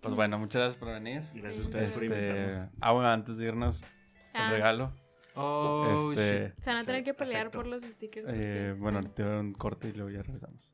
Pues 0.01 0.15
bueno, 0.15 0.39
muchas 0.39 0.63
gracias 0.63 0.77
por 0.81 0.89
venir. 0.89 1.23
Gracias 1.35 1.57
Sí, 1.57 1.61
a 1.61 1.65
ustedes 1.65 1.93
por 1.95 2.05
Este, 2.05 2.17
invitarme. 2.17 2.71
ah, 2.81 2.93
bueno, 2.93 3.09
antes 3.11 3.37
de 3.37 3.47
irnos, 3.47 3.85
Ah, 4.33 4.47
el 4.47 4.53
regalo. 4.53 4.93
oh, 5.35 6.11
este, 6.13 6.55
Se 6.63 6.71
van 6.71 6.79
a 6.79 6.85
tener 6.85 7.05
que 7.05 7.13
pelear 7.15 7.43
Acepto. 7.49 7.59
por 7.59 7.67
los 7.67 7.83
stickers. 7.85 8.27
eh, 8.31 8.75
bueno, 8.79 9.03
te 9.05 9.23
voy 9.23 9.31
a 9.31 9.35
dar 9.35 9.45
un 9.45 9.53
corte 9.53 9.89
y 9.89 9.93
luego 9.93 10.11
ya 10.11 10.23
regresamos. 10.23 10.73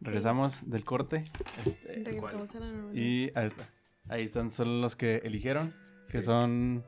Regresamos 0.00 0.68
del 0.68 0.84
corte. 0.84 1.24
este, 1.64 2.02
Regresamos 2.04 2.54
a 2.54 2.60
la 2.60 2.66
normalidad. 2.66 3.02
y 3.06 3.30
ahí 3.34 3.46
está. 3.46 3.66
Ahí 4.08 4.24
están 4.24 4.50
solo 4.50 4.80
los 4.80 4.96
que 4.96 5.16
eligieron, 5.24 5.74
que 6.08 6.20
son 6.20 6.84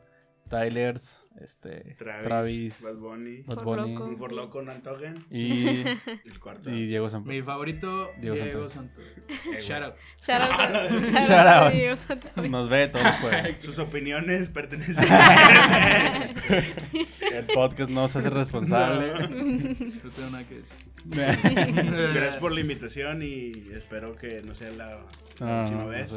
Tylers, 0.48 1.25
este, 1.40 1.94
Travis, 1.98 2.24
Travis, 2.24 2.82
Bad 2.82 2.96
Bunny. 2.96 3.42
Bad 3.42 3.54
For 3.56 3.64
Bunny 3.64 3.92
Loco. 3.94 4.04
Un 4.06 4.16
For 4.18 4.32
Loco, 4.32 4.62
Nantogen. 4.62 5.24
y, 5.30 5.66
El 6.24 6.38
cuarto. 6.40 6.70
y 6.70 6.86
Diego 6.86 7.08
San 7.08 7.24
Mi 7.24 7.42
favorito, 7.42 8.10
Diego 8.20 8.36
Diego, 8.36 8.68
Santos. 8.68 9.04
Santos. 9.28 9.64
Shout 9.66 9.82
out. 9.82 9.94
Shout 10.20 10.40
out 10.42 11.02
Shout 11.28 11.72
Diego 11.72 11.96
Santoy. 11.96 12.48
Nos 12.48 12.68
ve 12.68 12.88
todo 12.88 13.02
el 13.02 13.12
juego. 13.12 13.48
Sus 13.62 13.78
opiniones 13.78 14.50
pertenecen 14.50 15.04
El 17.32 17.46
podcast 17.46 17.90
no 17.90 18.08
se 18.08 18.18
hace 18.18 18.30
responsable. 18.30 19.12
No 19.12 20.10
tengo 20.10 20.30
nada 20.30 20.44
que 20.44 20.54
decir. 20.56 20.76
Gracias 21.06 22.36
por 22.38 22.52
la 22.52 22.60
invitación 22.60 23.22
y 23.22 23.52
espero 23.74 24.14
que 24.14 24.42
no 24.42 24.54
sea 24.54 24.70
la, 24.72 24.86
la 25.40 25.46
No, 25.46 25.60
última 25.60 25.82
no, 25.82 25.88
vez. 25.88 26.10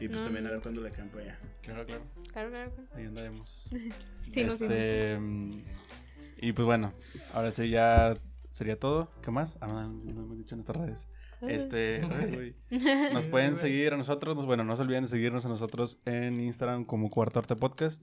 Y 0.00 0.08
pues 0.08 0.18
No, 0.18 0.24
también 0.24 0.46
a 0.46 0.50
ver 0.50 0.60
cuándo 0.60 0.80
le 0.80 0.90
caen 0.90 1.08
para 1.08 1.22
allá. 1.24 1.38
Claro, 1.62 1.84
claro. 1.86 2.02
Claro, 2.32 2.50
claro, 2.50 2.70
claro. 2.72 2.88
Ahí 2.94 3.04
andaremos. 3.06 3.68
Sí, 4.32 4.40
este, 4.40 5.18
mm, 5.18 5.50
y 6.38 6.52
pues 6.52 6.66
bueno, 6.66 6.92
ahora 7.32 7.50
sí 7.50 7.68
ya 7.68 8.14
sería 8.50 8.78
todo. 8.78 9.10
¿Qué 9.22 9.30
más? 9.30 9.58
Ah, 9.60 9.66
no, 9.68 9.88
no 9.88 10.10
hemos 10.22 10.38
dicho 10.38 10.54
en 10.54 10.58
nuestras 10.64 10.76
redes. 10.86 11.08
Este, 11.42 12.00
ay, 12.10 12.34
güey. 12.70 13.12
nos 13.12 13.26
pueden 13.26 13.56
seguir 13.56 13.92
a 13.92 13.96
nosotros. 13.96 14.36
nos- 14.36 14.46
Bueno, 14.46 14.64
no 14.64 14.76
se 14.76 14.82
olviden 14.82 15.02
de 15.04 15.08
seguirnos 15.08 15.44
a 15.46 15.48
nosotros 15.48 15.98
en 16.04 16.40
Instagram 16.40 16.84
como 16.84 17.08
Cuarto 17.10 17.38
Arte 17.38 17.56
Podcast. 17.56 18.02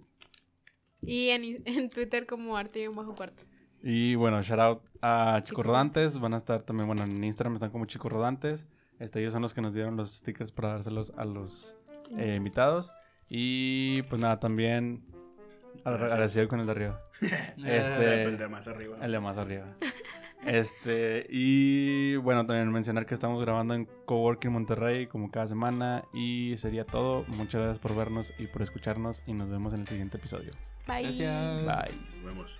Y 1.01 1.29
en, 1.29 1.43
en 1.65 1.89
Twitter 1.89 2.25
como 2.25 2.55
arte 2.55 2.81
y 2.83 2.87
un 2.87 2.95
bajo 2.95 3.13
cuarto. 3.13 3.43
Y 3.81 4.15
bueno, 4.15 4.41
shout 4.41 4.59
out 4.59 4.81
a 5.01 5.41
Chico 5.43 5.47
Chico. 5.61 5.63
Rodantes. 5.63 6.19
Van 6.19 6.33
a 6.33 6.37
estar 6.37 6.63
también, 6.63 6.87
bueno, 6.87 7.03
en 7.03 7.21
Instagram 7.23 7.55
están 7.55 7.71
como 7.71 7.85
Chico 7.85 8.07
Rodantes. 8.07 8.65
Este, 8.99 9.19
ellos 9.19 9.33
son 9.33 9.41
los 9.41 9.53
que 9.53 9.59
nos 9.61 9.73
dieron 9.73 9.97
los 9.97 10.11
stickers 10.13 10.51
para 10.53 10.69
dárselos 10.69 11.11
a 11.17 11.25
los 11.25 11.75
eh, 12.17 12.35
invitados. 12.37 12.93
Y 13.27 14.03
pues 14.03 14.21
nada, 14.21 14.39
también. 14.39 15.03
Agradecido 15.85 16.47
con 16.47 16.59
el 16.59 16.65
de 16.65 16.71
arriba. 16.71 17.01
Este- 17.57 18.23
El 18.23 18.37
de 18.37 18.47
más 18.47 18.67
arriba. 18.67 18.97
El 19.01 19.11
de 19.11 19.19
más 19.19 19.37
arriba. 19.37 19.65
Este, 20.45 21.25
y 21.29 22.17
bueno, 22.17 22.45
también 22.45 22.69
mencionar 22.71 23.05
que 23.05 23.13
estamos 23.13 23.41
grabando 23.41 23.75
en 23.75 23.85
Coworking 24.05 24.51
Monterrey 24.51 25.07
como 25.07 25.31
cada 25.31 25.47
semana. 25.47 26.03
Y 26.13 26.55
sería 26.57 26.85
todo. 26.85 27.23
Muchas 27.27 27.61
gracias 27.61 27.79
por 27.79 27.95
vernos 27.95 28.33
y 28.37 28.47
por 28.47 28.61
escucharnos. 28.61 29.23
Y 29.25 29.33
nos 29.33 29.49
vemos 29.49 29.73
en 29.73 29.81
el 29.81 29.87
siguiente 29.87 30.17
episodio. 30.17 30.51
Bye. 30.87 31.03
Gracias. 31.03 31.65
Bye. 31.65 31.97
Nos 32.15 32.25
vemos. 32.25 32.59